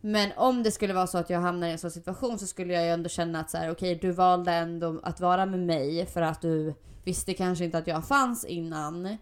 men 0.00 0.32
om 0.36 0.62
det 0.62 0.70
skulle 0.70 0.94
vara 0.94 1.06
så 1.06 1.18
att 1.18 1.30
jag 1.30 1.40
hamnar 1.40 1.68
i 1.68 1.72
en 1.72 1.78
sån 1.78 1.90
situation 1.90 2.38
så 2.38 2.46
skulle 2.46 2.72
jag 2.72 2.84
ju 2.84 2.90
ändå 2.90 3.08
känna 3.08 3.40
att 3.40 3.50
så 3.50 3.58
här, 3.58 3.70
okej, 3.70 3.96
okay, 3.96 4.08
du 4.08 4.14
valde 4.14 4.52
ändå 4.52 5.00
att 5.02 5.20
vara 5.20 5.46
med 5.46 5.60
mig 5.60 6.06
för 6.06 6.22
att 6.22 6.40
du 6.40 6.74
visste 7.04 7.34
kanske 7.34 7.64
inte 7.64 7.78
att 7.78 7.86
jag 7.86 8.06
fanns 8.06 8.44
innan. 8.44 9.16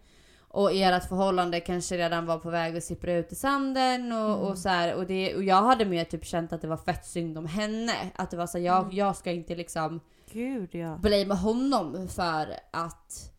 Och 0.49 0.73
ert 0.73 1.09
förhållande 1.09 1.61
kanske 1.61 1.97
redan 1.97 2.27
var 2.27 2.39
på 2.39 2.51
väg 2.51 2.77
att 2.77 2.85
sippra 2.85 3.13
ut 3.13 3.33
i 3.33 3.35
sanden 3.35 4.13
och, 4.13 4.19
mm. 4.19 4.41
och 4.41 4.59
så 4.59 4.69
här, 4.69 4.95
och, 4.95 5.07
det, 5.07 5.35
och 5.35 5.45
jag 5.45 5.63
hade 5.63 5.85
mer 5.85 6.05
typ 6.05 6.25
känt 6.25 6.53
att 6.53 6.61
det 6.61 6.69
var 6.69 6.77
fett 6.77 7.07
synd 7.07 7.39
om 7.39 7.47
henne. 7.47 7.93
Att 8.17 8.31
det 8.31 8.37
var 8.37 8.47
så 8.47 8.59
här, 8.59 8.65
jag, 8.65 8.83
mm. 8.83 8.97
jag 8.97 9.17
ska 9.17 9.31
inte 9.31 9.55
liksom 9.55 10.01
Gud, 10.33 10.75
ja. 10.75 10.97
blamea 10.97 11.37
honom 11.37 12.09
för 12.09 12.57
att 12.71 13.33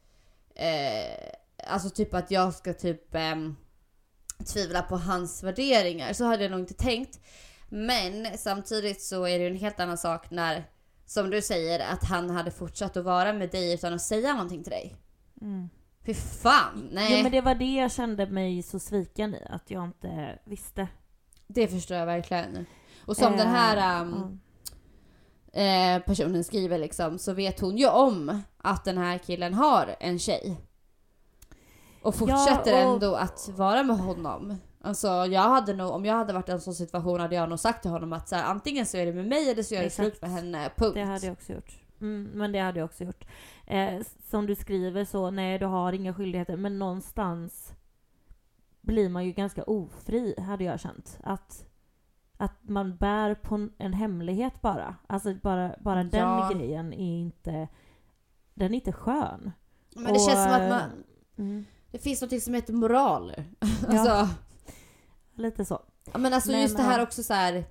eh, 0.56 1.32
Alltså 1.68 1.90
typ 1.90 2.14
att 2.14 2.32
jag 2.32 2.54
ska 2.54 2.74
typ 2.74 3.16
eh, 3.16 3.36
tvivla 4.54 4.82
på 4.82 4.98
hans 4.98 5.44
värderingar. 5.44 6.14
Så 6.14 6.26
hade 6.26 6.44
jag 6.44 6.52
nog 6.52 6.60
inte 6.60 6.74
tänkt. 6.74 7.20
Men 7.70 8.38
samtidigt 8.38 9.02
så 9.02 9.28
är 9.28 9.40
det 9.40 9.48
en 9.48 9.56
helt 9.56 9.80
annan 9.80 9.98
sak 9.98 10.32
när, 10.32 10.64
som 11.06 11.30
du 11.30 11.42
säger, 11.42 11.80
att 11.80 12.04
han 12.04 12.30
hade 12.30 12.52
fortsatt 12.52 12.98
att 12.98 13.06
vara 13.06 13.34
med 13.34 13.50
dig 13.50 13.74
utan 13.74 13.94
att 13.94 14.02
säga 14.02 14.34
någonting 14.34 14.64
till 14.64 14.72
dig. 14.72 14.96
Mm. 15.42 15.70
Fy 16.06 16.14
fan, 16.14 16.90
nej. 16.92 17.18
Jo 17.18 17.24
men 17.24 17.32
det 17.32 17.42
var 17.42 17.56
det 17.56 17.76
jag 17.76 17.92
kände 17.92 18.28
mig 18.28 18.64
så 18.64 18.80
sviken 18.80 19.36
i, 19.36 19.44
att 19.50 19.72
jag 19.72 19.84
inte 19.84 20.40
visste. 20.46 20.88
Det 21.48 21.68
förstår 21.68 21.98
jag 21.98 22.06
verkligen. 22.06 22.66
Och 23.06 23.18
som 23.18 23.34
äh, 23.34 23.38
den 23.38 23.48
här 23.48 24.02
um, 24.02 24.40
eh, 25.52 26.00
personen 26.06 26.44
skriver 26.44 26.78
liksom, 26.78 27.20
så 27.20 27.34
vet 27.34 27.60
hon 27.60 27.78
ju 27.78 27.88
om 27.88 28.42
att 28.58 28.86
den 28.86 28.98
här 28.98 29.18
killen 29.18 29.54
har 29.54 29.96
en 30.00 30.20
tjej. 30.20 30.62
Och 32.02 32.16
fortsätter 32.16 32.72
ja, 32.72 32.88
och... 32.88 32.94
ändå 32.94 33.16
att 33.16 33.50
vara 33.56 33.84
med 33.84 33.98
honom. 33.98 34.58
Alltså 34.84 35.08
jag 35.08 35.42
hade 35.42 35.74
nog, 35.74 35.92
om 35.92 36.06
jag 36.06 36.16
hade 36.16 36.34
varit 36.34 36.50
i 36.50 36.52
en 36.52 36.62
sån 36.62 36.74
situation 36.74 37.20
hade 37.20 37.36
jag 37.36 37.50
nog 37.50 37.60
sagt 37.60 37.82
till 37.82 37.92
honom 37.92 38.14
att 38.14 38.30
så 38.30 38.36
här, 38.36 38.44
antingen 38.44 38.86
så 38.86 38.98
är 38.98 39.06
det 39.06 39.14
med 39.14 39.28
mig 39.28 39.52
eller 39.52 39.64
så 39.64 39.76
är 39.76 39.84
det 39.84 39.90
slut 39.90 40.22
med 40.22 40.32
henne, 40.32 40.72
punkt. 40.76 40.94
Det 40.94 41.04
hade 41.04 41.26
jag 41.26 41.34
också 41.34 41.54
gjort. 41.54 41.82
Mm, 42.02 42.30
men 42.34 42.52
det 42.52 42.60
hade 42.60 42.80
jag 42.80 42.86
också 42.86 43.04
gjort. 43.04 43.26
Eh, 43.68 44.02
som 44.30 44.46
du 44.46 44.56
skriver 44.56 45.06
så, 45.06 45.32
nej 45.32 45.60
du 45.60 45.66
har 45.66 45.94
inga 45.94 46.14
skyldigheter, 46.14 46.58
men 46.58 46.80
någonstans 46.80 47.74
blir 48.82 49.10
man 49.10 49.26
ju 49.26 49.32
ganska 49.32 49.64
ofri, 49.64 50.36
hade 50.40 50.64
jag 50.64 50.80
känt. 50.80 51.20
Att 51.24 51.66
att 52.42 52.70
man 52.70 52.96
bär 52.96 53.36
på 53.36 53.70
en 53.78 53.94
hemlighet 53.94 54.62
bara. 54.62 54.96
Alltså 55.08 55.34
bara, 55.34 55.76
bara 55.80 56.04
den 56.04 56.30
ja. 56.30 56.52
grejen 56.54 56.94
är 56.94 57.20
inte, 57.20 57.68
den 58.54 58.72
är 58.72 58.76
inte 58.76 58.92
skön. 58.92 59.52
Men 59.96 60.04
det 60.04 60.12
och, 60.12 60.30
känns 60.30 60.44
som 60.44 60.54
att 60.54 60.70
man, 60.70 61.04
mm. 61.38 61.66
det 61.92 62.00
finns 62.00 62.22
något 62.22 62.44
som 62.44 62.54
heter 62.54 62.74
moral. 62.74 63.34
alltså, 63.60 64.08
ja. 64.08 64.30
Lite 65.34 65.66
så. 65.66 65.82
Men 66.14 66.34
alltså 66.34 66.52
men, 66.52 66.62
just 66.62 66.78
det 66.78 66.84
här 66.84 67.04
också 67.04 67.24
så 67.24 67.34
här, 67.34 67.66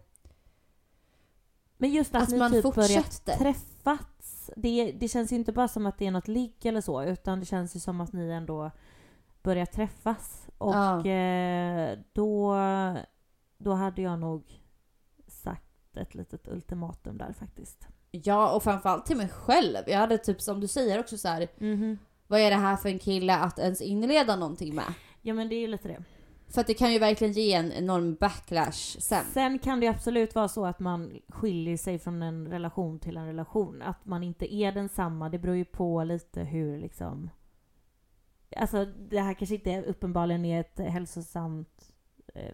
Men 1.77 1.91
just 1.91 2.14
att, 2.14 2.23
att 2.23 2.29
ni 2.29 2.39
man 2.39 2.51
typ 2.51 2.62
fortsätter. 2.62 3.37
träffats. 3.37 4.51
Det, 4.57 4.93
det 4.93 5.09
känns 5.09 5.33
ju 5.33 5.37
inte 5.37 5.53
bara 5.53 5.68
som 5.68 5.87
att 5.87 5.99
det 5.99 6.07
är 6.07 6.11
något 6.11 6.29
ligg 6.29 6.66
eller 6.66 6.81
så, 6.81 7.03
utan 7.03 7.41
det 7.41 7.47
känns 7.47 7.77
ju 7.77 7.81
som 7.81 8.01
att 8.01 8.12
ni 8.12 8.31
ändå 8.31 8.71
börjar 9.43 9.66
träffas. 9.66 10.49
Och 10.59 10.75
ja. 10.75 11.07
eh, 11.07 11.99
då, 12.12 12.57
då 13.59 13.73
hade 13.73 14.03
jag 14.03 14.18
nog 14.18 14.59
ett 15.97 16.14
litet 16.14 16.49
ultimatum 16.49 17.18
där 17.18 17.32
faktiskt. 17.32 17.88
Ja, 18.11 18.53
och 18.55 18.62
framförallt 18.62 19.07
till 19.07 19.16
mig 19.16 19.28
själv. 19.28 19.76
Jag 19.86 19.99
hade 19.99 20.18
typ 20.18 20.41
som 20.41 20.61
du 20.61 20.66
säger 20.66 21.01
också 21.01 21.18
så 21.18 21.28
här, 21.28 21.49
mm-hmm. 21.59 21.99
Vad 22.30 22.41
är 22.41 22.51
det 22.51 22.57
här 22.57 22.76
för 22.76 22.88
en 22.88 22.99
kille 22.99 23.36
att 23.36 23.59
ens 23.59 23.80
inleda 23.80 24.36
någonting 24.36 24.74
med? 24.74 24.95
Ja 25.22 25.34
men 25.34 25.49
det 25.49 25.55
är 25.55 25.61
ju 25.61 25.66
lite 25.66 25.88
det. 25.88 26.03
För 26.49 26.61
att 26.61 26.66
det 26.66 26.74
kan 26.74 26.93
ju 26.93 26.99
verkligen 26.99 27.32
ge 27.32 27.53
en 27.53 27.72
enorm 27.72 28.14
backlash 28.14 29.01
sen. 29.01 29.24
Sen 29.24 29.59
kan 29.59 29.80
det 29.80 29.86
ju 29.86 29.93
absolut 29.93 30.34
vara 30.34 30.49
så 30.49 30.66
att 30.66 30.80
man 30.80 31.20
skiljer 31.28 31.76
sig 31.76 31.99
från 31.99 32.22
en 32.22 32.49
relation 32.49 32.99
till 32.99 33.16
en 33.16 33.26
relation. 33.26 33.82
Att 33.82 34.07
man 34.07 34.22
inte 34.22 34.55
är 34.55 34.72
densamma. 34.72 35.28
Det 35.28 35.38
beror 35.38 35.57
ju 35.57 35.64
på 35.64 36.05
lite 36.05 36.41
hur 36.41 36.78
liksom... 36.78 37.30
Alltså 38.57 38.84
det 38.84 39.20
här 39.20 39.34
kanske 39.34 39.55
inte 39.55 39.82
uppenbarligen 39.82 40.45
är 40.45 40.61
ett 40.61 40.78
hälsosamt 40.78 41.89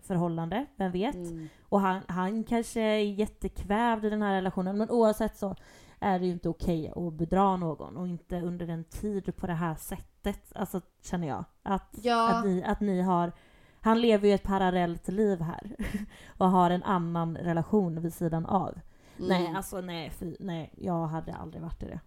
förhållande, 0.02 0.66
vem 0.76 0.92
vet? 0.92 1.14
Mm. 1.14 1.48
Och 1.62 1.80
han, 1.80 2.02
han 2.08 2.44
kanske 2.44 2.80
är 2.80 2.98
jättekvävd 2.98 4.04
i 4.04 4.10
den 4.10 4.22
här 4.22 4.34
relationen, 4.34 4.78
men 4.78 4.90
oavsett 4.90 5.36
så 5.36 5.54
är 6.00 6.18
det 6.18 6.26
ju 6.26 6.32
inte 6.32 6.48
okej 6.48 6.92
okay 6.94 7.06
att 7.06 7.14
bedra 7.14 7.56
någon 7.56 7.96
och 7.96 8.08
inte 8.08 8.40
under 8.40 8.68
en 8.68 8.84
tid 8.84 9.36
på 9.36 9.46
det 9.46 9.54
här 9.54 9.74
sättet, 9.74 10.52
alltså 10.54 10.80
känner 11.02 11.28
jag. 11.28 11.44
Att, 11.62 11.98
ja. 12.02 12.28
att, 12.30 12.44
ni, 12.44 12.64
att 12.64 12.80
ni 12.80 13.00
har 13.00 13.32
han 13.80 14.00
lever 14.00 14.28
ju 14.28 14.34
ett 14.34 14.42
parallellt 14.42 15.08
liv 15.08 15.40
här 15.40 15.76
och 16.38 16.50
har 16.50 16.70
en 16.70 16.82
annan 16.82 17.36
relation 17.36 18.02
vid 18.02 18.14
sidan 18.14 18.46
av. 18.46 18.80
Mm. 19.18 19.28
Nej, 19.28 19.54
alltså 19.56 19.80
nej, 19.80 20.10
fy, 20.10 20.36
nej, 20.40 20.72
jag 20.76 21.06
hade 21.06 21.34
aldrig 21.34 21.62
varit 21.62 21.82
i 21.82 21.86
det. 21.86 22.00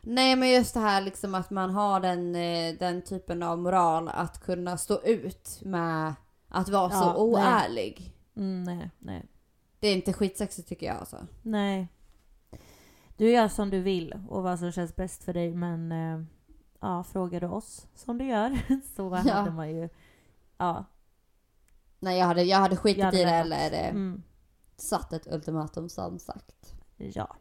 Nej 0.00 0.36
men 0.36 0.50
just 0.50 0.74
det 0.74 0.80
här 0.80 1.00
liksom 1.00 1.34
att 1.34 1.50
man 1.50 1.70
har 1.70 2.00
den, 2.00 2.34
eh, 2.34 2.74
den 2.78 3.02
typen 3.02 3.42
av 3.42 3.58
moral 3.58 4.08
att 4.08 4.40
kunna 4.40 4.76
stå 4.76 5.02
ut 5.02 5.60
med 5.64 6.14
att 6.48 6.68
vara 6.68 6.90
ja, 6.92 7.00
så 7.00 7.16
oärlig. 7.16 8.14
Nej. 8.34 8.46
Mm, 8.46 8.62
nej, 8.62 8.90
nej. 8.98 9.24
Det 9.80 9.88
är 9.88 9.94
inte 9.94 10.12
skitsexigt 10.12 10.68
tycker 10.68 10.86
jag 10.86 10.96
alltså. 10.96 11.26
Nej. 11.42 11.88
Du 13.16 13.30
gör 13.30 13.48
som 13.48 13.70
du 13.70 13.80
vill 13.80 14.20
och 14.28 14.42
vad 14.42 14.58
som 14.58 14.72
känns 14.72 14.96
bäst 14.96 15.24
för 15.24 15.32
dig 15.32 15.54
men 15.54 15.92
äh, 15.92 16.24
ja, 16.80 17.04
frågar 17.04 17.40
du 17.40 17.46
oss 17.46 17.86
som 17.94 18.18
du 18.18 18.24
gör 18.24 18.58
så 18.96 19.22
ja. 19.26 19.32
hade 19.32 19.50
man 19.50 19.70
ju 19.70 19.88
ja. 20.58 20.84
Nej 21.98 22.18
jag 22.18 22.26
hade, 22.26 22.42
jag 22.42 22.58
hade 22.58 22.76
skitit 22.76 22.98
jag 22.98 23.04
hade 23.04 23.20
i 23.20 23.24
det 23.24 23.30
eller 23.30 23.72
eh, 23.72 23.88
mm. 23.88 24.22
satt 24.76 25.12
ett 25.12 25.32
ultimatum 25.32 25.88
som 25.88 26.18
sagt. 26.18 26.74
Ja. 26.96 27.36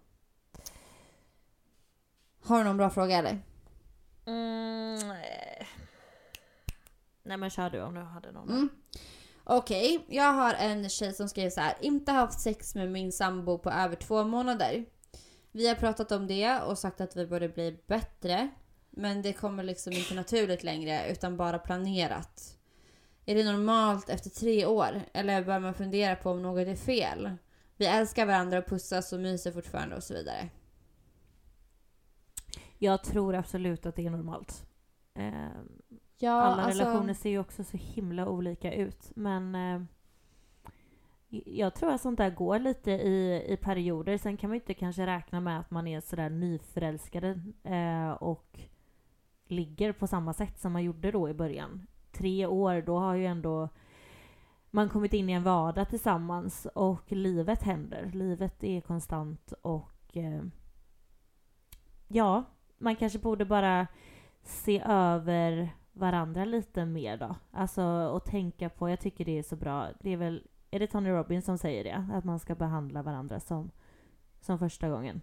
Har 2.43 2.57
du 2.57 2.63
någon 2.63 2.77
bra 2.77 2.89
fråga 2.89 3.17
eller? 3.17 3.39
Mm, 4.25 4.99
Nej 7.23 7.37
men 7.37 7.49
kör 7.49 7.69
du 7.69 7.81
om 7.81 7.93
du 7.93 8.01
hade 8.01 8.31
någon. 8.31 8.49
Mm. 8.49 8.69
Okej, 9.49 9.97
okay. 9.97 10.15
jag 10.17 10.33
har 10.33 10.53
en 10.53 10.89
tjej 10.89 11.13
som 11.13 11.29
skriver 11.29 11.49
så 11.49 11.61
här. 11.61 11.75
Inte 11.81 12.11
haft 12.11 12.39
sex 12.39 12.75
med 12.75 12.91
min 12.91 13.11
sambo 13.11 13.57
på 13.57 13.69
över 13.69 13.95
två 13.95 14.23
månader. 14.23 14.85
Vi 15.51 15.67
har 15.67 15.75
pratat 15.75 16.11
om 16.11 16.27
det 16.27 16.61
och 16.61 16.77
sagt 16.77 17.01
att 17.01 17.15
vi 17.15 17.27
borde 17.27 17.49
bli 17.49 17.79
bättre. 17.87 18.49
Men 18.89 19.21
det 19.21 19.33
kommer 19.33 19.63
liksom 19.63 19.93
inte 19.93 20.13
naturligt 20.13 20.63
längre 20.63 21.11
utan 21.11 21.37
bara 21.37 21.59
planerat. 21.59 22.57
Är 23.25 23.35
det 23.35 23.43
normalt 23.43 24.09
efter 24.09 24.29
tre 24.29 24.65
år? 24.65 25.01
Eller 25.13 25.43
bör 25.43 25.59
man 25.59 25.73
fundera 25.73 26.15
på 26.15 26.31
om 26.31 26.41
något 26.41 26.67
är 26.67 26.75
fel? 26.75 27.31
Vi 27.77 27.85
älskar 27.85 28.25
varandra 28.25 28.57
och 28.57 28.65
pussas 28.65 29.13
och 29.13 29.19
myser 29.19 29.51
fortfarande 29.51 29.95
och 29.95 30.03
så 30.03 30.13
vidare. 30.13 30.49
Jag 32.77 33.03
tror 33.03 33.35
absolut 33.35 33.85
att 33.85 33.95
det 33.95 34.05
är 34.05 34.09
normalt. 34.09 34.65
Ehm, 35.15 35.81
Ja, 36.19 36.31
alla 36.31 36.63
alltså, 36.63 36.83
relationer 36.83 37.13
ser 37.13 37.29
ju 37.29 37.39
också 37.39 37.63
så 37.63 37.77
himla 37.77 38.29
olika 38.29 38.73
ut. 38.73 39.11
Men 39.15 39.55
eh, 39.55 39.81
jag 41.45 41.75
tror 41.75 41.91
att 41.91 42.01
sånt 42.01 42.17
där 42.17 42.29
går 42.29 42.59
lite 42.59 42.91
i, 42.91 43.45
i 43.47 43.57
perioder. 43.57 44.17
Sen 44.17 44.37
kan 44.37 44.49
man 44.49 44.55
ju 44.55 44.61
inte 44.61 44.73
kanske 44.73 45.05
räkna 45.05 45.39
med 45.39 45.59
att 45.59 45.71
man 45.71 45.87
är 45.87 46.01
sådär 46.01 46.29
nyförälskade 46.29 47.41
eh, 47.63 48.11
och 48.11 48.59
ligger 49.47 49.91
på 49.91 50.07
samma 50.07 50.33
sätt 50.33 50.59
som 50.59 50.71
man 50.71 50.83
gjorde 50.83 51.11
då 51.11 51.29
i 51.29 51.33
början. 51.33 51.87
Tre 52.11 52.45
år, 52.45 52.81
då 52.81 52.99
har 52.99 53.15
ju 53.15 53.25
ändå 53.25 53.69
man 54.71 54.89
kommit 54.89 55.13
in 55.13 55.29
i 55.29 55.33
en 55.33 55.43
vardag 55.43 55.89
tillsammans 55.89 56.67
och 56.75 57.11
livet 57.11 57.63
händer. 57.63 58.11
Livet 58.13 58.63
är 58.63 58.81
konstant 58.81 59.53
och 59.61 60.17
eh, 60.17 60.41
ja, 62.07 62.43
man 62.77 62.95
kanske 62.95 63.19
borde 63.19 63.45
bara 63.45 63.87
se 64.43 64.81
över 64.85 65.69
varandra 65.97 66.45
lite 66.45 66.85
mer 66.85 67.17
då. 67.17 67.35
Alltså 67.51 67.83
och 67.85 68.25
tänka 68.25 68.69
på, 68.69 68.89
jag 68.89 68.99
tycker 68.99 69.25
det 69.25 69.39
är 69.39 69.43
så 69.43 69.55
bra, 69.55 69.89
det 69.99 70.09
är 70.13 70.17
väl, 70.17 70.43
är 70.71 70.79
det 70.79 70.87
Tony 70.87 71.09
Robbins 71.09 71.45
som 71.45 71.57
säger 71.57 71.83
det? 71.83 72.05
Att 72.13 72.23
man 72.23 72.39
ska 72.39 72.55
behandla 72.55 73.01
varandra 73.03 73.39
som, 73.39 73.71
som 74.41 74.59
första 74.59 74.89
gången. 74.89 75.21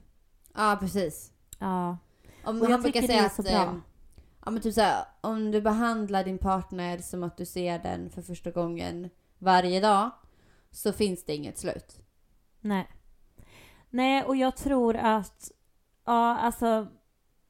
Ja, 0.54 0.76
precis. 0.80 1.32
Ja. 1.58 1.98
Om, 2.44 2.62
Och 2.62 2.70
jag 2.70 2.82
brukar 2.82 3.00
tycker 3.00 3.06
säga 3.06 3.18
det 3.20 3.24
är 3.24 3.26
att 3.26 3.34
så 3.34 3.42
bra. 3.42 3.52
eh, 3.52 3.74
ja, 4.44 4.50
men 4.50 4.62
typ 4.62 4.74
såhär, 4.74 5.04
om 5.20 5.50
du 5.50 5.60
behandlar 5.60 6.24
din 6.24 6.38
partner 6.38 6.98
som 6.98 7.22
att 7.22 7.36
du 7.36 7.46
ser 7.46 7.78
den 7.78 8.10
för 8.10 8.22
första 8.22 8.50
gången 8.50 9.10
varje 9.38 9.80
dag 9.80 10.10
så 10.70 10.92
finns 10.92 11.24
det 11.24 11.34
inget 11.34 11.58
slut. 11.58 12.00
Nej. 12.60 12.88
Nej, 13.90 14.24
och 14.24 14.36
jag 14.36 14.56
tror 14.56 14.96
att, 14.96 15.50
ja 16.04 16.36
alltså, 16.36 16.86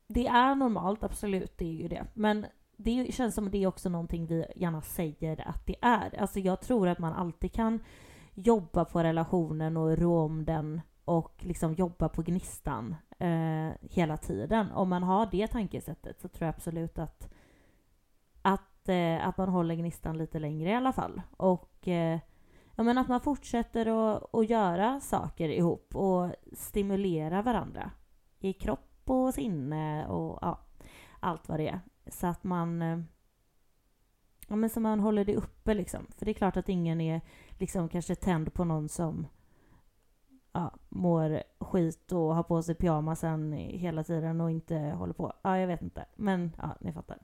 det 0.06 0.26
är 0.26 0.54
normalt, 0.54 1.02
absolut, 1.04 1.58
det 1.58 1.64
är 1.64 1.72
ju 1.82 1.88
det. 1.88 2.06
Men 2.14 2.46
det 2.84 3.14
känns 3.14 3.34
som 3.34 3.46
att 3.46 3.52
det 3.52 3.62
är 3.62 3.66
också 3.66 3.88
någonting 3.88 4.26
vi 4.26 4.46
gärna 4.56 4.82
säger 4.82 5.48
att 5.48 5.66
det 5.66 5.76
är. 5.80 6.20
Alltså 6.20 6.40
jag 6.40 6.60
tror 6.60 6.88
att 6.88 6.98
man 6.98 7.12
alltid 7.12 7.52
kan 7.52 7.80
jobba 8.34 8.84
på 8.84 9.02
relationen 9.02 9.76
och 9.76 9.98
rå 9.98 10.18
om 10.18 10.44
den 10.44 10.80
och 11.04 11.34
liksom 11.38 11.74
jobba 11.74 12.08
på 12.08 12.22
gnistan 12.22 12.96
eh, 13.18 13.70
hela 13.80 14.16
tiden. 14.16 14.72
Om 14.72 14.88
man 14.88 15.02
har 15.02 15.28
det 15.30 15.46
tankesättet 15.46 16.20
så 16.20 16.28
tror 16.28 16.46
jag 16.46 16.54
absolut 16.54 16.98
att, 16.98 17.32
att, 18.42 18.88
eh, 18.88 19.26
att 19.28 19.38
man 19.38 19.48
håller 19.48 19.74
gnistan 19.74 20.18
lite 20.18 20.38
längre 20.38 20.70
i 20.70 20.74
alla 20.74 20.92
fall. 20.92 21.22
Och 21.36 21.88
eh, 21.88 22.18
ja, 22.74 22.82
men 22.82 22.98
att 22.98 23.08
man 23.08 23.20
fortsätter 23.20 23.86
att, 23.86 24.34
att 24.34 24.50
göra 24.50 25.00
saker 25.00 25.48
ihop 25.48 25.96
och 25.96 26.30
stimulera 26.52 27.42
varandra 27.42 27.90
i 28.38 28.52
kropp 28.52 29.02
och 29.04 29.34
sinne 29.34 30.06
och 30.06 30.38
ja, 30.42 30.58
allt 31.20 31.48
vad 31.48 31.58
det 31.60 31.68
är. 31.68 31.80
Så 32.06 32.26
att 32.26 32.44
man 32.44 32.82
eh, 32.82 32.98
ja, 34.48 34.56
men 34.56 34.70
så 34.70 34.80
man 34.80 35.00
håller 35.00 35.24
det 35.24 35.36
uppe 35.36 35.74
liksom. 35.74 36.06
För 36.18 36.24
det 36.24 36.30
är 36.30 36.34
klart 36.34 36.56
att 36.56 36.68
ingen 36.68 37.00
är 37.00 37.20
liksom 37.58 37.88
kanske 37.88 38.14
tänd 38.14 38.54
på 38.54 38.64
någon 38.64 38.88
som 38.88 39.26
ja, 40.52 40.74
mår 40.88 41.42
skit 41.58 42.12
och 42.12 42.34
har 42.34 42.42
på 42.42 42.62
sig 42.62 42.74
pyjamasen 42.74 43.52
hela 43.52 44.04
tiden 44.04 44.40
och 44.40 44.50
inte 44.50 44.76
håller 44.76 45.14
på. 45.14 45.32
Ja, 45.42 45.58
jag 45.58 45.66
vet 45.66 45.82
inte. 45.82 46.04
Men 46.16 46.56
ja, 46.58 46.76
ni 46.80 46.92
fattar. 46.92 47.18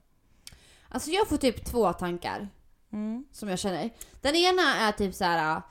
Alltså 0.89 1.09
jag 1.11 1.27
får 1.27 1.37
typ 1.37 1.65
två 1.65 1.93
tankar 1.93 2.49
Mm. 2.93 3.25
som 3.31 3.49
jag 3.49 3.59
känner. 3.59 3.89
Den 4.21 4.35
ena 4.35 4.61
är 4.87 4.91
typ 4.91 5.15
så 5.15 5.23
här. 5.23 5.61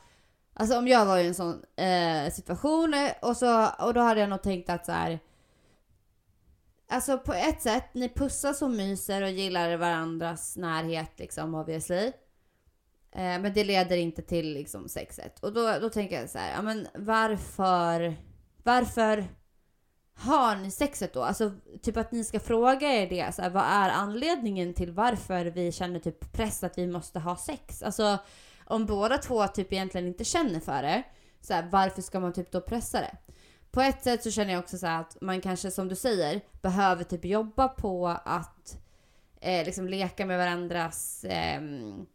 Alltså 0.55 0.79
om 0.79 0.89
jag 0.89 1.07
var 1.07 1.19
i 1.19 1.27
en 1.27 1.35
sån 1.35 1.65
eh, 1.77 2.33
situation 2.33 2.95
eh, 2.95 3.11
och, 3.23 3.37
så, 3.37 3.67
och 3.67 3.95
då 3.95 4.01
hade 4.01 4.21
jag 4.21 4.31
nog 4.31 4.43
tänkt 4.43 4.71
att 4.71 4.87
så 4.87 4.93
här. 4.93 5.19
Alltså 6.93 7.19
på 7.19 7.33
ett 7.33 7.63
sätt, 7.63 7.85
ni 7.95 8.09
pussas 8.09 8.63
och 8.63 8.71
myser 8.71 9.23
och 9.23 9.31
gillar 9.31 9.77
varandras 9.77 10.57
närhet 10.57 11.19
liksom 11.19 11.55
obviously. 11.55 12.13
Eh, 13.13 13.41
men 13.41 13.53
det 13.53 13.65
leder 13.65 13.97
inte 13.97 14.23
till 14.23 14.53
liksom 14.53 14.89
sexet. 14.89 15.41
Och 15.41 15.53
då, 15.53 15.79
då 15.81 15.91
tänker 15.91 16.21
jag 16.21 16.31
så 16.31 16.39
här, 16.39 16.53
ja 16.53 16.63
men 16.63 16.89
varför, 16.95 18.17
varför 18.63 19.29
har 20.15 20.57
ni 20.57 20.71
sexet 20.71 21.13
då? 21.13 21.23
Alltså 21.23 21.53
typ 21.83 21.97
att 21.97 22.13
ni 22.13 22.25
ska 22.25 22.41
fråga 22.41 22.93
er 22.93 23.09
det, 23.09 23.35
så 23.35 23.43
här, 23.43 23.51
vad 23.51 23.65
är 23.65 23.89
anledningen 23.89 24.75
till 24.75 24.93
varför 24.93 25.45
vi 25.45 25.73
känner 25.73 25.99
typ 25.99 26.33
press 26.33 26.65
att 26.65 26.79
vi 26.79 26.87
måste 26.87 27.19
ha 27.19 27.37
sex? 27.37 27.83
Alltså 27.83 28.19
om 28.65 28.87
båda 28.87 29.19
två 29.19 29.47
typ 29.47 29.73
egentligen 29.73 30.07
inte 30.07 30.25
känner 30.25 30.61
för 30.61 30.83
det, 30.83 31.03
så 31.41 31.55
här, 31.55 31.69
varför 31.73 32.03
ska 32.03 32.21
man 32.21 32.33
typ 32.33 32.51
då 32.53 32.61
pressa 32.61 33.01
det? 33.01 33.17
På 33.71 33.81
ett 33.81 34.03
sätt 34.03 34.23
så 34.23 34.31
känner 34.31 34.53
jag 34.53 34.61
också 34.61 34.79
så 34.79 34.87
här 34.87 35.01
att 35.01 35.17
man 35.21 35.41
kanske 35.41 35.71
som 35.71 35.89
du 35.89 35.95
säger 35.97 36.41
behöver 36.63 37.05
typ 37.05 37.25
jobba 37.25 37.69
på 37.69 38.09
att 38.25 38.79
eh, 39.41 39.65
liksom 39.65 39.89
leka 39.89 40.27
med 40.27 40.39
varandras 40.39 41.25
ehm, 41.29 42.07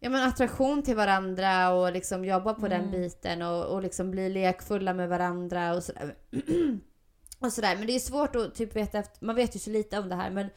ja, 0.00 0.10
men 0.10 0.28
attraktion 0.28 0.82
till 0.82 0.96
varandra 0.96 1.70
och 1.70 1.92
liksom 1.92 2.24
jobba 2.24 2.54
på 2.54 2.68
den 2.68 2.80
Mm. 2.80 2.90
biten 2.90 3.42
och, 3.42 3.64
och 3.64 3.82
liksom 3.82 4.10
bli 4.10 4.28
lekfulla 4.28 4.94
med 4.94 5.08
varandra 5.08 5.74
och 5.74 5.82
sådär. 5.82 6.14
och 7.38 7.52
sådär. 7.52 7.76
Men 7.76 7.86
det 7.86 7.92
är 7.94 8.00
svårt 8.00 8.36
att 8.36 8.54
typ 8.54 8.76
veta 8.76 8.98
efter, 8.98 9.26
man 9.26 9.36
vet 9.36 9.56
ju 9.56 9.60
så 9.60 9.70
lite 9.70 9.98
om 9.98 10.08
det 10.08 10.14
här 10.14 10.30
men, 10.30 10.50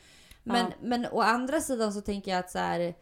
men, 0.44 0.66
Ja. 0.66 0.72
men 0.82 1.06
å 1.12 1.22
andra 1.22 1.62
sidan 1.62 1.94
så 1.94 2.02
tänker 2.02 2.32
jag 2.32 2.40
att 2.40 2.52
så 2.52 2.60
här, 2.60 2.96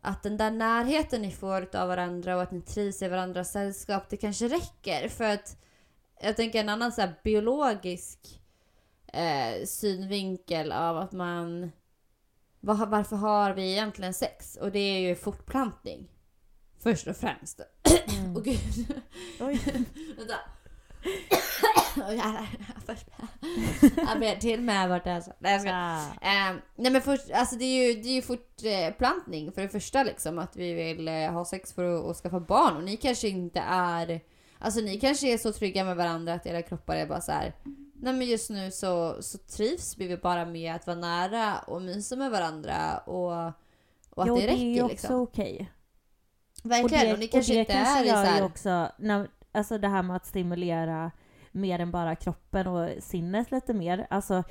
att 0.00 0.22
den 0.22 0.36
där 0.36 0.50
närheten 0.50 1.22
ni 1.22 1.30
får 1.32 1.76
av 1.76 1.88
varandra 1.88 2.36
och 2.36 2.42
att 2.42 2.50
ni 2.52 2.60
trivs 2.60 3.02
i 3.02 3.08
varandras 3.08 3.52
sällskap, 3.52 4.08
det 4.08 4.16
kanske 4.16 4.48
räcker. 4.48 5.08
För 5.08 5.24
att 5.24 5.56
jag 6.22 6.36
tänker 6.36 6.60
en 6.60 6.68
annan 6.68 6.92
så 6.92 7.08
biologisk 7.24 8.40
eh, 9.12 9.66
synvinkel 9.66 10.72
av 10.72 10.96
att 10.96 11.12
man... 11.12 11.72
Var, 12.60 12.86
varför 12.86 13.16
har 13.16 13.54
vi 13.54 13.72
egentligen 13.72 14.14
sex? 14.14 14.56
Och 14.56 14.72
det 14.72 14.78
är 14.78 14.98
ju 14.98 15.14
fortplantning. 15.14 16.08
Först 16.82 17.06
och 17.06 17.16
främst. 17.16 17.60
Mm. 18.18 18.32
Åh 18.36 18.42
gud. 18.42 19.02
Oj. 19.40 19.60
Vänta. 20.16 20.36
Jag 23.96 24.20
ber 24.20 24.40
till 24.40 24.60
med 24.60 24.88
vart 24.88 25.04
det 25.04 25.10
är 25.10 25.20
så. 25.20 25.32
Nej 25.38 25.52
jag 25.52 25.60
ska. 25.60 25.70
Ah. 25.72 26.04
Eh, 26.22 26.56
nej 26.76 26.92
men 26.92 27.02
först, 27.02 27.30
alltså 27.30 27.56
det 27.56 27.64
är 27.64 27.88
ju, 27.88 28.02
det 28.02 28.08
är 28.08 28.12
ju 28.12 28.22
fortplantning 28.22 29.52
för 29.52 29.62
det 29.62 29.68
första 29.68 30.02
liksom. 30.02 30.38
Att 30.38 30.56
vi 30.56 30.72
vill 30.72 31.08
eh, 31.08 31.32
ha 31.32 31.44
sex 31.44 31.72
för 31.72 31.84
att, 31.84 32.04
att 32.04 32.16
skaffa 32.16 32.40
barn. 32.40 32.76
Och 32.76 32.84
ni 32.84 32.96
kanske 32.96 33.28
inte 33.28 33.60
är... 33.60 34.20
Alltså 34.60 34.80
ni 34.80 35.00
kanske 35.00 35.32
är 35.32 35.38
så 35.38 35.52
trygga 35.52 35.84
med 35.84 35.96
varandra 35.96 36.34
att 36.34 36.46
era 36.46 36.62
kroppar 36.62 36.96
är 36.96 37.06
bara 37.06 37.20
så 37.20 37.32
här. 37.32 37.54
Nej 37.94 38.12
men 38.12 38.26
just 38.26 38.50
nu 38.50 38.70
så, 38.70 39.22
så 39.22 39.38
trivs 39.38 39.98
vi 39.98 40.16
bara 40.16 40.44
med 40.44 40.74
att 40.74 40.86
vara 40.86 40.96
nära 40.96 41.58
och 41.58 41.82
mysa 41.82 42.16
med 42.16 42.30
varandra 42.30 42.98
och, 42.98 43.52
och 44.10 44.22
att 44.22 44.28
jo, 44.28 44.36
det 44.36 44.40
det 44.40 44.46
räcker 44.46 44.64
är 44.64 44.74
ju 44.74 44.82
också 44.82 44.92
liksom. 44.92 45.20
okej. 45.20 45.70
Verkligen. 46.62 47.12
Och, 47.12 47.18
ni 47.18 47.28
kanske 47.28 47.52
och 47.52 47.54
det 47.54 47.60
inte 47.60 47.72
kanske 47.72 48.00
är 48.00 48.04
gör 48.04 48.24
så 48.24 48.30
här, 48.30 48.44
också, 48.44 48.92
när, 48.98 49.28
alltså 49.52 49.78
det 49.78 49.88
här 49.88 50.02
med 50.02 50.16
att 50.16 50.26
stimulera 50.26 51.10
mer 51.52 51.78
än 51.78 51.90
bara 51.90 52.16
kroppen 52.16 52.66
och 52.66 52.90
sinnet 53.02 53.50
lite 53.50 53.74
mer. 53.74 54.06
Alltså 54.10 54.44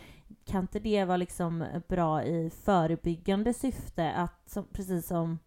kan 0.45 0.61
inte 0.61 0.79
det 0.79 1.05
vara 1.05 1.17
liksom 1.17 1.65
bra 1.87 2.23
i 2.23 2.49
förebyggande 2.63 3.53
syfte? 3.53 4.11
Att, 4.11 4.49
som, 4.49 4.67
precis 4.73 5.07
som, 5.07 5.39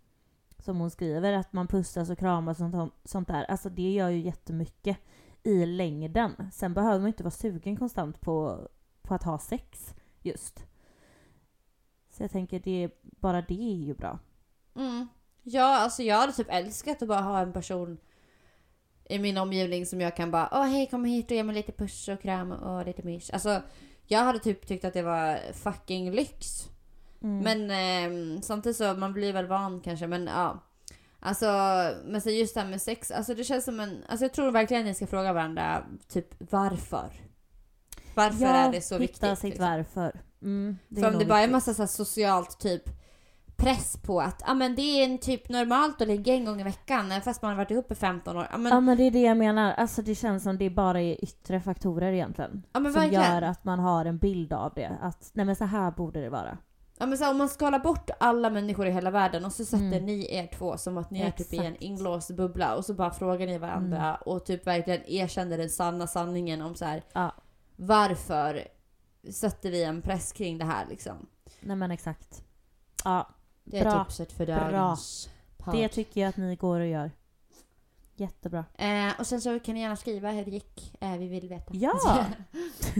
som 0.63 0.81
hon 0.81 0.91
skriver, 0.91 1.33
att 1.33 1.53
man 1.53 1.69
pussas 1.69 2.11
och 2.11 2.19
kramas 2.19 2.61
och 2.61 2.91
sånt, 3.05 3.29
där. 3.29 3.45
Alltså 3.45 3.69
det 3.69 3.93
gör 3.93 4.09
ju 4.09 4.21
jättemycket 4.21 4.99
i 5.43 5.67
längden. 5.67 6.51
Sen 6.53 6.75
behöver 6.75 6.99
man 6.99 7.09
inte 7.09 7.23
vara 7.23 7.31
sugen 7.31 7.77
konstant 7.77 8.21
på, 8.21 8.69
på 9.03 9.15
att 9.15 9.23
ha 9.23 9.39
sex 9.39 9.95
just. 10.21 10.67
Så 12.11 12.23
jag 12.23 12.31
tänker, 12.31 12.61
det, 12.61 12.91
bara 13.03 13.43
det 13.43 13.73
är 13.73 13.77
ju 13.77 13.95
bra. 13.95 14.19
Mm. 14.75 15.09
Ja, 15.43 15.79
alltså 15.79 16.03
jag 16.03 16.17
hade 16.17 16.33
typ 16.33 16.51
älskat 16.51 17.03
att 17.03 17.09
bara 17.09 17.21
ha 17.21 17.41
en 17.41 17.53
person 17.53 17.99
i 19.05 19.19
min 19.19 19.39
omgivning 19.39 19.87
som 19.87 20.01
jag 20.01 20.17
kan 20.17 20.31
bara 20.31 20.49
Åh 20.53 20.65
hej 20.65 20.87
kom 20.87 21.05
hit 21.05 21.31
och 21.31 21.37
ge 21.37 21.43
mig 21.43 21.55
lite 21.55 21.73
puss 21.73 22.09
och 22.09 22.23
kram 22.23 22.53
och 22.53 22.87
lite 22.87 23.03
mys. 23.03 23.31
Alltså 23.31 23.63
jag 24.07 24.21
hade 24.21 24.39
typ 24.39 24.67
tyckt 24.67 24.85
att 24.85 24.95
det 24.95 25.03
var 25.03 25.53
fucking 25.53 26.11
lyx. 26.11 26.69
Mm. 27.23 27.39
Men 27.39 27.71
eh, 27.71 28.41
samtidigt 28.41 28.77
så 28.77 28.95
man 28.95 29.13
blir 29.13 29.33
väl 29.33 29.47
van 29.47 29.81
kanske 29.81 30.07
men 30.07 30.27
ja. 30.27 30.63
Alltså 31.21 31.47
men 32.05 32.21
så 32.21 32.31
just 32.31 32.55
det 32.55 32.61
här 32.61 32.69
med 32.69 32.83
sex, 32.83 33.11
alltså 33.11 33.35
det 33.35 33.45
känns 33.45 33.65
som 33.65 33.81
en, 33.81 34.05
alltså 34.09 34.25
jag 34.25 34.33
tror 34.33 34.51
verkligen 34.51 34.83
att 34.83 34.87
ni 34.87 34.95
ska 34.95 35.07
fråga 35.07 35.33
varandra 35.33 35.85
typ 36.09 36.51
varför. 36.51 37.13
Varför 38.15 38.45
ja, 38.45 38.55
är 38.55 38.73
det 38.73 38.81
så 38.81 38.99
hitta 38.99 39.27
viktigt? 39.27 39.39
sitt 39.39 39.51
liksom? 39.51 39.67
varför. 39.67 40.21
Mm, 40.43 40.79
För 40.95 41.13
om 41.13 41.19
det 41.19 41.25
bara 41.25 41.39
är 41.39 41.43
viktigt. 41.43 41.53
massa 41.53 41.75
så 41.75 41.83
här 41.83 41.87
socialt 41.87 42.59
typ 42.59 42.83
press 43.57 43.97
på 43.97 44.21
att 44.21 44.43
ah, 44.51 44.55
men 44.55 44.75
det 44.75 44.83
är 44.83 45.05
en 45.05 45.19
typ 45.19 45.49
normalt 45.49 46.01
att 46.03 46.09
ligga 46.09 46.35
en 46.35 46.45
gång 46.45 46.61
i 46.61 46.65
veckan 46.65 47.21
fast 47.25 47.43
man 47.43 47.51
har 47.51 47.57
varit 47.57 47.71
ihop 47.71 47.93
i 47.93 47.95
15 47.95 48.37
år. 48.37 48.47
Ja 48.51 48.59
men, 48.59 48.73
Ja 48.73 48.81
men 48.81 48.97
det 48.97 49.03
är 49.05 49.11
det 49.11 49.23
jag 49.23 49.37
menar. 49.37 49.73
Alltså 49.73 50.03
det 50.03 50.15
känns 50.15 50.43
som 50.43 50.59
det 50.59 50.71
bara 50.71 51.01
är 51.01 51.25
yttre 51.25 51.61
faktorer 51.61 52.13
egentligen. 52.13 52.63
ja, 52.73 52.81
som 52.81 52.93
verkligen. 52.93 53.35
gör 53.35 53.43
att 53.43 53.65
man 53.65 53.79
har 53.79 54.05
en 54.05 54.19
bild 54.19 54.53
av 54.53 54.73
det. 54.75 54.97
Att 55.01 55.31
nej 55.33 55.47
men 55.47 55.57
så 55.57 55.65
här 55.65 55.91
borde 55.91 56.21
det 56.21 56.31
vara. 56.31 56.59
Ja, 56.99 57.07
men 57.07 57.19
så 57.19 57.25
här, 57.25 57.31
om 57.31 57.39
man 57.39 57.49
skalar 57.49 57.79
bort 57.79 58.11
alla 58.21 58.51
människor 58.51 58.87
i 58.87 58.91
hela 58.91 59.11
världen 59.11 59.45
och 59.45 59.53
så 59.53 59.65
sätter 59.65 59.85
Mm. 59.87 60.07
ni 60.07 60.35
er 60.35 60.47
två 60.47 60.77
som 60.79 60.99
att 60.99 61.11
ni 61.11 61.21
är 61.21 61.31
typ 61.31 61.53
i 61.53 61.57
en 61.57 61.65
Exakt. 61.65 61.83
inlåst 61.83 62.31
bubbla 62.31 62.75
och 62.77 62.85
så 62.85 62.95
bara 62.95 63.11
frågar 63.11 63.47
ni 63.47 63.59
varandra 63.59 63.99
Mm. 64.09 64.17
och 64.27 64.45
typ 64.45 64.67
verkligen 64.67 65.03
erkänner 65.07 65.59
den 65.59 65.71
sanna 65.71 66.07
sanningen 66.07 66.63
om 66.63 66.75
så 66.75 66.85
här 66.85 67.03
Ja. 67.13 67.35
varför 67.77 68.69
sätter 69.33 69.71
vi 69.71 69.85
en 69.85 70.03
press 70.03 70.33
kring 70.33 70.59
det 70.59 70.65
här 70.65 70.87
liksom. 70.87 71.27
nej 71.61 71.77
men 71.77 71.91
exakt. 71.91 72.45
Ja, 73.05 73.29
Det 73.65 73.79
är 73.79 73.85
Bra. 73.85 74.05
tipset 74.05 74.33
för 74.33 74.47
Bra. 74.47 74.71
dagens 74.71 75.29
podd. 75.59 75.75
det 75.75 75.89
tycker 75.89 76.21
jag 76.21 76.29
att 76.29 76.37
ni 76.37 76.57
går 76.57 76.81
och 76.81 76.87
gör. 76.87 77.11
Jättebra. 78.17 78.65
Eh, 78.75 79.21
och 79.21 79.27
sen 79.27 79.41
så 79.41 79.61
kan 79.61 79.75
ni 79.75 79.81
gärna 79.81 79.97
skriva 79.97 80.31
hur 80.31 80.45
det 80.45 80.51
gick. 80.51 80.95
Eh, 81.01 81.17
vi 81.17 81.29
vill 81.29 81.49
veta. 81.49 81.73
Ja! 81.75 82.25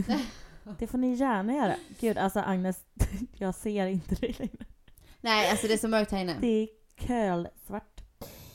Det 0.79 0.87
får 0.87 0.97
ni 0.97 1.13
gärna 1.13 1.53
göra. 1.53 1.75
Gud, 1.99 2.17
alltså 2.17 2.39
Agnes, 2.39 2.79
jag 3.37 3.55
ser 3.55 3.85
inte 3.87 4.15
dig 4.15 4.35
längre. 4.39 4.65
Nej, 5.21 5.49
alltså 5.51 5.67
det 5.67 5.73
är 5.73 5.77
så 5.77 5.87
mörkt 5.87 6.11
här 6.11 6.21
inne. 6.21 6.37
Det 6.41 6.47
är 6.63 6.67
kölsvart. 7.07 8.01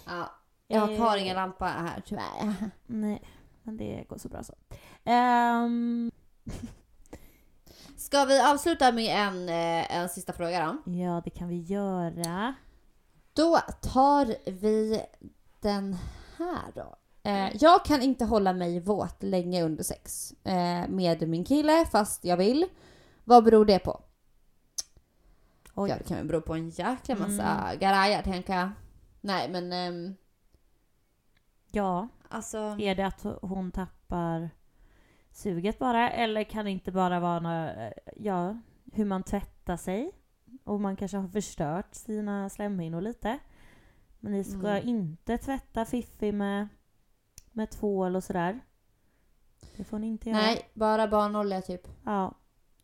Ja. 0.06 0.32
Jag 0.66 0.80
har 0.96 1.16
Eh. 1.16 1.22
ingen 1.22 1.36
lampa 1.36 1.66
här 1.66 2.02
tyvärr. 2.06 2.54
Nej, 2.86 3.22
men 3.62 3.76
det 3.76 4.04
går 4.08 4.18
så 4.18 4.28
bra 4.28 4.42
så. 4.44 4.54
Ehm, 5.04 6.10
Ska 7.96 8.24
vi 8.24 8.40
avsluta 8.40 8.92
med 8.92 9.16
en, 9.28 9.48
eh, 9.48 9.96
en 9.96 10.08
sista 10.08 10.32
fråga 10.32 10.66
då? 10.84 10.92
ja, 10.92 11.22
det 11.24 11.30
kan 11.30 11.48
vi 11.48 11.60
göra. 11.60 12.54
Då 13.32 13.58
tar 13.82 14.50
vi 14.50 15.00
den 15.60 15.96
här 16.36 16.72
då. 16.74 16.96
Eh, 17.22 17.56
jag 17.56 17.84
kan 17.84 18.02
inte 18.02 18.24
hålla 18.24 18.52
mig 18.52 18.80
våt 18.80 19.22
länge 19.22 19.62
under 19.62 19.82
sex 19.84 20.32
eh, 20.44 20.88
med 20.88 21.28
min 21.28 21.44
kille 21.44 21.86
fast 21.86 22.24
jag 22.24 22.36
vill. 22.36 22.66
Vad 23.24 23.44
beror 23.44 23.64
det 23.64 23.78
på? 23.78 24.00
Oj. 25.74 25.90
Ja, 25.90 25.96
det 25.98 26.04
kan 26.04 26.16
väl 26.16 26.26
bero 26.26 26.40
på 26.40 26.54
en 26.54 26.68
jäkla 26.68 27.14
massa 27.14 27.42
Mm. 27.68 27.78
garajer 27.78 28.22
tänker 28.22 28.54
jag. 28.56 28.70
Nej 29.20 29.48
men 29.50 29.72
ehm, 29.72 30.14
Ja, 31.70 32.08
alltså. 32.28 32.58
är 32.58 32.94
det 32.94 33.06
att 33.06 33.26
hon 33.42 33.70
tappar 33.72 34.50
suget 35.32 35.78
bara? 35.78 36.10
Eller 36.10 36.44
kan 36.44 36.64
det 36.64 36.70
inte 36.70 36.92
bara 36.92 37.20
vara 37.20 37.40
några, 37.40 37.92
ja, 38.16 38.58
hur 38.92 39.04
man 39.04 39.22
tvättar 39.22 39.76
sig? 39.76 40.10
Och 40.64 40.80
man 40.80 40.96
kanske 40.96 41.16
har 41.16 41.28
förstört 41.28 41.94
sina 41.94 42.48
slemhinnor 42.50 43.00
lite. 43.00 43.38
Men 44.20 44.32
ni 44.32 44.44
ska 44.44 44.68
Mm. 44.68 44.88
inte 44.88 45.38
tvätta 45.38 45.84
Fiffi 45.84 46.32
med, 46.32 46.68
med 47.58 47.70
tvål 47.70 48.16
och 48.16 48.24
sådär. 48.24 48.60
Det 49.76 49.84
får 49.84 49.98
ni 49.98 50.06
inte 50.06 50.28
göra. 50.30 50.40
Nej, 50.40 50.68
bara 50.74 51.08
barnolja 51.08 51.62
typ. 51.62 51.88
Ja. 52.04 52.34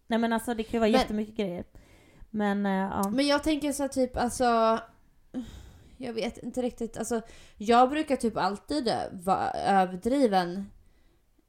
Nej 0.06 0.18
men 0.18 0.32
alltså 0.32 0.54
det 0.54 0.62
kan 0.62 0.72
ju 0.72 0.78
vara 0.78 0.90
Men- 0.90 1.00
jättemycket 1.00 1.36
grejer. 1.36 1.64
Men 2.30 2.66
eh, 2.66 2.72
ja. 2.72 3.08
Men 3.10 3.26
jag 3.26 3.42
tänker 3.42 3.72
så 3.72 3.88
typ 3.88 4.16
alltså. 4.16 4.78
Jag 5.96 6.12
vet 6.12 6.38
inte 6.38 6.62
riktigt. 6.62 6.96
Alltså, 6.96 7.20
jag 7.56 7.90
brukar 7.90 8.16
typ 8.16 8.36
alltid 8.36 8.92
vara 9.12 9.50
överdriven. 9.50 10.70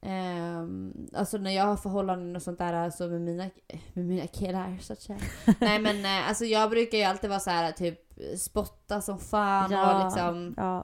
Ehm, 0.02 1.08
alltså 1.14 1.38
när 1.38 1.52
jag 1.52 1.64
har 1.66 1.76
förhållanden 1.76 2.36
och 2.36 2.42
sånt 2.42 2.58
där 2.58 2.74
alltså 2.74 3.08
med 3.08 3.22
mina, 3.22 3.50
med 3.94 4.06
mina 4.06 4.28
killar 4.28 4.78
så 4.82 4.94
att 4.94 5.02
säga. 5.02 5.20
Nej 5.60 5.80
men 5.80 6.06
eh, 6.06 6.30
alltså 6.30 6.46
jag 6.46 6.70
brukar 6.70 6.98
ju 6.98 7.04
alltid 7.04 7.30
vara 7.30 7.40
så 7.40 7.50
här 7.50 7.72
typ 7.72 8.00
spotta 8.38 9.02
som 9.02 9.20
fan 9.20 9.74
och 9.74 10.06
liksom 10.06 10.54
ja. 10.58 10.84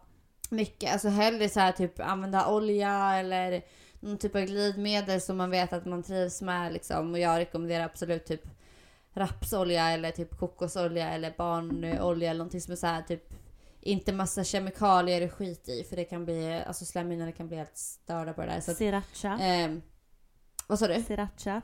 Mycket. 0.51 0.93
Alltså 0.93 1.07
hellre 1.09 1.49
så 1.49 1.59
här 1.59 1.71
typ 1.71 1.99
använda 1.99 2.47
olja 2.47 3.15
eller 3.15 3.61
någon 3.99 4.17
typ 4.17 4.35
av 4.35 4.41
glidmedel 4.41 5.21
som 5.21 5.37
man 5.37 5.49
vet 5.51 5.73
att 5.73 5.85
man 5.85 6.03
trivs 6.03 6.41
med 6.41 6.73
liksom. 6.73 7.11
Och 7.11 7.19
jag 7.19 7.39
rekommenderar 7.39 7.85
absolut 7.85 8.25
typ 8.25 8.41
rapsolja 9.13 9.89
eller 9.89 10.11
typ 10.11 10.37
kokosolja 10.39 11.09
eller 11.09 11.33
barnolja 11.37 12.29
eller 12.29 12.37
någonting 12.37 12.61
som 12.61 12.71
är 12.71 12.75
så 12.75 12.87
här 12.87 13.01
typ 13.01 13.33
inte 13.81 14.13
massa 14.13 14.43
kemikalier 14.43 15.25
och 15.25 15.33
skit 15.33 15.69
i 15.69 15.83
för 15.83 15.95
det 15.95 16.03
kan 16.03 16.25
bli, 16.25 16.63
alltså 16.67 16.85
slemhinnorna 16.85 17.31
kan 17.31 17.47
bli 17.47 17.57
helt 17.57 17.77
störda 17.77 18.33
på 18.33 18.41
det 18.41 18.47
där. 18.47 18.61
Så 18.61 18.73
Sriracha. 18.73 19.37
ehm, 19.41 19.81
vad 20.67 20.79
sa 20.79 20.87
du? 20.87 21.03
Sriracha. 21.03 21.61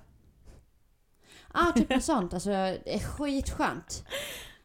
Ah, 1.52 1.72
typ 1.72 1.90
något 1.90 2.04
sånt. 2.04 2.34
Alltså 2.34 2.50
det 2.50 2.96
är 2.96 3.00
skitskönt. 3.00 4.04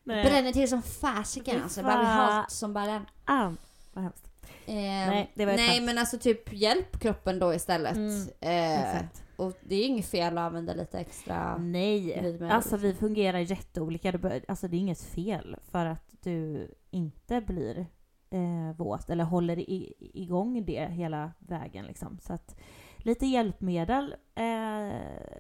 Nej. 0.04 0.24
Bränner 0.24 0.52
till 0.52 0.68
som 0.68 0.82
fasiken 0.82 1.62
alltså. 1.62 1.82
Bara 1.82 2.04
halt 2.04 2.50
som 2.50 2.72
bara 2.72 2.86
den. 2.86 3.06
Ah, 3.24 3.50
vad 3.92 4.04
hemskt. 4.04 4.28
Ehm, 4.66 5.10
Nej, 5.10 5.30
det 5.34 5.46
var 5.46 5.52
nej 5.56 5.80
men 5.80 5.98
alltså 5.98 6.18
typ 6.18 6.52
hjälp 6.52 7.00
kroppen 7.00 7.38
då 7.38 7.54
istället. 7.54 7.96
Mm, 7.96 8.28
Eh, 8.40 9.02
och 9.36 9.52
det 9.60 9.74
är 9.76 9.86
inget 9.86 10.06
fel 10.06 10.38
att 10.38 10.42
använda 10.44 10.74
lite 10.74 10.98
extra. 10.98 11.56
Nej, 11.58 12.40
alltså 12.50 12.76
vi 12.76 12.88
liksom. 12.88 13.08
fungerar 13.08 13.38
jätteolika. 13.38 14.40
Alltså 14.48 14.68
det 14.68 14.76
är 14.76 14.78
inget 14.78 15.00
fel 15.02 15.56
för 15.70 15.86
att 15.86 16.14
du 16.22 16.68
inte 16.90 17.40
blir 17.40 17.86
eh, 18.30 18.76
våt 18.76 19.10
eller 19.10 19.24
håller 19.24 19.58
i, 19.58 19.94
igång 20.14 20.64
det 20.64 20.86
hela 20.90 21.32
vägen 21.38 21.84
liksom. 21.86 22.18
Så 22.22 22.32
att 22.32 22.56
lite 22.96 23.26
hjälpmedel, 23.26 24.12
eh, 24.34 24.96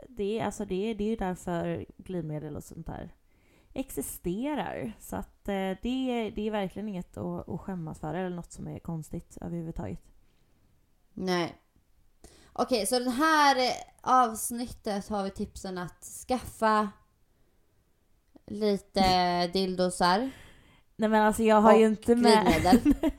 det, 0.08 0.38
är, 0.38 0.44
alltså 0.44 0.64
det, 0.64 0.90
är- 0.90 0.94
det 0.94 1.04
är 1.04 1.08
ju 1.08 1.16
därför 1.16 1.86
glidmedel 1.96 2.56
och 2.56 2.64
sånt 2.64 2.86
där 2.86 3.14
existerar. 3.74 4.92
Så 5.00 5.16
att 5.16 5.48
eh, 5.48 5.54
det, 5.82 5.88
är- 6.10 6.30
det 6.30 6.46
är 6.46 6.50
verkligen 6.50 6.88
inget 6.88 7.16
att, 7.16 7.48
att 7.48 7.60
skämmas 7.60 8.00
för 8.00 8.14
eller 8.14 8.36
något 8.36 8.52
som 8.52 8.66
är 8.68 8.78
konstigt 8.78 9.38
överhuvudtaget. 9.40 10.00
Nej. 11.12 11.56
Okej, 12.52 12.86
så 12.86 12.98
det 12.98 13.10
här 13.10 13.56
eh, 13.56 13.72
avsnittet 14.02 15.08
har 15.08 15.24
vi 15.24 15.30
tipsen 15.30 15.78
att 15.78 16.04
skaffa 16.28 16.90
lite 18.46 19.02
dildosar 19.52 20.30
Nej 20.96 21.08
men 21.08 21.22
alltså 21.22 21.42
jag 21.42 21.60
har 21.60 21.72
och 21.72 21.78
ju 21.80 21.86
inte 21.86 22.16
med... 22.16 22.80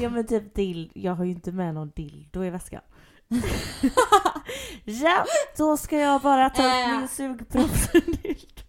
Ja 0.00 0.10
men 0.10 0.26
typ 0.26 0.54
dild, 0.54 0.90
jag 0.94 1.14
har 1.14 1.24
ju 1.24 1.30
inte 1.30 1.52
med 1.52 1.74
någon 1.74 1.90
dildo 1.90 2.44
i 2.44 2.50
väskan. 2.50 2.80
ja, 4.84 5.24
då 5.56 5.76
ska 5.76 5.98
jag 5.98 6.22
bara 6.22 6.50
ta 6.50 6.62
upp 6.62 6.72
Äh. 6.88 6.98
min 6.98 7.08
sugproppsdildo. 7.08 8.62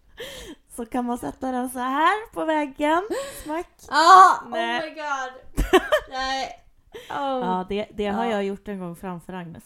Så 0.78 0.86
kan 0.86 1.06
man 1.06 1.18
sätta 1.18 1.52
den 1.52 1.70
så 1.70 1.80
här 1.80 2.32
på 2.34 2.46
väggen. 2.46 3.08
Smack. 3.44 3.68
Ah, 3.90 4.44
oh 4.46 4.50
Nej. 4.50 4.82
my 4.82 4.96
god! 4.96 5.62
Nej. 6.10 6.64
Ja, 7.10 7.66
det, 7.70 7.88
det 7.94 8.08
har 8.08 8.26
Ja. 8.26 8.32
jag 8.32 8.44
gjort 8.44 8.68
en 8.68 8.80
gång 8.80 8.96
framför 8.96 9.34
Agnes. 9.34 9.64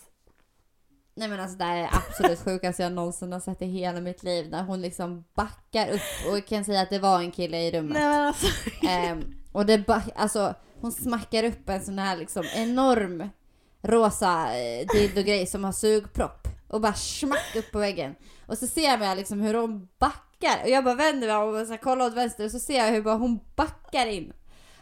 Nej 1.16 1.28
men 1.28 1.40
alltså 1.40 1.58
det 1.58 1.64
här 1.64 1.78
är 1.78 1.90
absolut 1.94 2.40
sjukaste 2.44 2.84
jag 2.84 2.92
någonsin 2.92 3.32
har 3.34 3.40
sett 3.40 3.62
i 3.62 3.66
hela 3.66 4.00
mitt 4.02 4.24
liv. 4.24 4.50
När 4.50 4.64
hon 4.64 4.82
liksom 4.82 5.24
backar 5.36 5.90
upp 5.94 6.02
och 6.34 6.46
kan 6.48 6.66
säga 6.66 6.82
att 6.82 6.90
det 6.90 7.00
var 7.00 7.20
en 7.20 7.32
kille 7.32 7.58
i 7.58 7.72
rummet. 7.72 7.94
Nej 7.94 8.08
men 8.08 8.22
alltså. 8.28 8.48
Ehm, 8.88 9.24
och 9.52 9.66
det 9.66 9.78
ba- 9.78 10.02
alltså, 10.16 10.54
hon 10.82 10.92
smackar 10.92 11.44
upp 11.44 11.70
en 11.70 11.82
sån 11.86 12.00
här 12.00 12.18
liksom 12.18 12.44
enorm 12.56 13.30
rosa 13.82 14.58
eh, 14.60 14.88
dildo-grej 14.88 15.48
som 15.48 15.64
har 15.64 15.72
sugpropp. 15.72 16.48
Och 16.68 16.82
bara 16.82 16.94
smack 16.94 17.56
upp 17.56 17.72
på 17.72 17.80
väggen. 17.80 18.16
Och 18.48 18.58
så 18.58 18.68
ser 18.68 18.98
man 18.98 19.18
liksom 19.18 19.42
hur 19.42 19.54
hon 19.54 19.88
backar. 20.00 20.31
Och 20.64 20.70
jag 20.70 20.84
bara 20.84 20.96
vänder 20.96 21.28
mig 21.28 21.36
om 21.36 21.62
och 21.62 21.68
så 21.68 21.72
här 21.72 21.78
kollar 21.78 22.06
åt 22.06 22.14
vänster 22.14 22.46
och 22.46 22.52
så 22.52 22.60
ser 22.60 22.78
jag 22.78 22.92
hur 22.92 23.02
bara 23.02 23.16
hon 23.16 23.40
backar 23.56 24.06
in. 24.08 24.34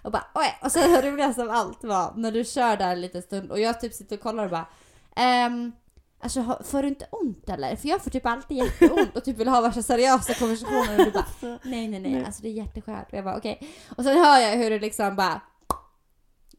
Och 0.01 0.11
bara 0.11 0.25
oj! 0.35 0.57
Och 0.61 0.71
så 0.71 0.79
det 1.01 1.11
roligaste 1.11 1.41
av 1.41 1.49
allt 1.49 1.83
var 1.83 2.13
när 2.15 2.31
du 2.31 2.43
kör 2.45 2.77
där 2.77 2.91
en 2.91 3.01
liten 3.01 3.21
stund 3.21 3.51
och 3.51 3.59
jag 3.59 3.81
typ 3.81 3.93
sitter 3.93 4.15
och 4.15 4.21
kollar 4.21 4.43
och 4.43 4.51
bara 4.51 4.65
ehm, 5.15 5.71
Alltså 6.21 6.57
får 6.63 6.81
du 6.81 6.87
inte 6.87 7.07
ont 7.11 7.49
eller? 7.49 7.75
För 7.75 7.87
jag 7.87 8.01
får 8.01 8.11
typ 8.11 8.25
alltid 8.25 8.57
jätteont 8.57 9.17
och 9.17 9.23
typ 9.23 9.37
vill 9.37 9.47
ha 9.47 9.61
värsta 9.61 9.81
seriösa 9.81 10.33
konversationer 10.33 10.99
och 10.99 11.05
du 11.05 11.11
bara 11.11 11.25
Nej 11.63 11.87
nej 11.87 11.99
nej, 11.99 12.25
alltså 12.25 12.41
det 12.41 12.49
är 12.49 12.53
jätteskönt. 12.53 13.07
Och 13.07 13.17
jag 13.17 13.23
bara 13.23 13.37
okej. 13.37 13.69
Och 13.97 14.03
sen 14.03 14.17
hör 14.17 14.39
jag 14.39 14.57
hur 14.57 14.69
det 14.69 14.79
liksom 14.79 15.15
bara 15.15 15.41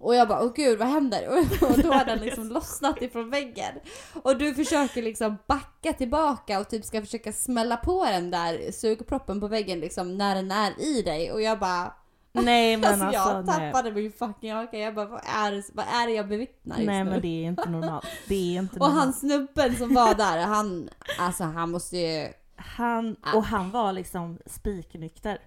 och 0.00 0.14
jag 0.14 0.28
bara 0.28 0.44
åh 0.44 0.52
gud 0.56 0.78
vad 0.78 0.88
händer? 0.88 1.28
Och, 1.28 1.68
och 1.70 1.78
då 1.78 1.92
har 1.92 2.04
den 2.04 2.18
liksom 2.18 2.48
lossnat 2.48 3.02
ifrån 3.02 3.30
väggen. 3.30 3.74
Och 4.22 4.38
du 4.38 4.54
försöker 4.54 5.02
liksom 5.02 5.36
backa 5.46 5.92
tillbaka 5.92 6.60
och 6.60 6.68
typ 6.68 6.84
ska 6.84 7.00
försöka 7.00 7.32
smälla 7.32 7.76
på 7.76 8.04
den 8.04 8.30
där 8.30 8.72
sugproppen 8.72 9.40
på 9.40 9.48
väggen 9.48 9.80
liksom 9.80 10.18
när 10.18 10.34
den 10.34 10.50
är 10.50 10.80
i 10.80 11.02
dig. 11.02 11.32
Och 11.32 11.42
jag 11.42 11.58
bara 11.58 11.92
Nej 12.32 12.76
men 12.76 13.02
alltså, 13.02 13.04
alltså, 13.06 13.30
jag 13.30 13.46
nej. 13.46 13.72
tappade 13.72 13.92
min 13.92 14.12
fucking 14.12 14.52
haka. 14.52 14.78
Jag 14.78 14.94
bara 14.94 15.06
vad 15.06 15.20
är, 15.34 15.52
det, 15.52 15.62
vad 15.72 15.86
är 15.88 16.06
det 16.06 16.12
jag 16.12 16.28
bevittnar 16.28 16.76
just 16.76 16.86
Nej 16.86 17.04
nu? 17.04 17.10
men 17.10 17.20
det 17.20 17.44
är 17.44 17.48
inte 17.48 17.70
normalt. 17.70 18.06
Det 18.28 18.56
är 18.56 18.58
inte 18.58 18.74
Och 18.74 18.80
normalt. 18.80 19.04
han 19.04 19.12
snubben 19.12 19.76
som 19.76 19.94
var 19.94 20.14
där, 20.14 20.38
han, 20.38 20.88
alltså 21.18 21.44
han 21.44 21.70
måste 21.70 21.96
ju... 21.96 22.28
Han, 22.56 23.16
och 23.34 23.44
han 23.44 23.70
var 23.70 23.92
liksom 23.92 24.38
spiknykter. 24.46 25.38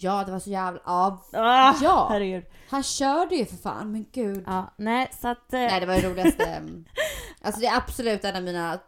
Ja 0.00 0.24
det 0.24 0.32
var 0.32 0.38
så 0.38 0.50
jävla... 0.50 0.80
Ja, 0.86 1.22
Ah, 1.32 1.74
Ja. 1.82 2.06
Herregud. 2.10 2.44
han 2.70 2.82
körde 2.82 3.34
ju 3.36 3.44
för 3.46 3.56
fan 3.56 3.92
men 3.92 4.06
gud. 4.12 4.44
Ja, 4.46 4.74
nej 4.76 5.08
så 5.20 5.28
att... 5.28 5.52
eh, 5.52 5.60
Nej 5.60 5.80
det 5.80 5.86
var 5.86 5.94
det 5.94 6.08
roligaste. 6.10 6.62
Alltså 7.42 7.60
det 7.60 7.66
är 7.66 7.76
absolut 7.76 8.24
en 8.24 8.36
av 8.36 8.42
mina 8.42 8.78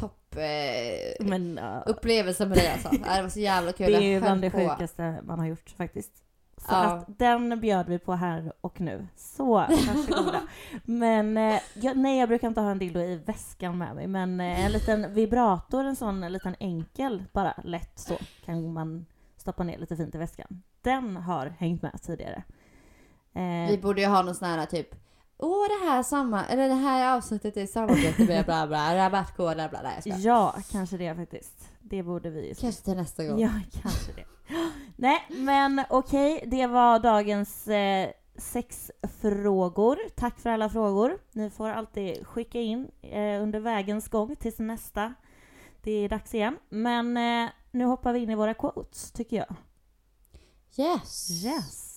topp 0.00 0.36
eh, 0.36 1.26
men, 1.26 1.58
ja, 1.62 1.82
upplevelser 1.86 2.46
med 2.46 2.58
dig 2.58 2.68
alltså. 2.72 2.88
Det 3.16 3.22
var 3.22 3.28
så 3.28 3.40
jävla 3.40 3.72
kul. 3.72 3.86
Det 3.92 3.96
är 3.98 4.02
ju 4.02 4.20
bland 4.20 4.40
det 4.42 4.50
sjukaste 4.50 5.20
man 5.24 5.38
har 5.38 5.46
gjort 5.46 5.70
faktiskt. 5.76 6.12
Så 6.58 6.66
Ja. 6.74 6.76
att 6.84 7.18
den 7.18 7.60
bjöd 7.60 7.88
vi 7.88 7.98
på 7.98 8.12
här 8.14 8.52
och 8.60 8.80
nu. 8.80 9.06
Så 9.16 9.44
varsågoda. 9.54 10.40
men 10.84 11.36
eh, 11.36 11.60
jag, 11.74 11.96
nej, 11.96 12.18
jag 12.18 12.28
brukar 12.28 12.48
inte 12.48 12.60
ha 12.60 12.70
en 12.70 12.78
dildo 12.78 13.00
i 13.00 13.16
väskan 13.16 13.78
med 13.78 13.94
mig. 13.94 14.06
Men 14.06 14.40
eh, 14.40 14.64
en 14.64 14.72
liten 14.72 15.14
vibrator, 15.14 15.84
en 15.84 15.96
sån 15.96 16.22
en 16.22 16.32
liten 16.32 16.54
enkel, 16.60 17.24
bara 17.32 17.54
lätt 17.64 17.98
så, 17.98 18.14
kan 18.44 18.72
man 18.72 19.06
stoppa 19.40 19.62
ner 19.64 19.78
lite 19.78 19.96
fint 19.96 20.14
i 20.14 20.18
väskan. 20.18 20.62
Den 20.82 21.16
har 21.16 21.46
hängt 21.46 21.82
med 21.82 22.02
tidigare. 22.02 22.42
Eh, 23.34 23.70
Vi 23.70 23.78
borde 23.82 24.00
ju 24.00 24.06
ha 24.06 24.22
någon 24.22 24.34
sån 24.34 24.48
här 24.48 24.66
typ 24.66 24.94
åh 25.42 25.66
det 25.68 25.90
här 25.90 26.02
samma, 26.02 26.44
eller 26.46 26.68
det 26.68 26.74
här 26.74 27.16
avsnittet 27.16 27.56
är 27.56 27.66
samarbete 27.66 28.24
med 28.24 28.44
bla 28.44 28.66
bla, 28.66 28.96
rabattkoder 28.96 29.68
bla 29.68 29.80
bla. 29.80 29.92
Jag 29.94 30.00
skojar. 30.02 30.18
Ja, 30.18 30.54
kanske 30.72 30.96
det 30.96 31.14
faktiskt. 31.14 31.68
Det 31.80 32.02
borde 32.02 32.30
vi 32.30 32.48
ju 32.48 32.54
Kanske 32.54 32.82
till 32.84 32.96
nästa 32.96 33.24
gång. 33.24 33.38
Ja, 33.40 33.50
kanske 33.82 34.12
det. 34.12 34.24
Nej, 34.96 35.26
men 35.30 35.84
okej, 35.90 36.44
det 36.46 36.66
var 36.66 36.98
dagens 36.98 37.68
eh, 37.68 38.10
sex 38.36 38.90
frågor. 39.20 39.98
Tack 40.16 40.38
för 40.40 40.50
alla 40.50 40.68
frågor. 40.68 41.18
Ni 41.32 41.50
får 41.50 41.68
alltid 41.68 42.26
skicka 42.26 42.60
in 42.60 42.90
eh, 43.02 43.42
under 43.42 43.60
vägens 43.60 44.08
gång 44.08 44.36
tills 44.36 44.58
nästa. 44.58 45.14
Det 45.82 45.92
är 45.92 46.08
dags 46.08 46.34
igen. 46.34 46.56
Men 46.68 47.16
eh, 47.16 47.50
nu 47.70 47.84
hoppar 47.84 48.12
vi 48.12 48.18
in 48.18 48.30
i 48.30 48.34
våra 48.34 48.54
quotes, 48.54 49.12
tycker 49.12 49.36
jag. 49.36 49.54
Yes. 50.76 51.30
Yes. 51.44 51.90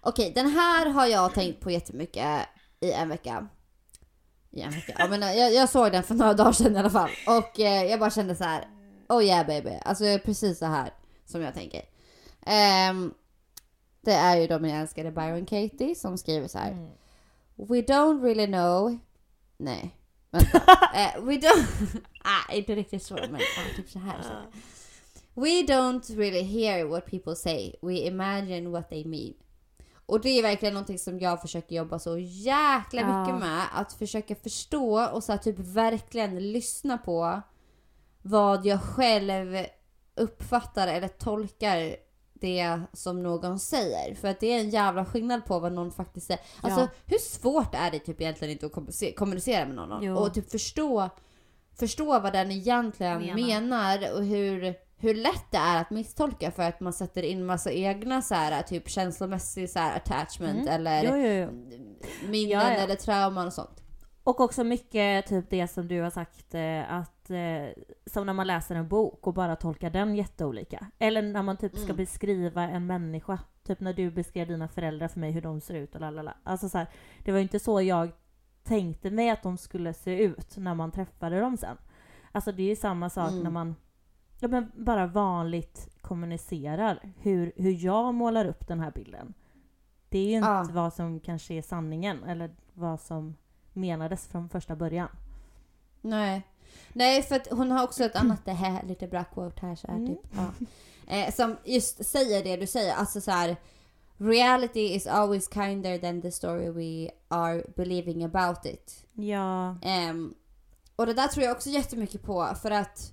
Okej, 0.00 0.32
den 0.34 0.46
här 0.50 0.86
har 0.86 1.06
jag 1.06 1.34
tänkt 1.34 1.60
på 1.60 1.70
jättemycket 1.70 2.48
i 2.80 2.92
en 2.92 3.08
vecka. 3.08 3.48
I 4.50 4.60
en 4.60 4.70
vecka? 4.70 4.94
Ja, 4.98 5.08
men 5.08 5.22
eh, 5.22 5.32
jag, 5.32 5.54
jag 5.54 5.68
såg 5.68 5.92
den 5.92 6.02
för 6.02 6.14
några 6.14 6.34
dagar 6.34 6.52
sedan 6.52 6.76
i 6.76 6.78
alla 6.78 6.90
fall. 6.90 7.10
Och 7.26 7.60
eh, 7.60 7.84
jag 7.84 8.00
bara 8.00 8.10
kände 8.10 8.36
så 8.36 8.44
här. 8.44 8.68
Oh 9.08 9.24
yeah 9.24 9.46
baby. 9.46 9.78
Alltså 9.84 10.04
det 10.04 10.10
är 10.10 10.18
precis 10.18 10.58
så 10.58 10.66
här 10.66 10.90
som 11.26 11.42
jag 11.42 11.54
tänker. 11.54 11.82
Ehm, 12.46 13.14
det 14.08 14.14
är 14.14 14.36
ju 14.36 14.46
då 14.46 14.58
min 14.58 14.74
älskade 14.74 15.10
Byron 15.10 15.46
Katie 15.46 15.94
som 15.94 16.18
skriver 16.18 16.48
så 16.48 16.58
här. 16.58 16.70
Mm. 16.70 16.90
We 17.56 17.80
don't 17.80 18.22
really 18.22 18.46
know... 18.46 18.98
Nej. 19.56 19.96
Vänta. 20.30 20.62
Eh, 20.94 21.24
we 21.24 21.32
don't... 21.32 22.00
ah, 22.24 22.52
inte 22.52 22.74
riktigt 22.74 23.02
så, 23.02 23.14
men 23.14 23.40
ja, 23.40 23.76
typ 23.76 23.90
så 23.90 23.98
här. 23.98 24.22
Så. 24.22 24.60
We 25.40 25.48
don't 25.48 26.16
really 26.16 26.42
hear 26.42 26.84
what 26.84 27.06
people 27.06 27.36
say. 27.36 27.74
We 27.82 27.92
imagine 27.92 28.70
what 28.70 28.88
they 28.88 29.04
mean. 29.04 29.34
Och 30.06 30.20
det 30.20 30.28
är 30.28 30.42
verkligen 30.42 30.74
någonting 30.74 30.98
som 30.98 31.20
jag 31.20 31.40
försöker 31.40 31.76
jobba 31.76 31.98
så 31.98 32.18
jäkla 32.18 33.00
mycket 33.20 33.40
med. 33.40 33.66
Att 33.72 33.92
försöka 33.92 34.34
förstå 34.34 35.06
och 35.12 35.24
så 35.24 35.38
typ 35.38 35.58
verkligen 35.58 36.52
lyssna 36.52 36.98
på 36.98 37.42
vad 38.22 38.66
jag 38.66 38.82
själv 38.82 39.66
uppfattar 40.14 40.88
eller 40.88 41.08
tolkar 41.08 41.96
det 42.40 42.80
som 42.92 43.22
någon 43.22 43.58
säger. 43.58 44.14
För 44.14 44.28
att 44.28 44.40
det 44.40 44.46
är 44.52 44.60
en 44.60 44.70
jävla 44.70 45.04
skillnad 45.04 45.44
på 45.44 45.58
vad 45.58 45.72
någon 45.72 45.92
faktiskt 45.92 46.26
säger. 46.26 46.42
Alltså 46.60 46.80
Ja. 46.80 46.88
hur 47.06 47.18
svårt 47.18 47.74
är 47.74 47.90
det 47.90 47.98
typ 47.98 48.20
egentligen 48.20 48.52
inte 48.52 48.66
att 48.66 48.72
kommunicera- 49.16 49.66
med 49.66 49.76
någon? 49.76 50.02
Jo. 50.02 50.16
Och 50.16 50.34
typ 50.34 50.50
förstå, 50.50 51.08
förstå 51.78 52.18
vad 52.20 52.32
den 52.32 52.50
egentligen 52.50 53.18
Menar. 53.20 53.36
menar, 53.60 54.12
och 54.16 54.24
hur, 54.24 54.74
hur 54.96 55.14
lätt 55.14 55.44
det 55.50 55.58
är 55.58 55.80
att 55.80 55.90
misstolka 55.90 56.50
för 56.50 56.62
att 56.62 56.80
man 56.80 56.92
sätter 56.92 57.22
in 57.22 57.46
massa 57.46 57.72
egna 57.72 58.22
så 58.22 58.34
här, 58.34 58.62
typ 58.62 58.88
känslomässig 58.90 59.70
så 59.70 59.78
här, 59.78 59.96
attachment 59.96 60.68
eller 60.68 61.02
Jo, 61.04 61.16
jo, 61.16 61.50
minnen 62.28 62.60
eller 62.66 62.94
trauman 62.94 63.46
och 63.46 63.52
sånt. 63.52 63.82
Och 64.28 64.40
också 64.40 64.64
mycket 64.64 65.26
typ 65.26 65.50
det 65.50 65.68
som 65.68 65.88
du 65.88 66.00
har 66.00 66.10
sagt 66.10 66.54
eh, 66.54 66.92
att 66.92 67.30
eh, 67.30 67.82
som 68.06 68.26
när 68.26 68.32
man 68.32 68.46
läser 68.46 68.74
en 68.74 68.88
bok 68.88 69.26
och 69.26 69.34
bara 69.34 69.56
tolkar 69.56 69.90
den 69.90 70.14
jätteolika. 70.14 70.86
Eller 70.98 71.22
när 71.22 71.42
man 71.42 71.56
typ 71.56 71.72
ska 71.76 71.84
Mm. 71.84 71.96
beskriva 71.96 72.62
en 72.62 72.86
människa. 72.86 73.38
Typ 73.64 73.80
när 73.80 73.92
du 73.92 74.10
beskrev 74.10 74.48
dina 74.48 74.68
föräldrar 74.68 75.08
för 75.08 75.20
mig 75.20 75.30
hur 75.30 75.40
de 75.42 75.60
ser 75.60 75.74
ut 75.74 75.94
och 75.94 76.00
lalala. 76.00 76.34
Alltså 76.42 76.68
så 76.68 76.78
här, 76.78 76.86
det 77.24 77.32
var 77.32 77.38
ju 77.38 77.42
inte 77.42 77.58
så 77.60 77.82
jag 77.82 78.10
tänkte 78.64 79.10
mig 79.10 79.30
att 79.30 79.42
de 79.42 79.56
skulle 79.56 79.94
se 79.94 80.22
ut 80.22 80.56
när 80.56 80.74
man 80.74 80.90
träffade 80.92 81.40
dem 81.40 81.56
sen. 81.56 81.76
Alltså 82.32 82.52
det 82.52 82.62
är 82.62 82.68
ju 82.68 82.76
samma 82.76 83.10
sak 83.10 83.30
Mm. 83.30 83.42
när 83.42 83.50
man 83.50 83.76
ja, 84.40 84.48
men 84.48 84.70
bara 84.76 85.06
vanligt 85.06 85.88
kommunicerar 86.00 87.12
hur, 87.20 87.52
hur 87.56 87.84
jag 87.84 88.14
målar 88.14 88.44
upp 88.44 88.68
den 88.68 88.80
här 88.80 88.90
bilden. 88.90 89.34
Det 90.08 90.18
är 90.18 90.30
ju 90.30 90.36
inte 90.36 90.72
vad 90.72 90.92
som 90.92 91.20
kanske 91.20 91.54
är 91.54 91.62
sanningen 91.62 92.24
eller 92.24 92.50
vad 92.74 93.00
som 93.00 93.34
menades 93.78 94.26
från 94.26 94.48
första 94.48 94.76
början. 94.76 95.08
Nej. 96.00 96.42
Nej, 96.92 97.22
för 97.22 97.36
att 97.36 97.46
hon 97.50 97.70
har 97.70 97.84
också 97.84 98.04
ett 98.04 98.16
annat, 98.22 98.44
det 98.44 98.52
här 98.52 98.82
lite 98.86 99.06
bra 99.06 99.24
quote 99.24 99.66
här 99.66 99.74
så 99.76 99.86
här, 99.86 99.94
Mm. 99.94 100.06
typ. 100.08 100.20
Ja. 100.36 100.46
Eh, 101.16 101.34
som 101.34 101.56
just 101.64 102.06
säger 102.06 102.44
det 102.44 102.56
du 102.56 102.66
säger, 102.66 102.94
alltså 102.94 103.20
så 103.20 103.30
här. 103.30 103.56
Reality 104.20 104.80
is 104.94 105.06
always 105.06 105.48
kinder 105.54 105.98
than 105.98 106.22
the 106.22 106.30
story 106.32 106.70
we 106.70 107.10
are 107.28 107.62
believing 107.76 108.24
about 108.24 108.66
it. 108.66 109.04
Ja, 109.12 109.76
Ehm, 109.82 110.34
och 110.96 111.06
det 111.06 111.14
där 111.14 111.26
tror 111.28 111.44
jag 111.44 111.56
också 111.56 111.70
jättemycket 111.70 112.22
på 112.22 112.48
för 112.62 112.70
att 112.70 113.12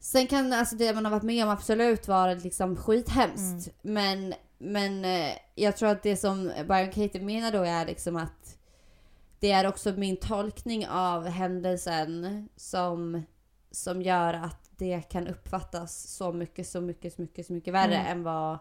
Sen 0.00 0.26
kan 0.26 0.52
alltså 0.52 0.76
det 0.76 0.94
man 0.94 1.04
har 1.04 1.12
varit 1.12 1.22
med 1.22 1.44
om 1.44 1.50
absolut 1.50 2.08
vara 2.08 2.34
liksom 2.34 2.76
skithemskt. 2.76 3.68
Men, 3.82 4.34
men 4.58 5.04
eh, 5.04 5.32
jag 5.54 5.76
tror 5.76 5.88
att 5.88 6.02
det 6.02 6.16
som 6.16 6.44
Byron 6.68 6.86
Katie 6.92 7.20
menar 7.22 7.52
då 7.52 7.62
är 7.62 7.86
liksom 7.86 8.16
att 8.16 8.41
det 9.42 9.50
är 9.52 9.66
också 9.68 9.92
min 9.92 10.16
tolkning 10.16 10.88
av 10.88 11.26
händelsen 11.26 12.48
som, 12.56 13.22
som 13.70 14.02
gör 14.02 14.34
att 14.34 14.70
det 14.76 15.00
kan 15.02 15.26
uppfattas 15.28 16.02
så 16.16 16.32
mycket, 16.32 16.66
så 16.66 16.80
mycket, 16.80 17.12
så 17.14 17.22
mycket, 17.22 17.46
så 17.46 17.52
mycket 17.52 17.74
värre 17.74 17.96
Mm. 17.96 18.06
än, 18.12 18.22
vad, 18.22 18.58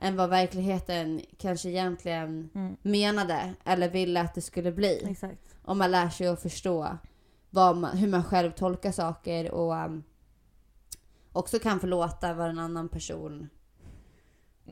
än 0.00 0.16
vad 0.16 0.30
verkligheten 0.30 1.20
kanske 1.38 1.68
egentligen 1.68 2.50
mm, 2.54 2.76
menade 2.82 3.54
eller 3.64 3.88
ville 3.90 4.20
att 4.20 4.34
det 4.34 4.40
skulle 4.40 4.72
bli. 4.72 5.06
exakt. 5.10 5.56
Om 5.64 5.78
man 5.78 5.90
lär 5.90 6.08
sig 6.08 6.26
att 6.26 6.42
förstå 6.42 6.98
man, 7.50 7.84
hur 7.84 8.08
man 8.08 8.24
själv 8.24 8.50
tolkar 8.50 8.92
saker 8.92 9.50
och 9.50 9.72
um, 9.84 10.04
också 11.32 11.58
kan 11.58 11.80
förlåta 11.80 12.34
vad 12.34 12.50
en 12.50 12.58
annan 12.58 12.88
person 12.88 13.48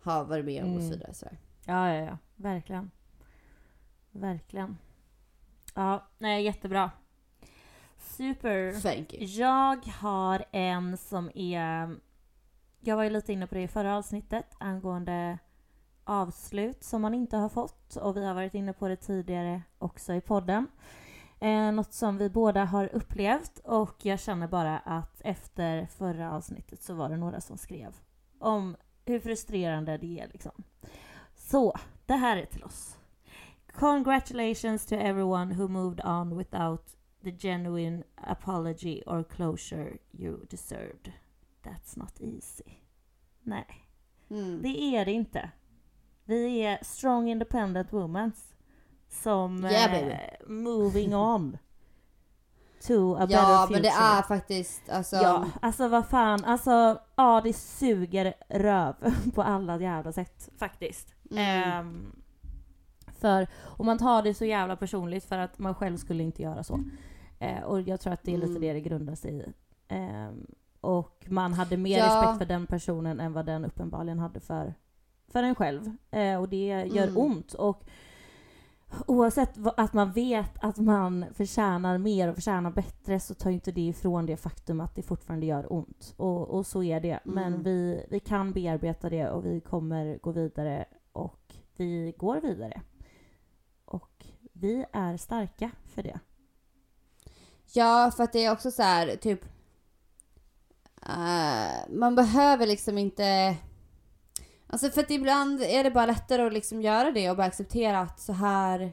har 0.03 0.25
varit 0.25 0.45
med 0.45 0.65
om 0.65 0.75
och 0.77 0.81
så 0.83 0.87
Mm. 0.87 0.99
vidare. 0.99 1.37
Ja, 1.65 1.95
ja, 1.95 2.05
ja. 2.05 2.19
Verkligen. 2.37 2.91
Verkligen. 4.11 4.77
Ja, 5.75 6.09
nej, 6.19 6.45
jättebra. 6.45 6.91
Super. 7.99 8.81
Thank 8.81 9.15
you. 9.15 9.25
Jag 9.25 9.87
har 9.87 10.45
en 10.53 10.97
som 10.97 11.31
är... 11.35 11.97
Jag 12.81 12.97
var 12.97 13.05
ju 13.05 13.11
lite 13.11 13.33
inne 13.33 13.47
på 13.47 13.55
det 13.55 13.63
i 13.63 13.69
förra 13.69 13.97
avsnittet 13.97 14.47
angående 14.59 15.39
avslut 16.05 16.85
som 16.85 17.03
man 17.03 17.15
inte 17.15 17.37
har 17.37 17.49
fått 17.49 17.97
och 17.97 18.17
vi 18.17 18.25
har 18.25 18.35
varit 18.35 18.55
inne 18.55 18.73
på 18.73 18.89
det 18.89 18.97
tidigare 18.97 19.63
också 19.79 20.15
i 20.15 20.21
podden. 20.21 20.67
Eh, 21.41 21.73
något 21.73 21.93
som 21.93 22.19
vi 22.19 22.31
båda 22.31 22.65
har 22.65 22.95
upplevt 22.95 23.59
och 23.59 23.97
jag 24.03 24.21
känner 24.21 24.49
bara 24.49 24.79
att 24.79 25.21
efter 25.21 25.87
förra 25.87 26.33
avsnittet 26.33 26.83
så 26.83 26.95
var 26.95 27.09
det 27.09 27.17
några 27.17 27.41
som 27.41 27.59
skrev 27.59 27.95
om 28.39 28.77
hur 29.05 29.21
frustrerande 29.21 29.99
det 29.99 30.21
är 30.21 30.29
liksom. 30.29 30.65
Så, 31.35 31.79
det 32.07 32.15
här 32.15 32.37
är 32.37 32.47
till 32.47 32.65
oss. 32.65 32.99
Congratulations 33.79 34.87
to 34.87 34.95
everyone 34.95 35.55
who 35.55 35.69
moved 35.69 36.01
on 36.05 36.37
without 36.37 36.85
the 37.25 37.31
genuine 37.33 38.05
apology 38.17 39.03
or 39.07 39.25
closure 39.25 39.99
you 40.13 40.47
deserved. 40.51 41.13
That's 41.65 41.97
not 41.99 42.21
easy. 42.21 42.79
Nej, 43.43 43.67
Mm. 44.31 44.63
det 44.63 44.69
är 44.97 45.05
det 45.05 45.13
inte. 45.13 45.51
Vi 46.25 46.59
är 46.65 46.79
strong 46.85 47.29
independent 47.29 47.93
women 47.93 48.33
som 49.09 49.65
Yeah, 49.65 49.95
eh, 49.95 50.19
moving 50.47 51.15
on 51.17 51.59
to 52.87 53.15
a 53.15 53.27
better 53.27 53.35
Ja, 53.35 53.67
future. 53.69 53.73
men 53.73 53.83
det 53.83 53.89
är 53.89 54.23
faktiskt 54.23 54.89
alltså. 54.91 55.17
Ja, 55.17 55.47
alltså 55.63 55.89
vad 55.89 56.09
fan. 56.09 56.45
Alltså, 56.45 57.01
ja 57.17 57.41
det 57.45 57.53
suger 57.53 58.35
röv 58.49 58.95
på 59.35 59.43
alla 59.43 59.81
jävla 59.81 60.13
sätt 60.13 60.49
faktiskt. 60.59 61.15
Mm. 61.31 61.39
Ehm, 61.73 62.13
för, 63.25 63.47
och 63.79 63.85
man 63.85 63.99
tar 63.99 64.23
det 64.23 64.35
så 64.35 64.45
jävla 64.45 64.77
personligt 64.77 65.25
för 65.25 65.39
att 65.39 65.59
man 65.59 65.75
själv 65.75 65.97
skulle 65.97 66.23
inte 66.23 66.43
göra 66.43 66.63
så. 66.63 66.81
Eh, 67.39 67.63
och 67.63 67.81
jag 67.81 68.01
tror 68.01 68.13
att 68.13 68.23
det 68.23 68.33
är 68.35 68.39
lite 68.39 68.51
Mm. 68.51 68.61
det 68.63 68.73
det 68.73 68.81
grundar 68.81 69.15
sig 69.15 69.35
i. 69.35 69.53
Ehm, 69.89 70.47
och 70.81 71.27
man 71.29 71.53
hade 71.53 71.77
mer 71.77 71.99
Ja. 71.99 72.05
respekt 72.07 72.39
för 72.39 72.47
den 72.55 72.67
personen 72.67 73.21
än 73.21 73.33
vad 73.33 73.47
den 73.47 73.65
uppenbarligen 73.65 74.19
hade 74.19 74.41
för, 74.41 74.75
för 75.29 75.43
en 75.43 75.55
själv. 75.55 75.97
Eh, 76.11 76.41
och 76.41 76.49
det 76.49 76.67
gör 76.67 77.09
Mm. 77.09 77.17
ont. 77.19 77.55
Och 77.55 77.85
oavsett 79.07 79.59
att 79.77 79.93
man 79.93 80.13
vet 80.13 80.65
att 80.65 80.79
man 80.79 81.25
förtjänar 81.33 81.99
mer 81.99 82.29
och 82.29 82.35
förtjänar 82.35 82.71
bättre 82.71 83.21
så 83.21 83.35
tar 83.35 83.51
inte 83.51 83.73
det 83.73 83.87
ifrån 83.89 84.27
det 84.27 84.37
faktum 84.37 84.81
att 84.81 84.95
det 84.95 85.03
fortfarande 85.03 85.47
gör 85.47 85.73
ont. 85.73 86.15
Och, 86.17 86.49
och 86.51 86.67
så 86.67 86.83
är 86.83 87.01
det. 87.01 87.21
Men 87.25 87.47
Mm. 87.47 87.63
vi, 87.63 88.07
vi 88.11 88.21
kan 88.21 88.53
bearbeta 88.53 89.11
det 89.11 89.29
och 89.31 89.45
vi 89.47 89.61
kommer 89.61 90.19
gå 90.23 90.31
vidare 90.33 90.85
och 91.13 91.55
vi 91.77 92.15
går 92.19 92.41
vidare. 92.41 92.81
Och 93.95 94.27
vi 94.53 94.85
är 94.93 95.17
starka 95.17 95.71
för 95.95 96.03
det. 96.03 96.21
Ja, 97.73 98.13
för 98.17 98.25
att 98.25 98.33
det 98.33 98.45
är 98.45 98.53
också 98.53 98.71
så 98.71 98.83
här, 98.83 99.17
typ... 99.17 99.45
eh, 101.07 101.89
man 101.89 102.15
behöver 102.15 102.67
liksom 102.67 102.99
inte... 102.99 103.57
Alltså 104.67 104.91
för 104.91 105.01
att 105.01 105.11
ibland 105.11 105.63
är 105.63 105.85
det 105.85 105.91
bara 105.91 106.07
lättare 106.07 106.47
att 106.47 106.53
liksom 106.53 106.83
göra 106.83 107.11
det 107.11 107.31
och 107.31 107.37
bara 107.37 107.47
acceptera 107.47 108.01
att 108.01 108.21
så 108.21 108.33
här... 108.33 108.93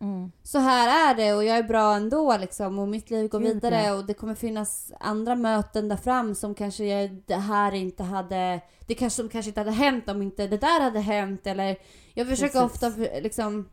Mm. 0.00 0.32
så 0.42 0.58
här 0.58 1.10
är 1.10 1.14
det 1.14 1.34
och 1.34 1.44
jag 1.44 1.58
är 1.58 1.62
bra 1.62 1.96
ändå 1.96 2.36
liksom 2.36 2.78
och 2.78 2.88
mitt 2.88 3.10
liv 3.10 3.28
går 3.28 3.40
Gud, 3.40 3.54
vidare 3.54 3.82
ja. 3.82 3.94
och 3.94 4.06
det 4.06 4.14
kommer 4.14 4.34
finnas 4.34 4.92
andra 5.00 5.34
möten 5.34 5.88
där 5.88 5.96
fram 5.96 6.34
som 6.34 6.54
kanske 6.54 6.84
jag, 6.84 7.22
det 7.26 7.34
här 7.34 7.74
inte 7.74 8.02
hade, 8.02 8.60
det 8.86 8.94
kanske, 8.94 9.16
som 9.16 9.28
kanske 9.28 9.48
inte 9.48 9.60
hade 9.60 9.70
hänt 9.70 10.08
om 10.08 10.22
inte 10.22 10.46
det 10.46 10.56
där 10.56 10.80
hade 10.80 11.00
hänt 11.00 11.46
eller 11.46 11.76
jag 12.14 12.28
försöker 12.28 12.60
Precis. 12.60 12.82
ofta 12.82 12.88
liksom 13.20 13.68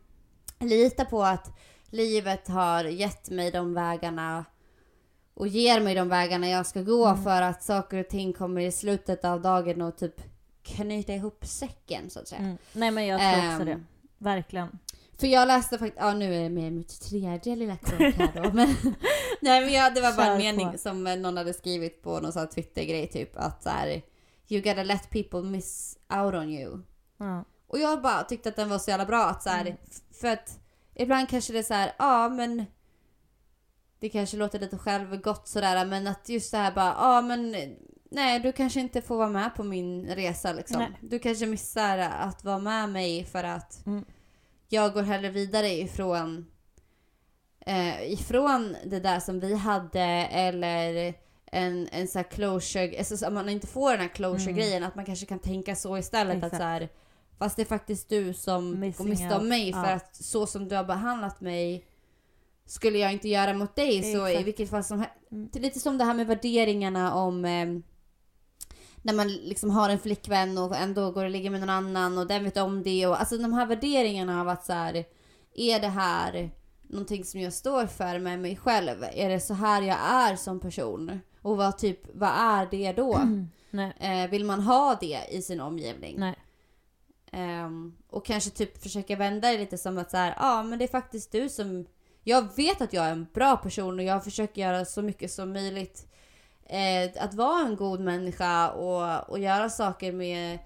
lita 0.60 1.04
på 1.04 1.22
att 1.22 1.58
livet 1.90 2.48
har 2.48 2.84
gett 2.84 3.30
mig 3.30 3.50
de 3.50 3.74
vägarna 3.74 4.44
och 5.34 5.48
ger 5.48 5.80
mig 5.80 5.94
de 5.94 6.08
vägarna 6.08 6.48
jag 6.48 6.66
ska 6.66 6.82
gå 6.82 7.06
Mm. 7.08 7.24
för 7.24 7.42
att 7.42 7.62
saker 7.62 7.98
och 8.00 8.08
ting 8.08 8.32
kommer 8.32 8.60
i 8.60 8.72
slutet 8.72 9.24
av 9.24 9.40
dagen 9.42 9.82
och 9.82 9.96
typ 9.96 10.20
knyta 10.62 11.12
ihop 11.12 11.44
säcken 11.46 12.10
så 12.10 12.20
att 12.20 12.28
säga. 12.28 12.40
Mm. 12.40 12.58
Nej 12.72 12.90
men 12.90 13.06
jag 13.06 13.20
tror 13.20 13.30
också 13.52 13.62
Ehm, 13.62 13.66
det. 13.66 13.80
Verkligen. 14.18 14.78
För 15.18 15.26
jag 15.26 15.48
läste 15.48 15.78
faktiskt, 15.78 16.00
ja 16.00 16.14
nu 16.14 16.34
är 16.34 16.42
det 16.42 16.48
med 16.48 16.72
mitt 16.72 17.00
tredje 17.00 17.56
lilla 17.56 17.76
krok 17.76 18.00
här 18.14 18.42
då. 18.42 18.50
Men, 18.54 18.68
nej 19.40 19.60
men 19.64 19.72
jag, 19.72 19.94
det 19.94 20.00
var 20.00 20.12
bara 20.16 20.26
en 20.26 20.38
mening 20.38 20.78
som 20.78 21.04
någon 21.04 21.36
hade 21.36 21.52
skrivit 21.54 22.02
på 22.02 22.20
någon 22.20 22.32
sån 22.32 22.40
här 22.40 22.46
Twitter-grej 22.48 23.06
typ 23.06 23.36
att 23.36 23.62
så 23.62 23.68
här, 23.68 24.02
You 24.48 24.62
gotta 24.62 24.82
let 24.82 25.10
people 25.10 25.42
miss 25.42 25.98
out 26.16 26.34
on 26.34 26.50
you. 26.50 26.78
Ja. 27.18 27.44
Och 27.66 27.78
jag 27.78 28.02
bara 28.02 28.22
tyckte 28.24 28.48
att 28.48 28.56
den 28.56 28.68
var 28.68 28.78
så 28.78 28.90
jävla 28.90 29.06
bra 29.06 29.24
att 29.24 29.42
så 29.42 29.50
här, 29.50 29.60
Mm. 29.66 29.76
för 30.20 30.28
att 30.28 30.58
ibland 30.94 31.28
kanske 31.28 31.52
det 31.52 31.58
är 31.58 31.62
så 31.62 31.74
här, 31.74 31.92
ja 31.98 32.28
men 32.28 32.64
det 34.00 34.08
kanske 34.08 34.36
låter 34.36 34.58
lite 34.58 34.78
självgott 34.78 35.48
sådär 35.48 35.86
men 35.86 36.06
att 36.06 36.28
just 36.28 36.50
det 36.52 36.58
här 36.58 36.72
bara, 36.72 36.94
ja 36.98 37.20
men 37.20 37.56
nej 38.10 38.40
du 38.40 38.52
kanske 38.52 38.80
inte 38.80 39.02
får 39.02 39.16
vara 39.16 39.28
med 39.28 39.54
på 39.54 39.62
min 39.62 40.06
resa 40.06 40.52
liksom. 40.52 40.78
Nej. 40.78 40.92
Du 41.00 41.18
kanske 41.18 41.46
missar 41.46 41.98
att 41.98 42.44
vara 42.44 42.58
med 42.58 42.88
mig 42.88 43.24
för 43.24 43.44
att 43.44 43.86
Mm. 43.86 44.04
jag 44.68 44.92
går 44.92 45.02
hellre 45.02 45.30
vidare 45.30 45.68
ifrån 45.68 46.46
eh, 47.60 48.12
ifrån 48.12 48.76
det 48.84 49.00
där 49.00 49.20
som 49.20 49.40
vi 49.40 49.54
hade 49.54 50.00
eller 50.30 51.14
en, 51.52 51.88
en 51.92 52.08
sån 52.08 52.18
här 52.22 52.30
closure, 52.30 52.98
alltså 52.98 53.16
så 53.16 53.26
att 53.26 53.32
man 53.32 53.48
inte 53.48 53.66
får 53.66 53.90
den 53.90 54.00
här 54.00 54.08
closure-grejen, 54.08 54.84
att 54.84 54.94
man 54.94 55.04
kanske 55.04 55.26
kan 55.26 55.38
tänka 55.38 55.76
så 55.76 55.98
istället 55.98 56.36
Exakt. 56.36 56.52
att 56.52 56.58
så 56.60 56.64
här, 56.64 56.88
fast 57.38 57.56
det 57.56 57.62
är 57.62 57.66
faktiskt 57.66 58.08
du 58.08 58.34
som 58.34 58.70
går 58.70 58.78
Missing 58.78 59.08
miste 59.08 59.34
om 59.36 59.48
mig 59.48 59.72
för 59.72 59.84
Ja. 59.90 59.94
att 59.94 60.16
så 60.16 60.46
som 60.46 60.68
du 60.68 60.76
har 60.76 60.84
behandlat 60.84 61.40
mig 61.40 61.84
skulle 62.66 62.98
jag 62.98 63.12
inte 63.12 63.28
göra 63.28 63.54
mot 63.54 63.76
dig 63.76 64.02
så 64.14 64.28
i 64.28 64.30
Exakt. 64.30 64.46
vilket 64.46 64.70
fall 64.70 64.84
som. 64.84 65.04
Mm. 65.30 65.48
Lite 65.52 65.80
som 65.80 65.98
det 65.98 66.04
här 66.04 66.14
med 66.14 66.26
värderingarna 66.26 67.14
om 67.14 67.44
eh, 67.44 67.66
när 69.02 69.14
man 69.14 69.28
liksom 69.28 69.70
har 69.70 69.90
en 69.90 69.98
flickvän 69.98 70.58
och 70.58 70.76
ändå 70.76 71.10
går 71.10 71.24
och 71.24 71.30
ligger 71.30 71.50
med 71.50 71.60
någon 71.60 71.70
annan 71.70 72.18
och 72.18 72.26
den 72.26 72.44
vet 72.44 72.56
om 72.56 72.82
det 72.82 73.06
och 73.06 73.20
alltså 73.20 73.38
de 73.38 73.52
här 73.52 73.66
värderingarna 73.66 74.40
av 74.40 74.48
att 74.48 74.64
så 74.64 74.72
här, 74.72 75.04
är 75.54 75.80
det 75.80 75.88
här 75.88 76.50
någonting 76.82 77.24
som 77.24 77.40
jag 77.40 77.52
står 77.52 77.86
för 77.86 78.18
med 78.18 78.38
mig 78.38 78.56
själv? 78.56 79.04
Är 79.12 79.28
det 79.28 79.40
så 79.40 79.54
här 79.54 79.82
jag 79.82 79.98
är 80.00 80.36
som 80.36 80.60
person? 80.60 81.20
Och 81.42 81.56
vad 81.56 81.78
typ, 81.78 82.00
vad 82.14 82.30
är 82.30 82.68
det 82.70 82.92
då? 82.92 83.20
Nej. 83.70 83.92
Eh, 84.00 84.30
vill 84.30 84.44
man 84.44 84.60
ha 84.60 84.96
det 85.00 85.20
i 85.30 85.42
sin 85.42 85.60
omgivning? 85.60 86.14
Nej. 86.18 86.34
Ehm, 87.36 87.96
och 88.10 88.26
kanske 88.26 88.50
typ 88.50 88.82
försöka 88.82 89.16
vända 89.16 89.50
det 89.50 89.58
lite 89.58 89.78
som 89.78 89.98
att 89.98 90.10
så 90.10 90.16
här, 90.16 90.34
ja 90.36 90.62
men 90.62 90.78
det 90.78 90.84
är 90.84 90.88
faktiskt 90.88 91.32
du 91.32 91.48
som... 91.48 91.86
Jag 92.22 92.56
vet 92.56 92.80
att 92.80 92.92
jag 92.92 93.04
är 93.04 93.12
en 93.12 93.26
bra 93.34 93.56
person 93.56 93.98
och 93.98 94.04
jag 94.04 94.24
försöker 94.24 94.62
göra 94.62 94.84
så 94.84 95.02
mycket 95.02 95.30
som 95.30 95.52
möjligt. 95.52 96.08
Eh, 96.64 97.24
att 97.24 97.34
vara 97.34 97.66
en 97.66 97.76
god 97.76 98.00
människa 98.00 98.70
och, 98.70 99.30
och 99.30 99.38
göra 99.38 99.70
saker 99.70 100.12
med, 100.12 100.58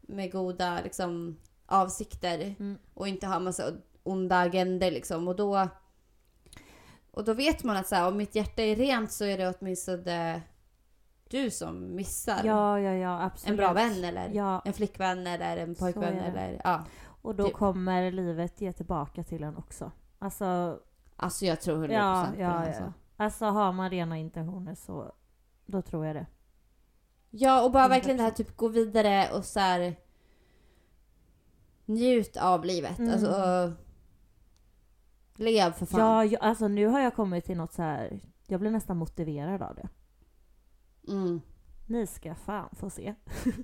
med 0.00 0.32
goda 0.32 0.80
liksom, 0.84 1.36
avsikter. 1.66 2.54
Mm. 2.58 2.78
Och 2.94 3.08
inte 3.08 3.26
ha 3.26 3.40
massa 3.40 3.72
onda 4.02 4.38
agender 4.38 4.90
liksom. 4.90 5.28
Och 5.28 5.36
då, 5.36 5.68
och 7.10 7.24
då 7.24 7.34
vet 7.34 7.64
man 7.64 7.76
att 7.76 7.88
så 7.88 7.94
här, 7.94 8.08
om 8.08 8.16
mitt 8.16 8.34
hjärta 8.34 8.62
är 8.62 8.76
rent 8.76 9.12
så 9.12 9.24
är 9.24 9.38
det 9.38 9.54
åtminstone 9.58 10.42
du 11.30 11.50
som 11.50 11.94
missar 11.94 12.40
Ja, 12.44 12.80
ja, 12.80 12.92
ja, 12.92 13.22
absolut. 13.22 13.50
en 13.50 13.56
bra 13.56 13.72
vän 13.72 14.04
eller 14.04 14.28
Ja, 14.28 14.62
en 14.64 14.72
flickvän 14.72 15.26
eller 15.26 15.56
en 15.56 15.74
pojkvän 15.74 16.14
det. 16.14 16.20
eller 16.20 16.60
ja. 16.64 16.84
och 17.22 17.34
då 17.34 17.44
typ. 17.44 17.54
kommer 17.54 18.10
livet 18.10 18.60
ge 18.60 18.72
tillbaka 18.72 19.24
till 19.24 19.42
en 19.42 19.56
också. 19.56 19.92
Alltså, 20.18 20.80
Alltså 21.16 21.46
jag 21.46 21.60
tror 21.60 21.88
100% 21.88 21.92
ja, 21.92 22.26
på 22.30 22.36
det. 22.36 22.42
ja, 22.42 22.48
Alltså. 22.50 22.82
ja. 22.82 22.92
Alltså 23.16 23.44
har 23.44 23.72
man 23.72 23.90
rena 23.90 24.16
intentioner 24.18 24.74
så 24.74 25.12
då 25.66 25.82
tror 25.82 26.06
jag 26.06 26.16
det. 26.16 26.26
ja 27.30 27.64
och 27.64 27.72
bara 27.72 27.88
verkligen 27.88 28.16
det 28.16 28.22
här 28.22 28.30
100%. 28.30 28.34
typ 28.34 28.56
gå 28.56 28.68
vidare 28.68 29.28
och 29.36 29.44
så 29.44 29.60
här 29.60 29.96
njut 31.84 32.36
av 32.36 32.64
livet. 32.64 32.98
Mm. 32.98 33.12
Alltså 33.12 33.72
lev 35.36 35.72
för 35.72 35.86
fan. 35.86 36.00
Ja, 36.00 36.24
jag, 36.24 36.42
alltså 36.42 36.68
nu 36.68 36.86
har 36.86 37.00
jag 37.00 37.14
kommit 37.14 37.44
till 37.44 37.56
något 37.56 37.72
så 37.72 37.82
här. 37.82 38.20
jag 38.46 38.60
blir 38.60 38.70
nästan 38.70 38.96
motiverad 38.96 39.62
av 39.62 39.74
det. 39.74 39.88
Mm. 41.08 41.40
Ni 41.86 42.06
ska 42.06 42.34
fan 42.34 42.68
få 42.72 42.90
se. 42.90 43.14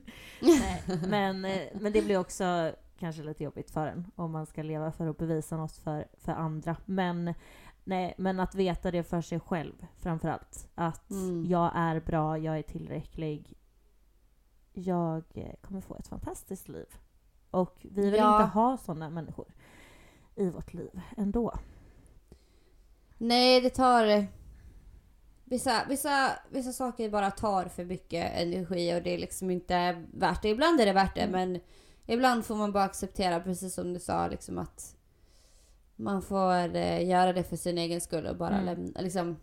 Nej, 0.40 0.82
men, 1.08 1.44
eh, 1.44 1.60
men 1.80 1.92
det 1.92 2.02
blir 2.02 2.18
också 2.18 2.74
kanske 2.98 3.22
lite 3.22 3.44
jobbigt 3.44 3.70
för 3.70 3.86
en 3.86 4.10
om 4.16 4.32
man 4.32 4.46
ska 4.46 4.62
leva 4.62 4.92
för 4.92 5.06
att 5.06 5.18
bevisa 5.18 5.56
något 5.56 5.76
för, 5.76 6.06
för 6.18 6.32
andra. 6.32 6.76
Men, 6.84 7.34
nej, 7.84 8.14
men 8.18 8.40
att 8.40 8.54
veta 8.54 8.90
det 8.90 9.02
för 9.02 9.20
sig 9.20 9.40
själv 9.40 9.86
framför 9.98 10.28
allt. 10.28 10.68
Att 10.74 11.10
Mm. 11.10 11.44
jag 11.48 11.70
är 11.74 12.00
bra, 12.00 12.38
jag 12.38 12.58
är 12.58 12.62
tillräcklig. 12.62 13.58
Jag 14.72 15.24
eh, 15.34 15.54
kommer 15.62 15.80
få 15.80 15.96
ett 15.96 16.06
fantastiskt 16.08 16.68
liv. 16.68 16.86
Och 17.50 17.86
vi 17.90 18.10
vill 18.10 18.14
Ja. 18.20 18.36
inte 18.42 18.52
ha 18.54 18.76
sådana 18.76 19.10
människor 19.10 19.54
i 20.34 20.50
vårt 20.50 20.72
liv 20.74 21.00
ändå. 21.16 21.54
Nej 23.18 23.60
det 23.60 23.70
tar 23.70 24.26
vissa, 25.44 25.84
vissa, 25.88 26.30
vissa 26.50 26.72
saker 26.72 27.10
bara 27.10 27.30
tar 27.30 27.64
för 27.64 27.84
mycket 27.84 28.32
energi 28.34 28.94
och 28.98 29.02
det 29.02 29.10
är 29.14 29.18
liksom 29.18 29.50
inte 29.50 30.04
värt 30.12 30.42
det. 30.42 30.48
Ibland 30.48 30.80
är 30.80 30.86
det 30.86 30.92
värt 30.92 31.14
det 31.14 31.20
Mm. 31.20 31.50
men 31.50 31.60
ibland 32.06 32.44
får 32.44 32.56
man 32.56 32.72
bara 32.72 32.84
acceptera 32.84 33.40
precis 33.40 33.74
som 33.74 33.92
du 33.92 34.00
sa 34.00 34.28
liksom 34.28 34.58
att 34.58 34.96
man 35.96 36.22
får 36.22 36.76
eh, 36.76 37.08
göra 37.08 37.32
det 37.32 37.42
för 37.44 37.56
sin 37.56 37.78
egen 37.78 38.00
skull 38.00 38.26
och 38.26 38.36
bara 38.36 38.54
Mm. 38.58 38.64
lämna, 38.64 39.00
liksom 39.00 39.36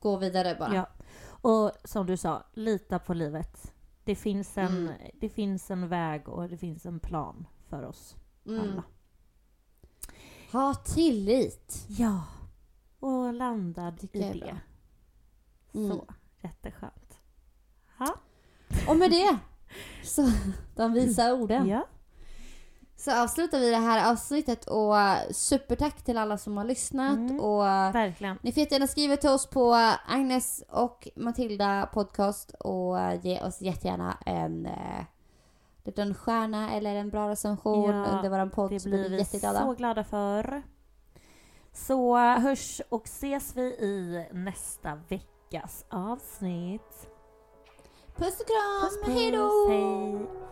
gå 0.00 0.16
vidare 0.16 0.56
bara. 0.58 0.74
Ja. 0.74 0.86
Och 1.24 1.72
som 1.84 2.06
du 2.06 2.16
sa, 2.16 2.42
lita 2.54 2.98
på 2.98 3.14
livet. 3.14 3.72
Det 4.04 4.14
finns, 4.14 4.58
en, 4.58 4.66
Mm. 4.88 4.92
det 5.20 5.28
finns 5.28 5.70
en 5.70 5.88
väg 5.88 6.28
och 6.28 6.48
det 6.48 6.56
finns 6.58 6.86
en 6.86 7.00
plan 7.00 7.46
för 7.68 7.82
oss 7.82 8.16
Mm. 8.46 8.60
alla. 8.60 8.82
Ha 10.52 10.74
tillit. 10.74 11.84
Ja. 11.88 12.22
Och 13.00 13.32
landad 13.34 14.04
i 14.04 14.06
det. 14.18 14.56
Mm. 15.74 15.90
Så, 15.90 16.06
jätteskönt. 16.42 17.18
Ha? 17.98 18.14
Och 18.88 18.96
med 18.96 19.10
det, 19.10 19.38
så 20.04 20.22
de 20.76 20.92
visa 20.92 21.34
orden. 21.34 21.66
Ja. 21.68 21.86
Så 22.96 23.22
avslutar 23.22 23.58
vi 23.58 23.70
det 23.70 23.76
här 23.76 24.10
avsnittet 24.12 24.64
och 24.64 24.94
supertack 25.30 26.02
till 26.02 26.18
alla 26.18 26.38
som 26.38 26.56
har 26.56 26.64
lyssnat 26.64 27.16
Mm. 27.18 27.40
och 27.40 27.62
Verkligen. 27.94 28.38
ni 28.42 28.52
får 28.52 28.60
jättegärna 28.60 28.86
skriva 28.86 29.16
till 29.16 29.30
oss 29.30 29.46
på 29.50 29.74
Agnes 30.08 30.64
och 30.68 31.08
Matilda 31.16 31.86
podcast 31.92 32.50
och 32.50 32.96
ge 33.22 33.42
oss 33.42 33.60
jättegärna 33.60 34.18
en 34.26 34.66
eh, 34.66 35.04
liten 35.84 36.14
stjärna 36.14 36.72
eller 36.72 36.94
en 36.94 37.10
bra 37.10 37.28
recension 37.30 37.90
Ja, 37.90 38.04
under 38.06 38.30
våran 38.30 38.50
podd 38.50 38.70
Det 38.70 38.84
blir 38.84 39.08
vi 39.08 39.18
jätteglada. 39.18 39.60
så 39.60 39.72
glada 39.74 40.04
för. 40.04 40.62
Så 41.72 42.16
hörs 42.18 42.80
och 42.88 43.04
ses 43.06 43.56
vi 43.56 43.62
i 43.62 44.26
nästa 44.32 44.94
veckas 45.52 45.84
avsnitt. 45.88 47.10
Puss 48.16 48.40
och 48.40 48.46
kram, 48.46 48.82
Puss, 48.82 48.98
puss, 49.04 49.14
hejdå! 49.14 49.68
Hej. 49.68 50.51